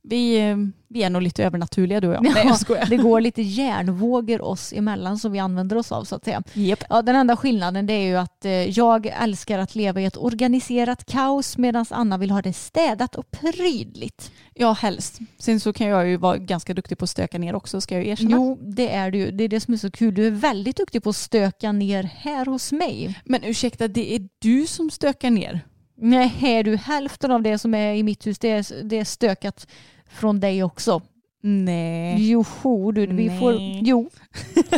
vi, 0.09 0.55
vi 0.89 1.03
är 1.03 1.11
nog 1.11 1.23
lite 1.23 1.45
övernaturliga 1.45 2.01
du 2.01 2.09
och 2.09 2.15
jag. 2.15 2.23
Nej 2.23 2.47
jag 2.47 2.59
skojar. 2.61 2.87
Det 2.87 2.97
går 2.97 3.21
lite 3.21 3.43
hjärnvågor 3.43 4.41
oss 4.41 4.73
emellan 4.73 5.19
som 5.19 5.33
vi 5.33 5.39
använder 5.39 5.77
oss 5.77 5.93
av 5.93 6.05
så 6.05 6.15
att 6.17 6.25
säga. 6.25 6.43
Japp. 6.55 6.85
Ja, 6.91 7.03
den 7.03 7.17
enda 7.17 7.37
skillnaden 7.37 7.87
det 7.87 7.93
är 7.93 8.07
ju 8.07 8.17
att 8.17 8.45
eh, 8.45 8.53
jag 8.53 9.07
älskar 9.07 9.59
att 9.59 9.75
leva 9.75 10.01
i 10.01 10.05
ett 10.05 10.17
organiserat 10.17 11.07
kaos 11.07 11.59
medan 11.59 11.87
Anna 11.91 12.19
vill 12.19 12.31
ha 12.31 12.43
det 12.43 12.53
städat 12.53 13.15
och 13.15 13.31
prydligt. 13.31 14.33
Ja 14.55 14.73
helst. 14.73 15.19
Sen 15.39 15.61
så 15.61 15.73
kan 15.73 15.87
jag 15.87 16.09
ju 16.09 16.17
vara 16.17 16.37
ganska 16.37 16.75
duktig 16.75 16.99
på 16.99 17.05
att 17.05 17.11
stöka 17.11 17.39
ner 17.39 17.55
också 17.55 17.81
ska 17.81 17.95
jag 17.95 18.07
erkänna. 18.07 18.37
Jo, 18.37 18.59
det 18.63 18.95
är 18.95 19.11
du. 19.11 19.31
Det 19.31 19.45
är 19.45 19.49
det 19.49 19.61
som 19.61 19.75
är 19.75 19.79
så 19.79 19.91
kul. 19.91 20.15
Du 20.15 20.27
är 20.27 20.31
väldigt 20.31 20.77
duktig 20.77 21.03
på 21.03 21.11
att 21.11 21.17
stöka 21.17 21.73
ner 21.73 22.03
här 22.03 22.47
hos 22.47 22.73
mig. 22.73 23.21
Men 23.25 23.45
ursäkta 23.45 23.89
det 23.89 24.15
är 24.15 24.29
du 24.39 24.67
som 24.67 24.91
stökar 24.91 25.31
ner. 25.31 25.61
Nej, 25.97 26.39
är 26.43 26.63
du 26.63 26.77
hälften 26.77 27.31
av 27.31 27.43
det 27.43 27.59
som 27.59 27.75
är 27.75 27.95
i 27.95 28.03
mitt 28.03 28.27
hus, 28.27 28.39
det 28.39 28.51
är, 28.51 28.83
det 28.83 28.99
är 28.99 29.05
stökat 29.05 29.67
från 30.07 30.41
dig 30.41 30.63
också. 30.63 31.03
Nej. 31.47 32.31
Jo, 32.31 32.93
du, 32.93 33.07
vi 33.07 33.29
Nej. 33.29 33.41
får, 33.41 33.55
jo. 33.61 34.11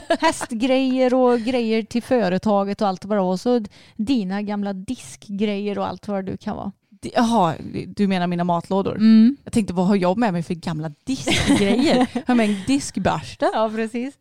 Hästgrejer 0.20 1.14
och 1.14 1.40
grejer 1.40 1.82
till 1.82 2.02
företaget 2.02 2.82
och 2.82 2.88
allt 2.88 3.04
vad 3.04 3.18
det 3.18 3.22
var. 3.22 3.32
Och 3.32 3.40
så 3.40 3.64
dina 3.96 4.42
gamla 4.42 4.72
diskgrejer 4.72 5.78
och 5.78 5.88
allt 5.88 6.08
vad 6.08 6.24
du 6.24 6.36
kan 6.36 6.56
vara. 6.56 6.72
Jaha, 7.14 7.54
du 7.86 8.06
menar 8.06 8.26
mina 8.26 8.44
matlådor? 8.44 8.96
Mm. 8.96 9.36
Jag 9.44 9.52
tänkte 9.52 9.74
vad 9.74 9.86
har 9.86 9.96
jag 9.96 10.18
med 10.18 10.32
mig 10.32 10.42
för 10.42 10.54
gamla 10.54 10.92
diskgrejer? 11.04 11.96
har 12.14 12.22
jag 12.26 12.36
med 12.36 12.50
en 12.50 12.56
diskbörste? 12.66 13.50
Ja, 13.52 13.70
precis. 13.74 14.14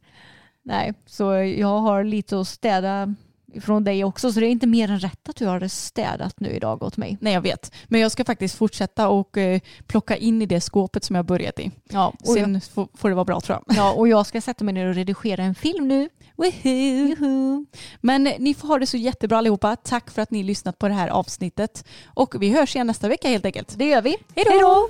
Nej, 0.64 0.94
så 1.06 1.34
jag 1.34 1.80
har 1.80 2.04
lite 2.04 2.40
att 2.40 2.48
städa 2.48 3.16
från 3.62 3.84
dig 3.84 4.04
också. 4.04 4.32
Så 4.32 4.40
det 4.40 4.46
är 4.46 4.50
inte 4.50 4.68
mer 4.68 4.92
än 4.92 5.00
rätt 5.00 5.30
att 5.30 5.36
du 5.36 5.46
har 5.46 5.68
städat 5.68 6.40
nu 6.40 6.50
idag 6.50 6.84
åt 6.84 6.98
mig. 6.98 7.18
Nej 7.22 7.34
jag 7.34 7.42
vet. 7.42 7.72
Men 7.88 8.02
jag 8.02 8.12
ska 8.12 8.26
faktiskt 8.26 8.56
fortsätta 8.56 9.10
och 9.10 9.38
eh, 9.38 9.60
plocka 9.88 10.18
in 10.18 10.42
i 10.42 10.46
det 10.46 10.62
skåpet 10.62 11.04
som 11.04 11.16
jag 11.16 11.26
börjat 11.26 11.60
i. 11.60 11.72
Ja, 11.90 12.14
jag, 12.24 12.36
Sen 12.36 12.62
får, 12.62 12.88
får 12.94 13.10
det 13.10 13.16
vara 13.16 13.26
bra 13.26 13.42
tror 13.42 13.60
jag. 13.66 13.78
ja, 13.78 13.94
och 13.94 14.08
jag 14.08 14.26
ska 14.26 14.42
sätta 14.42 14.64
mig 14.64 14.74
ner 14.74 14.88
och 14.88 14.96
redigera 14.96 15.44
en 15.44 15.56
film 15.56 15.88
nu. 15.88 16.10
Woohoo. 16.36 17.66
Men 18.02 18.28
eh, 18.28 18.34
ni 18.40 18.54
får 18.54 18.68
ha 18.68 18.80
det 18.80 18.88
så 18.88 18.98
jättebra 18.98 19.38
allihopa. 19.38 19.76
Tack 19.76 20.12
för 20.12 20.22
att 20.22 20.32
ni 20.32 20.44
lyssnat 20.44 20.80
på 20.80 20.88
det 20.88 20.94
här 20.94 21.08
avsnittet. 21.08 21.86
Och 22.06 22.36
vi 22.42 22.50
hörs 22.50 22.76
igen 22.76 22.88
nästa 22.88 23.08
vecka 23.08 23.28
helt 23.28 23.46
enkelt. 23.46 23.78
Det 23.78 23.86
gör 23.86 24.02
vi. 24.02 24.18
Hej 24.36 24.46
då! 24.62 24.90